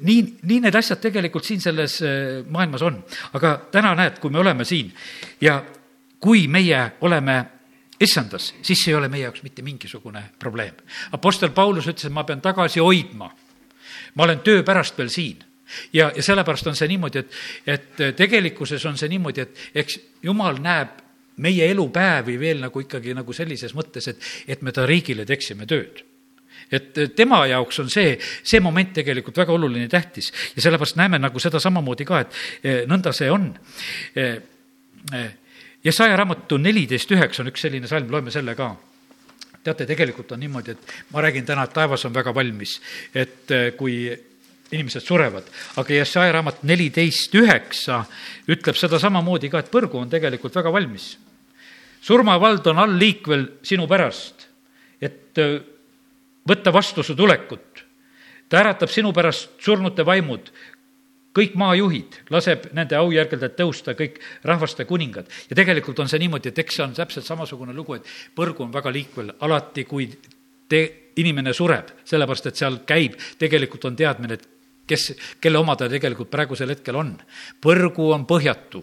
nii, 0.00 0.20
nii 0.42 0.60
need 0.66 0.76
asjad 0.78 1.00
tegelikult 1.02 1.46
siin 1.46 1.60
selles 1.60 1.98
äh, 2.02 2.42
maailmas 2.48 2.82
on. 2.86 3.00
aga 3.32 3.54
täna 3.72 3.94
näed, 3.98 4.18
kui 4.22 4.30
me 4.30 4.38
oleme 4.42 4.64
siin 4.64 4.92
ja 5.40 5.62
kui 6.22 6.46
meie 6.48 6.84
oleme 7.00 7.44
issandas, 8.02 8.52
siis 8.62 8.82
see 8.82 8.92
ei 8.92 8.98
ole 8.98 9.08
meie 9.08 9.26
jaoks 9.26 9.42
mitte 9.42 9.62
mingisugune 9.62 10.22
probleem. 10.38 10.74
Apostel 11.12 11.50
Paulus 11.54 11.86
ütles, 11.86 12.08
et 12.08 12.14
ma 12.14 12.24
pean 12.26 12.40
tagasi 12.42 12.80
hoidma. 12.80 13.30
ma 14.14 14.24
olen 14.24 14.40
töö 14.40 14.62
pärast 14.62 14.98
veel 14.98 15.08
siin 15.08 15.44
ja, 15.92 16.12
ja 16.16 16.22
sellepärast 16.22 16.66
on 16.66 16.76
see 16.76 16.88
niimoodi, 16.88 17.18
et, 17.18 17.36
et 17.66 18.16
tegelikkuses 18.16 18.84
on 18.86 18.98
see 18.98 19.08
niimoodi, 19.08 19.40
et 19.40 19.82
eks 19.82 19.98
jumal 20.22 20.60
näeb 20.60 21.00
meie 21.42 21.70
elupäevi 21.70 22.38
veel 22.40 22.60
nagu 22.60 22.80
ikkagi 22.80 23.14
nagu 23.16 23.32
sellises 23.32 23.74
mõttes, 23.74 24.08
et, 24.08 24.32
et 24.46 24.62
me 24.62 24.72
ta 24.72 24.86
riigile 24.86 25.24
teeksime 25.26 25.66
tööd 25.66 26.04
et 26.72 27.02
tema 27.16 27.42
jaoks 27.50 27.82
on 27.82 27.90
see, 27.92 28.14
see 28.18 28.60
moment 28.64 28.94
tegelikult 28.96 29.42
väga 29.42 29.52
oluline, 29.52 29.88
tähtis 29.92 30.32
ja 30.56 30.64
sellepärast 30.64 30.96
näeme 31.00 31.20
nagu 31.20 31.42
seda 31.42 31.60
samamoodi 31.60 32.06
ka, 32.08 32.22
et 32.24 32.40
eh, 32.64 32.80
nõnda 32.88 33.12
see 33.16 33.30
on. 33.32 33.50
Eh, 34.16 34.32
eh, 35.12 35.30
Jesaja 35.84 36.16
raamatu 36.16 36.56
neliteist 36.62 37.10
üheksa 37.12 37.42
on 37.42 37.50
üks 37.50 37.64
selline 37.66 37.90
salm, 37.90 38.10
loeme 38.10 38.30
selle 38.30 38.54
ka 38.58 38.70
teate, 39.62 39.86
tegelikult 39.86 40.32
on 40.34 40.40
niimoodi, 40.42 40.74
et 40.74 40.92
ma 41.14 41.22
räägin 41.22 41.46
täna, 41.46 41.66
et 41.66 41.74
taevas 41.74 42.04
on 42.08 42.14
väga 42.14 42.32
valmis, 42.34 42.76
et 43.14 43.50
kui 43.78 44.08
inimesed 44.72 45.04
surevad, 45.04 45.46
aga 45.78 45.94
Jesaja 45.94 46.32
raamat 46.34 46.64
neliteist 46.66 47.34
üheksa 47.38 48.00
ütleb 48.50 48.78
seda 48.78 48.98
samamoodi 49.02 49.50
ka, 49.52 49.60
et 49.62 49.70
põrgu 49.70 50.00
on 50.00 50.10
tegelikult 50.10 50.56
väga 50.58 50.72
valmis. 50.72 51.12
surmavald 52.02 52.66
on 52.66 52.78
all 52.82 52.98
liikvel 52.98 53.46
sinu 53.62 53.86
pärast, 53.86 54.48
et 54.98 55.38
võtta 56.48 56.72
vastu 56.72 57.02
su 57.02 57.14
tulekut. 57.14 57.84
ta 58.48 58.60
äratab 58.60 58.90
sinu 58.92 59.12
pärast 59.12 59.50
surnute 59.64 60.04
vaimud, 60.04 60.50
kõik 61.32 61.54
maajuhid, 61.56 62.18
laseb 62.30 62.68
nende 62.76 62.96
aujärgeldajad 62.98 63.56
tõusta, 63.56 63.94
kõik 63.96 64.20
rahvaste 64.44 64.84
kuningad. 64.84 65.26
ja 65.50 65.56
tegelikult 65.56 65.98
on 65.98 66.08
see 66.08 66.18
niimoodi, 66.18 66.48
et 66.48 66.58
eks 66.58 66.76
see 66.76 66.84
on 66.84 66.94
täpselt 66.94 67.26
samasugune 67.26 67.72
lugu, 67.72 67.94
et 67.94 68.06
põrgu 68.36 68.64
on 68.64 68.72
väga 68.72 68.92
liikvel, 68.92 69.32
alati 69.40 69.84
kui 69.84 70.08
te, 70.68 71.12
inimene 71.16 71.52
sureb, 71.52 71.90
sellepärast 72.04 72.46
et 72.46 72.56
seal 72.56 72.80
käib, 72.88 73.16
tegelikult 73.38 73.84
on 73.84 73.96
teadmine, 73.96 74.34
et 74.34 74.48
kes, 74.88 75.12
kelle 75.40 75.58
oma 75.58 75.76
ta 75.76 75.88
tegelikult 75.88 76.30
praegusel 76.30 76.72
hetkel 76.72 76.96
on. 76.96 77.14
põrgu 77.60 78.12
on 78.12 78.26
põhjatu, 78.26 78.82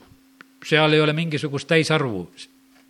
seal 0.66 0.93
ei 0.93 1.01
ole 1.01 1.14
mingisugust 1.14 1.68
täisarvu, 1.68 2.30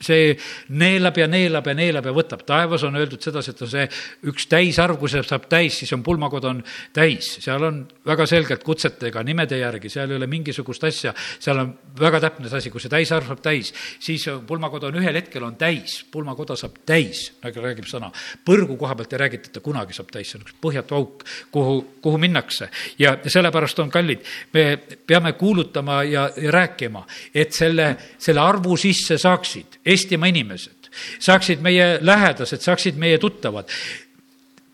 see 0.03 0.35
neelab 0.69 1.17
ja 1.19 1.27
neelab 1.27 1.67
ja 1.67 1.75
neelab 1.75 2.05
ja 2.07 2.13
võtab. 2.15 2.43
taevas 2.47 2.83
on 2.87 2.95
öeldud 2.95 3.21
sedasi, 3.21 3.51
et 3.51 3.61
on 3.65 3.71
see 3.71 3.85
üks 4.31 4.47
täisarv, 4.47 4.97
kui 4.99 5.11
see 5.11 5.23
saab 5.27 5.49
täis, 5.51 5.81
siis 5.81 5.91
on 5.95 6.03
pulmakod 6.03 6.45
on 6.47 6.61
täis. 6.95 7.35
seal 7.43 7.63
on 7.67 7.81
väga 8.07 8.25
selgelt 8.29 8.63
kutsetega, 8.63 9.23
nimede 9.27 9.59
järgi, 9.59 9.91
seal 9.91 10.11
ei 10.11 10.19
ole 10.19 10.27
mingisugust 10.31 10.83
asja, 10.87 11.13
seal 11.39 11.59
on 11.59 11.73
väga 11.99 12.21
täpne 12.23 12.49
see 12.49 12.61
asi, 12.63 12.71
kui 12.71 12.81
see 12.81 12.91
täisarv 12.91 13.27
saab 13.27 13.43
täis, 13.43 13.73
siis 13.99 14.25
pulmakod 14.47 14.87
on 14.87 14.99
ühel 15.01 15.19
hetkel 15.19 15.43
on 15.43 15.57
täis, 15.59 15.99
pulmakoda 16.11 16.55
saab 16.59 16.79
täis, 16.87 17.29
nagu 17.43 17.65
räägib 17.65 17.89
sõna. 17.89 18.11
põrgu 18.45 18.77
koha 18.79 18.95
pealt 18.95 19.13
ei 19.13 19.23
räägita, 19.25 19.51
et 19.51 19.59
ta 19.59 19.65
kunagi 19.65 19.97
saab 19.97 20.13
täis, 20.15 20.31
see 20.31 20.39
on 20.39 20.47
üks 20.47 20.55
põhjatu 20.63 20.95
auk, 20.95 21.27
kuhu, 21.51 21.75
kuhu 22.01 22.17
minnakse. 22.17 22.69
ja 22.99 23.17
sellepärast 23.25 23.79
on 23.83 23.91
kallid, 23.91 24.23
me 24.53 24.65
peame 24.79 25.33
kuulutama 25.33 26.03
ja, 26.07 26.29
ja 26.37 26.51
rääkima, 26.55 27.03
et 27.35 27.51
selle, 27.53 27.91
selle 28.17 28.39
arvu 28.39 28.77
sisse 28.79 29.17
saaksid 29.19 29.79
Eestimaa 29.89 30.29
inimesed, 30.29 30.89
saaksid 31.19 31.63
meie 31.65 31.97
lähedased, 32.01 32.61
saaksid 32.61 32.97
meie 32.97 33.17
tuttavad. 33.17 33.69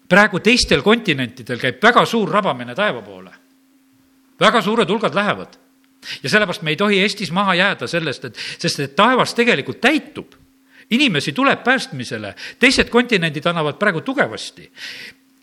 praegu 0.10 0.40
teistel 0.40 0.82
kontinentidel 0.86 1.60
käib 1.60 1.82
väga 1.82 2.06
suur 2.06 2.30
rabamine 2.30 2.76
taeva 2.76 3.02
poole. 3.02 3.32
väga 4.40 4.62
suured 4.62 4.90
hulgad 4.90 5.16
lähevad. 5.16 5.58
ja 6.24 6.30
sellepärast 6.30 6.62
me 6.62 6.72
ei 6.72 6.76
tohi 6.76 7.00
Eestis 7.02 7.32
maha 7.32 7.56
jääda 7.56 7.88
sellest, 7.88 8.26
et, 8.26 8.38
sest 8.60 8.80
et 8.80 8.96
taevas 8.96 9.34
tegelikult 9.34 9.82
täitub 9.82 10.36
inimesi 10.90 11.34
tuleb 11.34 11.64
päästmisele, 11.64 12.36
teised 12.60 12.90
kontinendid 12.90 13.46
annavad 13.46 13.80
praegu 13.82 14.02
tugevasti 14.02 14.72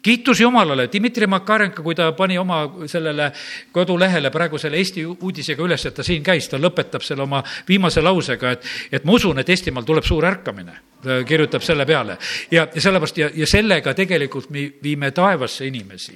kiitus 0.03 0.41
Jumalale, 0.41 0.89
Dmitri 0.93 1.27
Makarenko, 1.27 1.83
kui 1.83 1.95
ta 1.95 2.13
pani 2.13 2.39
oma 2.39 2.63
sellele 2.87 3.31
kodulehele 3.73 4.31
praegu 4.31 4.59
selle 4.59 4.81
Eesti 4.81 5.05
uudisega 5.07 5.63
üles, 5.63 5.87
et 5.87 5.95
ta 5.95 6.05
siin 6.07 6.25
käis, 6.27 6.49
ta 6.51 6.59
lõpetab 6.61 7.05
selle 7.07 7.23
oma 7.23 7.43
viimase 7.69 8.03
lausega, 8.03 8.57
et, 8.57 8.67
et 8.93 9.05
ma 9.05 9.15
usun, 9.19 9.39
et 9.39 9.49
Eestimaal 9.49 9.87
tuleb 9.87 10.07
suur 10.07 10.27
ärkamine. 10.27 10.81
ta 11.03 11.25
kirjutab 11.27 11.63
selle 11.67 11.83
peale. 11.87 12.17
Ja, 12.51 12.69
ja 12.75 12.81
sellepärast 12.81 13.17
ja, 13.19 13.31
ja 13.35 13.47
sellega 13.47 13.95
tegelikult 13.95 14.51
me 14.51 14.69
viime 14.83 15.11
taevasse 15.11 15.67
inimesi. 15.67 16.15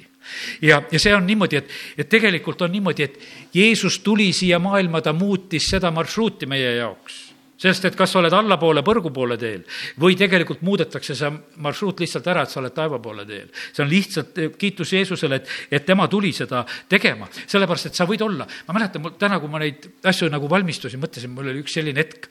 Ja, 0.61 0.81
ja 0.91 0.99
see 0.99 1.15
on 1.15 1.27
niimoodi, 1.27 1.57
et, 1.57 1.71
et 1.97 2.09
tegelikult 2.09 2.61
on 2.61 2.71
niimoodi, 2.71 3.03
et 3.03 3.19
Jeesus 3.53 3.99
tuli 3.99 4.31
siia 4.33 4.59
maailma, 4.59 5.01
ta 5.01 5.13
muutis 5.13 5.67
seda 5.69 5.91
marsruuti 5.91 6.47
meie 6.47 6.75
jaoks 6.77 7.26
sest 7.57 7.87
et 7.89 7.95
kas 7.97 8.11
sa 8.13 8.19
oled 8.21 8.33
allapoole 8.33 8.83
põrgu 8.85 9.11
poole 9.13 9.37
teel 9.41 9.63
või 10.01 10.17
tegelikult 10.19 10.61
muudetakse 10.65 11.15
see 11.17 11.31
marsruut 11.63 12.03
lihtsalt 12.03 12.27
ära, 12.29 12.45
et 12.45 12.53
sa 12.53 12.61
oled 12.61 12.75
taeva 12.75 12.99
poole 13.03 13.25
teel. 13.25 13.49
see 13.73 13.83
on 13.83 13.89
lihtsalt 13.91 14.37
eh, 14.37 14.51
kiitus 14.57 14.93
Jeesusele, 14.93 15.41
et, 15.41 15.53
et 15.71 15.85
tema 15.85 16.07
tuli 16.07 16.33
seda 16.33 16.63
tegema, 16.89 17.29
sellepärast 17.45 17.91
et 17.91 17.97
sa 17.97 18.07
võid 18.09 18.23
olla, 18.25 18.47
ma 18.67 18.77
mäletan, 18.77 19.03
mul 19.03 19.17
täna, 19.19 19.41
kui 19.41 19.51
ma 19.51 19.61
neid 19.63 19.89
asju 20.03 20.29
nagu 20.33 20.49
valmistusin, 20.49 21.01
mõtlesin, 21.01 21.33
mul 21.33 21.51
oli 21.51 21.63
üks 21.65 21.77
selline 21.79 22.03
hetk, 22.03 22.29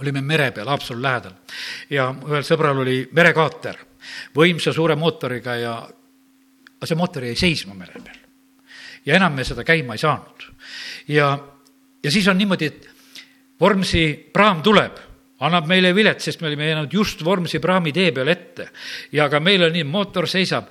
olime 0.00 0.22
mere 0.22 0.50
peal 0.52 0.68
Haapsalu 0.68 1.02
lähedal 1.02 1.36
ja 1.90 2.10
ühel 2.12 2.44
sõbral 2.44 2.82
oli 2.82 2.98
merekaater 3.16 3.78
võimsa 4.36 4.72
suure 4.76 4.96
mootoriga 4.98 5.56
ja 5.56 5.76
aga 6.76 6.88
see 6.88 6.98
mootor 6.98 7.24
jäi 7.26 7.36
seisma 7.38 7.74
mere 7.74 8.02
peal. 8.04 8.18
ja 9.06 9.16
enam 9.16 9.34
me 9.34 9.44
seda 9.44 9.64
käima 9.64 9.96
ei 9.96 10.02
saanud. 10.02 10.50
ja, 11.08 11.30
ja 12.02 12.10
siis 12.10 12.28
on 12.28 12.38
niimoodi, 12.38 12.66
et 12.66 12.95
Vormsi 13.60 14.06
praam 14.32 14.62
tuleb, 14.62 14.98
annab 15.46 15.68
meile 15.68 15.92
vilet, 15.96 16.20
sest 16.20 16.42
me 16.42 16.50
olime 16.50 16.68
jäänud 16.68 16.92
just 16.92 17.24
Vormsi 17.24 17.60
praami 17.60 17.92
tee 17.92 18.12
peale 18.12 18.32
ette. 18.32 18.68
ja 19.12 19.28
ka 19.28 19.40
meil 19.40 19.64
on 19.64 19.72
nii, 19.72 19.84
mootor 19.84 20.28
seisab 20.28 20.68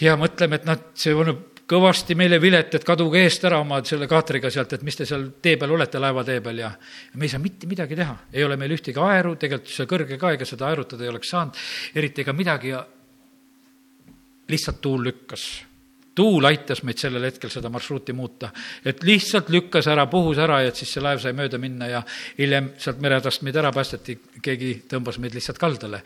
ja 0.00 0.16
mõtleme, 0.16 0.60
et 0.60 0.68
noh, 0.68 0.78
see 0.94 1.14
on 1.14 1.32
kõvasti 1.72 2.14
meile 2.18 2.40
vilet, 2.42 2.74
et 2.74 2.84
kaduge 2.84 3.22
eest 3.22 3.44
ära 3.48 3.58
oma 3.62 3.80
selle 3.86 4.06
kaatriga 4.10 4.50
sealt, 4.50 4.72
et 4.72 4.82
mis 4.82 4.96
te 4.96 5.06
seal 5.08 5.28
tee 5.42 5.56
peal 5.56 5.72
olete, 5.72 6.00
laevatee 6.02 6.40
peal 6.44 6.62
ja 6.62 6.70
me 7.14 7.26
ei 7.26 7.32
saa 7.32 7.42
mitte 7.42 7.66
midagi 7.70 7.96
teha. 7.96 8.16
ei 8.32 8.44
ole 8.44 8.56
meil 8.56 8.76
ühtegi 8.76 9.00
aeru, 9.00 9.36
tegelikult 9.36 9.74
see 9.74 9.90
kõrge 9.90 10.18
ka, 10.20 10.32
ega 10.36 10.48
seda 10.48 10.68
aerutada 10.68 11.04
ei 11.04 11.12
oleks 11.12 11.34
saanud, 11.34 11.60
eriti 11.94 12.22
ega 12.22 12.32
midagi 12.36 12.74
ja 12.74 12.86
lihtsalt 14.52 14.80
tuul 14.82 15.04
lükkas 15.06 15.71
tuul 16.14 16.44
aitas 16.44 16.82
meid 16.84 17.00
sellel 17.00 17.24
hetkel 17.24 17.50
seda 17.52 17.70
marsruuti 17.72 18.12
muuta, 18.12 18.50
et 18.84 19.02
lihtsalt 19.06 19.48
lükkas 19.52 19.88
ära, 19.88 20.06
puhus 20.10 20.38
ära 20.42 20.60
ja 20.62 20.72
et 20.72 20.76
siis 20.76 20.92
see 20.92 21.02
laev 21.04 21.22
sai 21.22 21.32
mööda 21.36 21.60
minna 21.62 21.88
ja 21.88 22.02
hiljem 22.38 22.72
sealt 22.80 23.00
meretast 23.04 23.44
meid 23.46 23.56
ära 23.56 23.72
päästeti, 23.72 24.18
keegi 24.44 24.72
tõmbas 24.90 25.18
meid 25.22 25.36
lihtsalt 25.36 25.60
kaldale, 25.62 26.02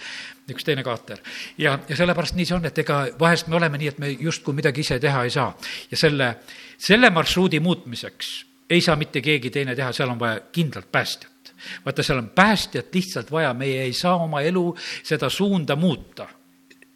üks 0.53 0.67
teine 0.67 0.85
kaater. 0.87 1.23
ja, 1.59 1.79
ja 1.89 1.99
sellepärast 1.99 2.39
nii 2.39 2.47
see 2.47 2.59
on, 2.59 2.69
et 2.71 2.79
ega 2.85 3.03
vahest 3.19 3.51
me 3.51 3.59
oleme 3.59 3.79
nii, 3.83 3.95
et 3.95 4.03
me 4.03 4.13
justkui 4.15 4.55
midagi 4.55 4.87
ise 4.87 5.01
teha 5.03 5.25
ei 5.25 5.35
saa. 5.35 5.51
Ja 5.91 5.97
selle, 5.97 6.33
selle 6.79 7.11
marsruudi 7.11 7.61
muutmiseks 7.61 8.37
ei 8.71 8.81
saa 8.81 8.97
mitte 8.97 9.23
keegi 9.23 9.51
teine 9.51 9.75
teha, 9.75 9.93
seal 9.93 10.11
on 10.15 10.21
vaja 10.21 10.41
kindlalt 10.53 10.91
päästjat. 10.93 11.53
Vaata, 11.85 12.03
seal 12.03 12.19
on 12.19 12.31
päästjat 12.35 12.95
lihtsalt 12.95 13.31
vaja, 13.33 13.55
meie 13.55 13.83
ei 13.83 13.93
saa 13.93 14.17
oma 14.23 14.43
elu 14.45 14.67
seda 15.03 15.31
suunda 15.33 15.77
muuta 15.77 16.29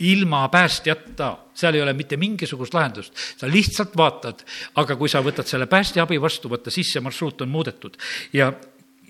ilma 0.00 0.48
päästjata, 0.48 1.30
seal 1.54 1.76
ei 1.76 1.82
ole 1.82 1.92
mitte 1.92 2.16
mingisugust 2.16 2.74
lahendust, 2.74 3.14
sa 3.36 3.48
lihtsalt 3.48 3.96
vaatad, 3.96 4.44
aga 4.80 4.96
kui 4.96 5.08
sa 5.08 5.22
võtad 5.24 5.48
selle 5.48 5.68
päästjaabi 5.70 6.20
vastu, 6.20 6.50
vaata 6.50 6.72
siis 6.72 6.92
see 6.92 7.02
marsruut 7.04 7.44
on 7.44 7.52
muudetud. 7.52 7.98
Ja 8.32 8.52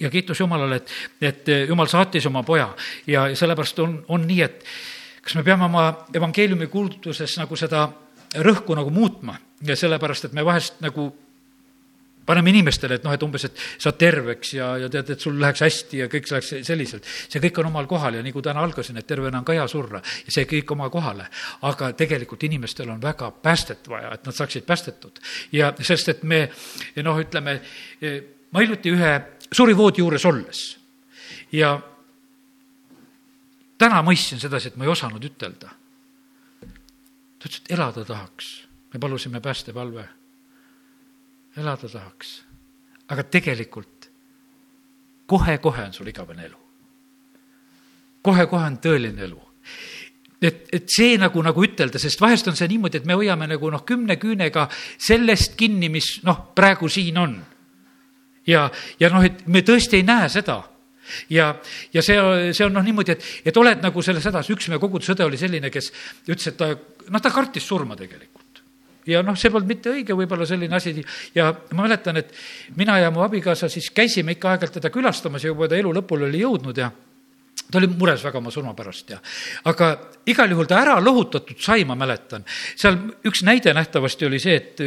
ja 0.01 0.11
kiitus 0.11 0.41
Jumalale, 0.41 0.77
et, 0.81 0.93
et 1.21 1.49
Jumal 1.69 1.87
saatis 1.87 2.27
oma 2.27 2.43
poja. 2.43 2.71
Ja 3.07 3.27
sellepärast 3.37 3.79
on, 3.85 3.99
on 4.09 4.25
nii, 4.27 4.41
et 4.43 4.65
kas 5.21 5.35
me 5.37 5.45
peame 5.45 5.67
oma 5.67 6.07
evangeeliumi 6.17 6.71
kuulutuses 6.73 7.37
nagu 7.37 7.57
seda 7.57 7.85
rõhku 8.41 8.77
nagu 8.79 8.91
muutma? 8.91 9.37
Ja 9.67 9.77
sellepärast, 9.77 10.31
et 10.31 10.33
me 10.33 10.45
vahest 10.45 10.81
nagu 10.81 11.11
paneme 12.31 12.53
inimestele, 12.53 13.01
et 13.01 13.07
noh, 13.07 13.15
et 13.15 13.25
umbes, 13.27 13.45
et 13.49 13.63
saad 13.83 13.99
terveks 13.99 14.55
ja, 14.55 14.71
ja 14.85 14.91
tead, 14.93 15.11
et 15.15 15.25
sul 15.25 15.39
läheks 15.41 15.65
hästi 15.65 16.03
ja 16.05 16.09
kõik 16.13 16.29
läheks 16.31 16.53
selliselt. 16.67 17.09
see 17.27 17.43
kõik 17.43 17.59
on 17.63 17.71
omal 17.73 17.89
kohal 17.91 18.19
ja 18.19 18.23
nii 18.25 18.35
kui 18.35 18.45
täna 18.47 18.63
algasin, 18.63 19.01
et 19.01 19.09
tervena 19.09 19.41
on 19.41 19.47
ka 19.47 19.57
hea 19.57 19.67
surra 19.71 20.03
ja 20.03 20.35
see 20.35 20.47
kõik 20.51 20.75
oma 20.77 20.91
kohale. 20.93 21.27
aga 21.67 21.93
tegelikult 21.99 22.47
inimestel 22.47 22.91
on 22.95 23.03
väga 23.03 23.33
päästet 23.43 23.89
vaja, 23.91 24.13
et 24.15 24.27
nad 24.27 24.37
saaksid 24.37 24.67
päästetud. 24.69 25.19
ja 25.53 25.73
sest, 25.81 26.09
et 26.15 26.23
me 26.23 26.47
noh, 27.03 27.19
ütleme, 27.19 27.59
ma 28.51 28.63
hiljuti 28.63 28.95
ühe 28.95 29.13
surivoodi 29.51 30.05
juures 30.05 30.25
olles 30.31 30.63
ja 31.53 31.75
täna 33.81 34.05
mõistsin 34.07 34.41
sedasi, 34.41 34.71
et 34.71 34.79
ma 34.79 34.87
ei 34.87 34.95
osanud 34.95 35.25
ütelda. 35.25 35.75
ta 37.41 37.49
ütles, 37.49 37.61
et 37.65 37.75
elada 37.75 38.05
tahaks. 38.05 38.55
me 38.95 39.01
palusime 39.01 39.41
päästepalve 39.41 40.20
elada 41.57 41.89
tahaks. 41.89 42.43
aga 43.11 43.23
tegelikult 43.23 44.11
kohe-kohe 45.27 45.83
on 45.85 45.93
sul 45.93 46.07
igavene 46.07 46.45
elu. 46.47 46.59
kohe-kohe 48.23 48.67
on 48.67 48.79
tõeline 48.79 49.25
elu 49.25 49.41
et, 50.43 50.65
et 50.73 50.89
see 50.89 51.19
nagu, 51.21 51.43
nagu 51.45 51.65
ütelda, 51.65 52.01
sest 52.01 52.21
vahest 52.21 52.49
on 52.49 52.57
see 52.57 52.69
niimoodi, 52.71 53.01
et 53.01 53.09
me 53.09 53.17
hoiame 53.19 53.49
nagu 53.51 53.71
noh, 53.73 53.85
kümne 53.87 54.17
küünega 54.21 54.67
sellest 54.97 55.57
kinni, 55.61 55.91
mis 55.93 56.19
noh, 56.27 56.51
praegu 56.57 56.89
siin 56.89 57.19
on. 57.21 57.39
ja, 58.47 58.71
ja 59.01 59.11
noh, 59.13 59.25
et 59.25 59.47
me 59.47 59.63
tõesti 59.67 60.01
ei 60.01 60.07
näe 60.07 60.29
seda. 60.33 60.63
ja, 61.29 61.53
ja 61.93 62.03
see, 62.03 62.19
see 62.57 62.67
on 62.67 62.79
noh 62.79 62.87
niimoodi, 62.87 63.17
et, 63.17 63.27
et 63.53 63.57
oled 63.57 63.83
nagu 63.83 64.03
selles 64.03 64.25
hädas, 64.31 64.51
üks 64.55 64.71
meie 64.71 64.81
koguduse 64.81 65.13
õde 65.17 65.27
oli 65.27 65.41
selline, 65.41 65.71
kes 65.71 65.93
ütles, 66.29 66.53
et 66.53 66.57
ta, 66.57 66.73
noh, 67.09 67.21
ta 67.21 67.35
kartis 67.35 67.67
surma 67.67 67.99
tegelikult 67.99 68.40
ja 69.11 69.23
noh, 69.27 69.37
see 69.39 69.53
polnud 69.53 69.69
mitte 69.69 69.93
õige 69.93 70.17
võib-olla 70.17 70.47
selline 70.49 70.77
asi. 70.77 70.95
Ja 71.35 71.51
ma 71.75 71.85
mäletan, 71.85 72.21
et 72.23 72.33
mina 72.79 72.99
ja 73.03 73.11
mu 73.15 73.25
abikaasa 73.27 73.69
siis 73.73 73.91
käisime 73.95 74.37
ikka 74.37 74.55
aeg-ajalt 74.55 74.81
teda 74.81 74.93
külastamas 74.95 75.45
ja 75.45 75.53
juba 75.53 75.69
ta 75.69 75.79
elu 75.79 75.93
lõpule 76.01 76.29
oli 76.29 76.43
jõudnud 76.45 76.79
ja 76.79 76.91
ta 77.71 77.79
oli 77.79 77.91
mures 77.91 78.23
väga 78.25 78.39
oma 78.41 78.51
surma 78.51 78.75
pärast 78.77 79.11
ja, 79.15 79.21
aga 79.71 79.91
igal 80.31 80.51
juhul 80.53 80.69
ta 80.69 80.81
ära 80.83 80.97
lohutatud 81.03 81.59
sai, 81.61 81.85
ma 81.89 81.97
mäletan. 81.99 82.45
seal 82.77 82.97
üks 83.27 83.43
näide 83.47 83.73
nähtavasti 83.77 84.27
oli 84.27 84.41
see, 84.43 84.57
et 84.57 84.83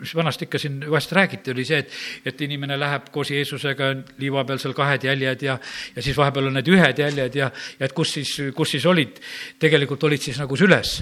mis 0.00 0.14
vanasti 0.16 0.48
ikka 0.48 0.60
siin 0.60 0.80
vahest 0.90 1.12
räägiti, 1.16 1.54
oli 1.54 1.64
see, 1.64 1.80
et, 1.84 1.94
et 2.26 2.44
inimene 2.46 2.76
läheb 2.80 3.08
koos 3.14 3.30
Jeesusega 3.32 3.90
liiva 4.20 4.44
peal 4.44 4.60
seal 4.62 4.74
kahed 4.76 5.06
jäljed 5.08 5.44
ja, 5.46 5.56
ja 5.96 6.04
siis 6.04 6.16
vahepeal 6.18 6.50
on 6.50 6.58
need 6.58 6.68
ühed 6.72 7.00
jäljed 7.04 7.38
ja, 7.38 7.50
ja 7.78 7.88
et 7.88 7.94
kus 7.96 8.14
siis, 8.18 8.32
kus 8.56 8.74
siis 8.76 8.86
olid, 8.90 9.20
tegelikult 9.62 10.04
olid 10.08 10.22
siis 10.22 10.40
nagu 10.42 10.58
süles. 10.58 10.96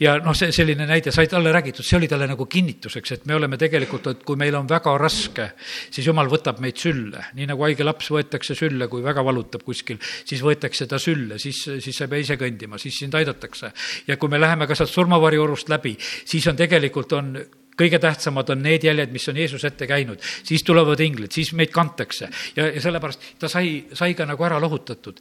ja 0.00 0.16
noh, 0.22 0.36
see 0.36 0.52
selline 0.54 0.86
näide 0.88 1.12
sai 1.14 1.28
talle 1.30 1.52
räägitud, 1.54 1.86
see 1.86 1.98
oli 1.98 2.10
talle 2.10 2.28
nagu 2.30 2.46
kinnituseks, 2.50 3.16
et 3.18 3.26
me 3.30 3.38
oleme 3.38 3.58
tegelikult, 3.60 4.12
et 4.12 4.24
kui 4.26 4.38
meil 4.40 4.54
on 4.58 4.68
väga 4.70 4.96
raske, 5.00 5.50
siis 5.90 6.06
jumal 6.06 6.30
võtab 6.30 6.60
meid 6.64 6.78
sülle, 6.80 7.28
nii 7.34 7.50
nagu 7.50 7.66
haige 7.66 7.86
laps 7.86 8.10
võetakse 8.14 8.56
sülle, 8.58 8.88
kui 8.92 9.02
väga 9.04 9.24
valutab 9.26 9.64
kuskil, 9.66 9.98
siis 10.24 10.42
võetakse 10.44 10.73
ta 10.90 10.98
sülle, 10.98 11.38
siis, 11.38 11.64
siis 11.80 11.96
sa 11.96 12.06
ei 12.06 12.12
pea 12.12 12.24
ise 12.24 12.36
kõndima, 12.40 12.78
siis 12.80 12.98
sind 12.98 13.14
aidatakse. 13.14 13.72
ja 14.06 14.16
kui 14.16 14.28
me 14.28 14.40
läheme 14.40 14.66
ka 14.66 14.74
sealt 14.74 14.92
surmavarjuorust 14.92 15.70
läbi, 15.72 15.94
siis 16.00 16.46
on 16.50 16.56
tegelikult, 16.56 17.12
on 17.12 17.32
kõige 17.78 17.98
tähtsamad 17.98 18.50
on 18.54 18.62
need 18.62 18.84
jäljed, 18.86 19.10
mis 19.14 19.26
on 19.28 19.38
Jeesus 19.38 19.64
ette 19.66 19.86
käinud, 19.90 20.22
siis 20.46 20.62
tulevad 20.62 21.00
inglid, 21.00 21.32
siis 21.34 21.52
meid 21.58 21.72
kantakse 21.74 22.28
ja, 22.56 22.68
ja 22.68 22.82
sellepärast 22.82 23.34
ta 23.42 23.50
sai, 23.50 23.86
sai 23.92 24.14
ka 24.14 24.26
nagu 24.28 24.46
ära 24.46 24.60
lohutatud. 24.62 25.18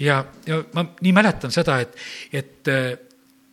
ja, 0.00 0.22
ja 0.46 0.62
ma 0.76 0.86
nii 1.00 1.12
mäletan 1.16 1.52
seda, 1.52 1.80
et, 1.84 1.96
et 2.32 2.72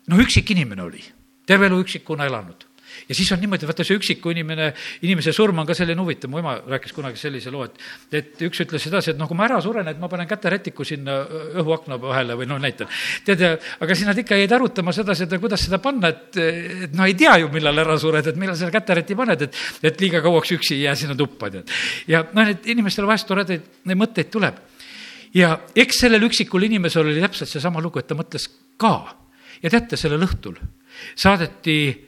noh, 0.07 0.23
üksik 0.23 0.55
inimene 0.55 0.87
oli, 0.87 1.03
terve 1.47 1.67
elu 1.71 1.83
üksikuna 1.83 2.27
elanud 2.29 2.66
ja 3.07 3.15
siis 3.15 3.29
on 3.31 3.41
niimoodi, 3.41 3.67
vaata 3.69 3.85
see 3.87 3.97
üksiku 3.97 4.31
inimene, 4.33 4.69
inimese 5.05 5.33
surm 5.35 5.61
on 5.61 5.67
ka 5.67 5.75
selline 5.77 6.01
huvitav, 6.01 6.31
mu 6.31 6.41
ema 6.41 6.55
rääkis 6.73 6.95
kunagi 6.95 7.19
sellise 7.21 7.51
loo, 7.53 7.65
et, 7.67 7.77
et 8.19 8.43
üks 8.47 8.63
ütles 8.63 8.83
sedasi, 8.87 9.13
et 9.13 9.19
noh, 9.19 9.29
kui 9.29 9.37
ma 9.37 9.47
ära 9.47 9.59
suren, 9.63 9.87
et 9.91 9.99
ma 10.01 10.09
panen 10.11 10.29
käterätiku 10.29 10.85
sinna 10.87 11.19
õhuakna 11.61 11.99
vahele 12.01 12.37
või 12.39 12.49
noh, 12.49 12.61
näitan. 12.61 12.89
tead, 13.27 13.43
aga 13.83 13.97
siis 13.97 14.07
nad 14.09 14.21
ikka 14.23 14.39
jäid 14.39 14.55
arutama 14.57 14.95
sedasi, 14.95 15.27
et 15.27 15.37
kuidas 15.41 15.67
seda 15.67 15.81
panna, 15.83 16.11
et, 16.13 16.39
et 16.87 16.97
no 16.97 17.07
ei 17.07 17.17
tea 17.17 17.37
ju, 17.43 17.51
millal 17.53 17.83
ära 17.85 17.97
sured, 18.01 18.27
et 18.27 18.39
millal 18.39 18.57
selle 18.59 18.73
käteräti 18.75 19.17
paned, 19.17 19.47
et, 19.47 19.61
et 19.91 20.01
liiga 20.01 20.23
kauaks 20.25 20.55
üksi 20.57 20.77
ei 20.77 20.87
jää 20.87 20.95
sinna 21.03 21.17
tuppa, 21.19 21.51
tead. 21.53 21.75
ja 22.07 22.23
noh, 22.33 22.55
et 22.55 22.67
inimestel 22.73 23.07
vahest 23.09 23.29
toredaid 23.29 23.93
mõtteid 23.97 24.31
tuleb. 24.33 24.59
ja 25.35 25.53
eks 25.75 26.03
sellel 26.05 26.23
üksikul 26.29 26.67
inimesel 26.69 27.05
oli 27.05 27.21
täpselt 27.21 27.51
seesama 27.51 27.81
lugu, 27.83 27.99
et 27.99 28.07
ta 28.07 28.15
mõtles 28.17 28.49
ka 28.77 28.95
ja 29.61 29.69
teate, 29.69 29.97
sellel 29.99 30.23
õhtul 30.25 30.57
saadeti 31.15 32.06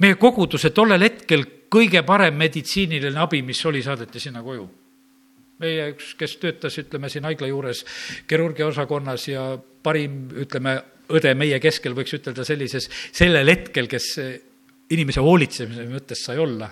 meie 0.00 0.16
koguduse 0.20 0.72
tollel 0.74 1.04
hetkel 1.04 1.44
kõige 1.70 2.02
parem 2.06 2.38
meditsiiniline 2.40 3.20
abi, 3.20 3.42
mis 3.46 3.60
oli, 3.68 3.82
saadeti 3.84 4.20
sinna 4.22 4.42
koju. 4.42 4.68
meie 5.60 5.90
üks, 5.92 6.14
kes 6.16 6.38
töötas, 6.40 6.78
ütleme 6.80 7.10
siin 7.12 7.26
haigla 7.28 7.50
juures 7.50 7.82
kirurgiaosakonnas 8.28 9.26
ja 9.28 9.42
parim, 9.84 10.30
ütleme, 10.32 10.78
õde 11.12 11.34
meie 11.36 11.58
keskel, 11.60 11.92
võiks 11.92 12.14
ütelda 12.16 12.46
sellises, 12.48 12.88
sellel 13.12 13.48
hetkel, 13.52 13.84
kes 13.90 14.06
inimese 14.90 15.20
hoolitsemise 15.20 15.84
mõttes 15.90 16.24
sai 16.24 16.40
olla, 16.40 16.70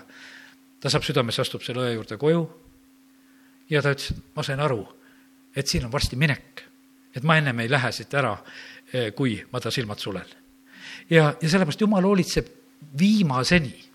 ta 0.81 0.89
saab 0.89 1.05
südamesse, 1.05 1.43
astub 1.45 1.61
selle 1.61 1.85
õe 1.85 1.93
juurde 1.99 2.17
koju 2.17 2.41
ja 3.69 3.83
ta 3.85 3.93
ütles, 3.93 4.09
et 4.15 4.35
ma 4.35 4.47
sain 4.47 4.65
aru, 4.65 4.81
et 5.53 5.69
siin 5.69 5.85
on 5.85 5.93
varsti 5.93 6.17
minek. 6.17 6.65
et 7.15 7.23
ma 7.23 7.37
ennem 7.37 7.59
ei 7.59 7.69
lähe 7.69 7.91
siit 7.91 8.13
ära, 8.13 8.35
kui 9.15 9.37
ma 9.51 9.59
ta 9.59 9.71
silmad 9.71 9.99
sulen. 10.01 10.25
ja, 11.09 11.35
ja 11.41 11.49
sellepärast 11.49 11.81
Jumal 11.81 12.09
hoolitseb 12.09 12.58
viimaseni 12.99 13.89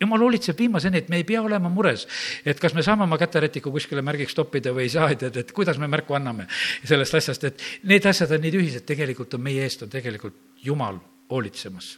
jumal 0.00 0.20
hoolitseb 0.20 0.58
viimaseni, 0.58 1.00
et 1.00 1.08
me 1.08 1.20
ei 1.20 1.24
pea 1.24 1.40
olema 1.42 1.70
mures, 1.72 2.06
et 2.46 2.60
kas 2.60 2.74
me 2.76 2.84
saame 2.84 3.06
oma 3.06 3.18
käterätiku 3.20 3.72
kuskile 3.72 4.02
märgiks 4.04 4.36
toppida 4.36 4.72
või 4.76 4.86
ei 4.86 4.92
saa, 4.92 5.08
et, 5.14 5.22
et, 5.28 5.38
et 5.42 5.52
kuidas 5.56 5.80
me 5.80 5.88
märku 5.90 6.16
anname 6.16 6.46
sellest 6.84 7.16
asjast, 7.16 7.46
et 7.48 7.64
need 7.88 8.06
asjad 8.06 8.34
on 8.36 8.44
nii 8.44 8.52
tühised, 8.58 8.84
tegelikult 8.88 9.38
on 9.38 9.44
meie 9.46 9.64
eest, 9.64 9.86
on 9.86 9.92
tegelikult 9.92 10.36
Jumal 10.66 10.98
hoolitsemas. 11.30 11.96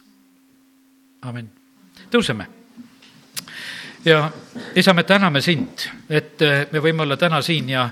amin. 1.21 1.49
tõuseme. 2.11 2.47
ja 4.05 4.31
isa, 4.75 4.93
me 4.93 5.03
täname 5.03 5.41
sind, 5.41 5.89
et 6.09 6.39
me 6.71 6.79
võime 6.79 7.03
olla 7.03 7.17
täna 7.17 7.41
siin 7.41 7.69
ja 7.69 7.89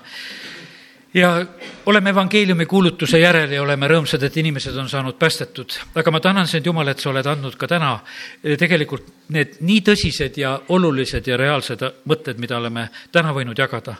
ja 1.17 1.45
oleme 1.85 2.09
evangeeliumi 2.09 2.65
kuulutuse 2.65 3.19
järel 3.19 3.51
ja 3.51 3.61
oleme 3.61 3.87
rõõmsad, 3.89 4.23
et 4.23 4.37
inimesed 4.37 4.75
on 4.77 4.89
saanud 4.89 5.17
päästetud. 5.19 5.77
aga 5.95 6.11
ma 6.11 6.19
tänan 6.19 6.47
sind, 6.47 6.65
Jumal, 6.65 6.87
et 6.87 6.99
sa 6.99 7.09
oled 7.09 7.25
andnud 7.25 7.55
ka 7.57 7.67
täna 7.67 7.99
eh, 8.43 8.57
tegelikult 8.57 9.07
need 9.33 9.57
nii 9.59 9.81
tõsised 9.89 10.37
ja 10.37 10.53
olulised 10.69 11.27
ja 11.27 11.37
reaalsed 11.37 11.83
mõtted, 12.05 12.37
mida 12.39 12.57
oleme 12.57 12.89
täna 13.11 13.33
võinud 13.33 13.57
jagada. 13.57 13.95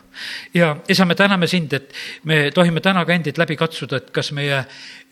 ja 0.54 0.76
isa, 0.88 1.04
me 1.04 1.14
täname 1.14 1.46
sind, 1.46 1.72
et 1.72 1.92
me 2.24 2.50
tohime 2.54 2.80
täna 2.80 3.04
ka 3.04 3.12
endid 3.12 3.38
läbi 3.38 3.56
katsuda, 3.56 3.96
et 3.96 4.10
kas 4.10 4.32
meie 4.32 4.64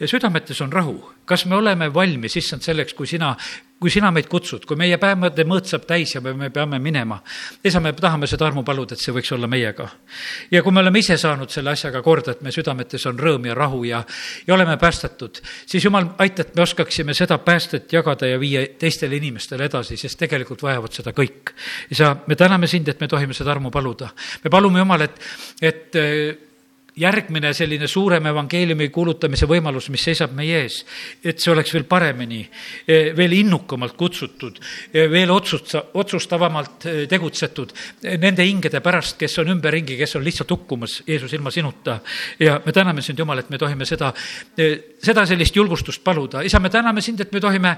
südametes 0.05 0.61
on 0.61 0.73
rahu, 0.73 0.99
kas 1.25 1.47
me 1.47 1.57
oleme 1.57 1.89
valmis, 1.95 2.37
issand, 2.37 2.63
selleks, 2.63 2.95
kui 2.95 3.09
sina 3.09 3.35
kui 3.81 3.93
sina 3.93 4.09
meid 4.15 4.29
kutsud, 4.33 4.65
kui 4.65 4.77
meie 4.81 4.97
päevade 5.01 5.45
mõõt 5.45 5.69
saab 5.69 5.85
täis 5.89 6.15
ja 6.15 6.23
me 6.25 6.49
peame 6.53 6.79
minema, 6.81 7.19
isa, 7.65 7.81
me 7.85 7.93
tahame 7.97 8.29
seda 8.29 8.47
armu 8.49 8.63
paluda, 8.65 8.97
et 8.97 9.03
see 9.03 9.13
võiks 9.13 9.33
olla 9.37 9.49
meiega. 9.53 9.89
ja 10.51 10.63
kui 10.65 10.73
me 10.73 10.81
oleme 10.81 11.03
ise 11.03 11.19
saanud 11.21 11.53
selle 11.53 11.75
asjaga 11.75 12.01
korda, 12.03 12.33
et 12.33 12.43
me 12.43 12.53
südametes 12.55 13.05
on 13.07 13.21
rõõm 13.21 13.51
ja 13.51 13.55
rahu 13.55 13.83
ja, 13.85 14.01
ja 14.47 14.55
oleme 14.55 14.79
päästetud, 14.81 15.43
siis 15.67 15.85
jumal, 15.85 16.09
aita, 16.19 16.47
et 16.47 16.57
me 16.57 16.65
oskaksime 16.65 17.15
seda 17.15 17.39
päästet 17.39 17.93
jagada 17.93 18.33
ja 18.33 18.41
viia 18.41 18.65
teistele 18.81 19.21
inimestele 19.21 19.69
edasi, 19.69 20.01
sest 20.01 20.19
tegelikult 20.25 20.65
vajavad 20.65 20.97
seda 20.97 21.13
kõik. 21.13 21.53
isa, 21.91 22.15
me 22.27 22.37
täname 22.37 22.67
sind, 22.67 22.89
et 22.89 23.01
me 23.01 23.09
tohime 23.09 23.37
seda 23.37 23.53
armu 23.53 23.71
paluda. 23.71 24.09
me 24.45 24.51
palume, 24.51 24.81
Jumal, 24.81 25.05
et, 25.05 25.21
et 25.61 26.46
järgmine 26.97 27.53
selline 27.53 27.87
suurem 27.89 28.25
evangeeliumi 28.31 28.89
kuulutamise 28.89 29.45
võimalus, 29.49 29.91
mis 29.93 30.01
seisab 30.07 30.33
meie 30.37 30.63
ees, 30.63 30.79
et 31.21 31.41
see 31.43 31.51
oleks 31.53 31.75
veel 31.75 31.85
paremini, 31.85 32.39
eh, 32.89 33.11
veel 33.17 33.35
innukamalt 33.37 33.93
kutsutud, 34.01 34.57
eh, 34.93 35.05
veel 35.11 35.31
otsusta-, 35.31 35.83
otsustavamalt 35.95 36.87
eh, 36.87 37.03
tegutsetud 37.09 37.75
nende 38.17 38.47
hingede 38.49 38.81
pärast, 38.81 39.19
kes 39.21 39.39
on 39.43 39.53
ümberringi, 39.53 39.99
kes 40.01 40.17
on 40.17 40.25
lihtsalt 40.25 40.51
hukkumas 40.51 41.03
Jeesus 41.07 41.33
ilma 41.37 41.51
sinuta. 41.51 41.99
ja 42.41 42.61
me 42.65 42.73
täname 42.73 43.03
sind, 43.03 43.19
Jumal, 43.19 43.39
et 43.39 43.51
me 43.51 43.59
tohime 43.59 43.85
seda, 43.85 44.13
seda 45.03 45.27
sellist 45.27 45.57
julgustust 45.57 46.05
paluda. 46.05 46.43
isa, 46.43 46.61
me 46.61 46.71
täname 46.71 47.01
sind, 47.01 47.21
et 47.21 47.33
me 47.33 47.41
tohime 47.41 47.77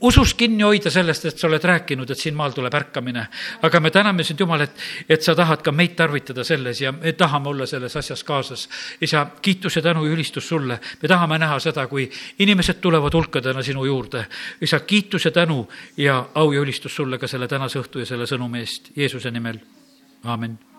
usus 0.00 0.34
kinni 0.34 0.62
hoida 0.62 0.90
sellest, 0.90 1.24
et 1.24 1.38
sa 1.38 1.46
oled 1.48 1.64
rääkinud, 1.64 2.10
et 2.10 2.18
siin 2.18 2.36
maal 2.36 2.52
tuleb 2.52 2.74
ärkamine. 2.74 3.26
aga 3.62 3.80
me 3.80 3.90
täname 3.90 4.24
sind, 4.24 4.40
Jumal, 4.40 4.60
et, 4.60 4.76
et 5.08 5.22
sa 5.22 5.34
tahad 5.34 5.62
ka 5.62 5.72
meid 5.72 5.96
tarvitada 5.96 6.44
selles 6.44 6.80
ja 6.80 6.92
me 6.92 7.12
tahame 7.12 7.48
olla 7.48 7.66
selles 7.66 7.96
asjas 7.96 8.24
kaasa 8.24 8.49
kaasas. 8.50 8.68
isa, 9.00 9.26
kiitus 9.42 9.76
ja 9.76 9.82
tänu 9.82 10.04
ja 10.04 10.12
ülistus 10.12 10.48
sulle. 10.48 10.80
me 11.02 11.08
tahame 11.08 11.38
näha 11.38 11.58
seda, 11.58 11.86
kui 11.86 12.10
inimesed 12.38 12.80
tulevad 12.80 13.14
hulkadena 13.14 13.62
sinu 13.62 13.84
juurde. 13.84 14.26
isa, 14.60 14.80
kiitus 14.80 15.24
ja 15.24 15.30
tänu 15.30 15.68
ja 15.96 16.28
au 16.34 16.52
ja 16.52 16.60
ülistus 16.60 16.96
sulle 16.96 17.18
ka 17.18 17.26
selle 17.26 17.48
tänase 17.48 17.78
õhtu 17.78 17.98
ja 17.98 18.06
selle 18.06 18.26
sõnumi 18.26 18.58
eest 18.58 18.90
Jeesuse 18.96 19.30
nimel. 19.30 19.58
aamen 20.24 20.69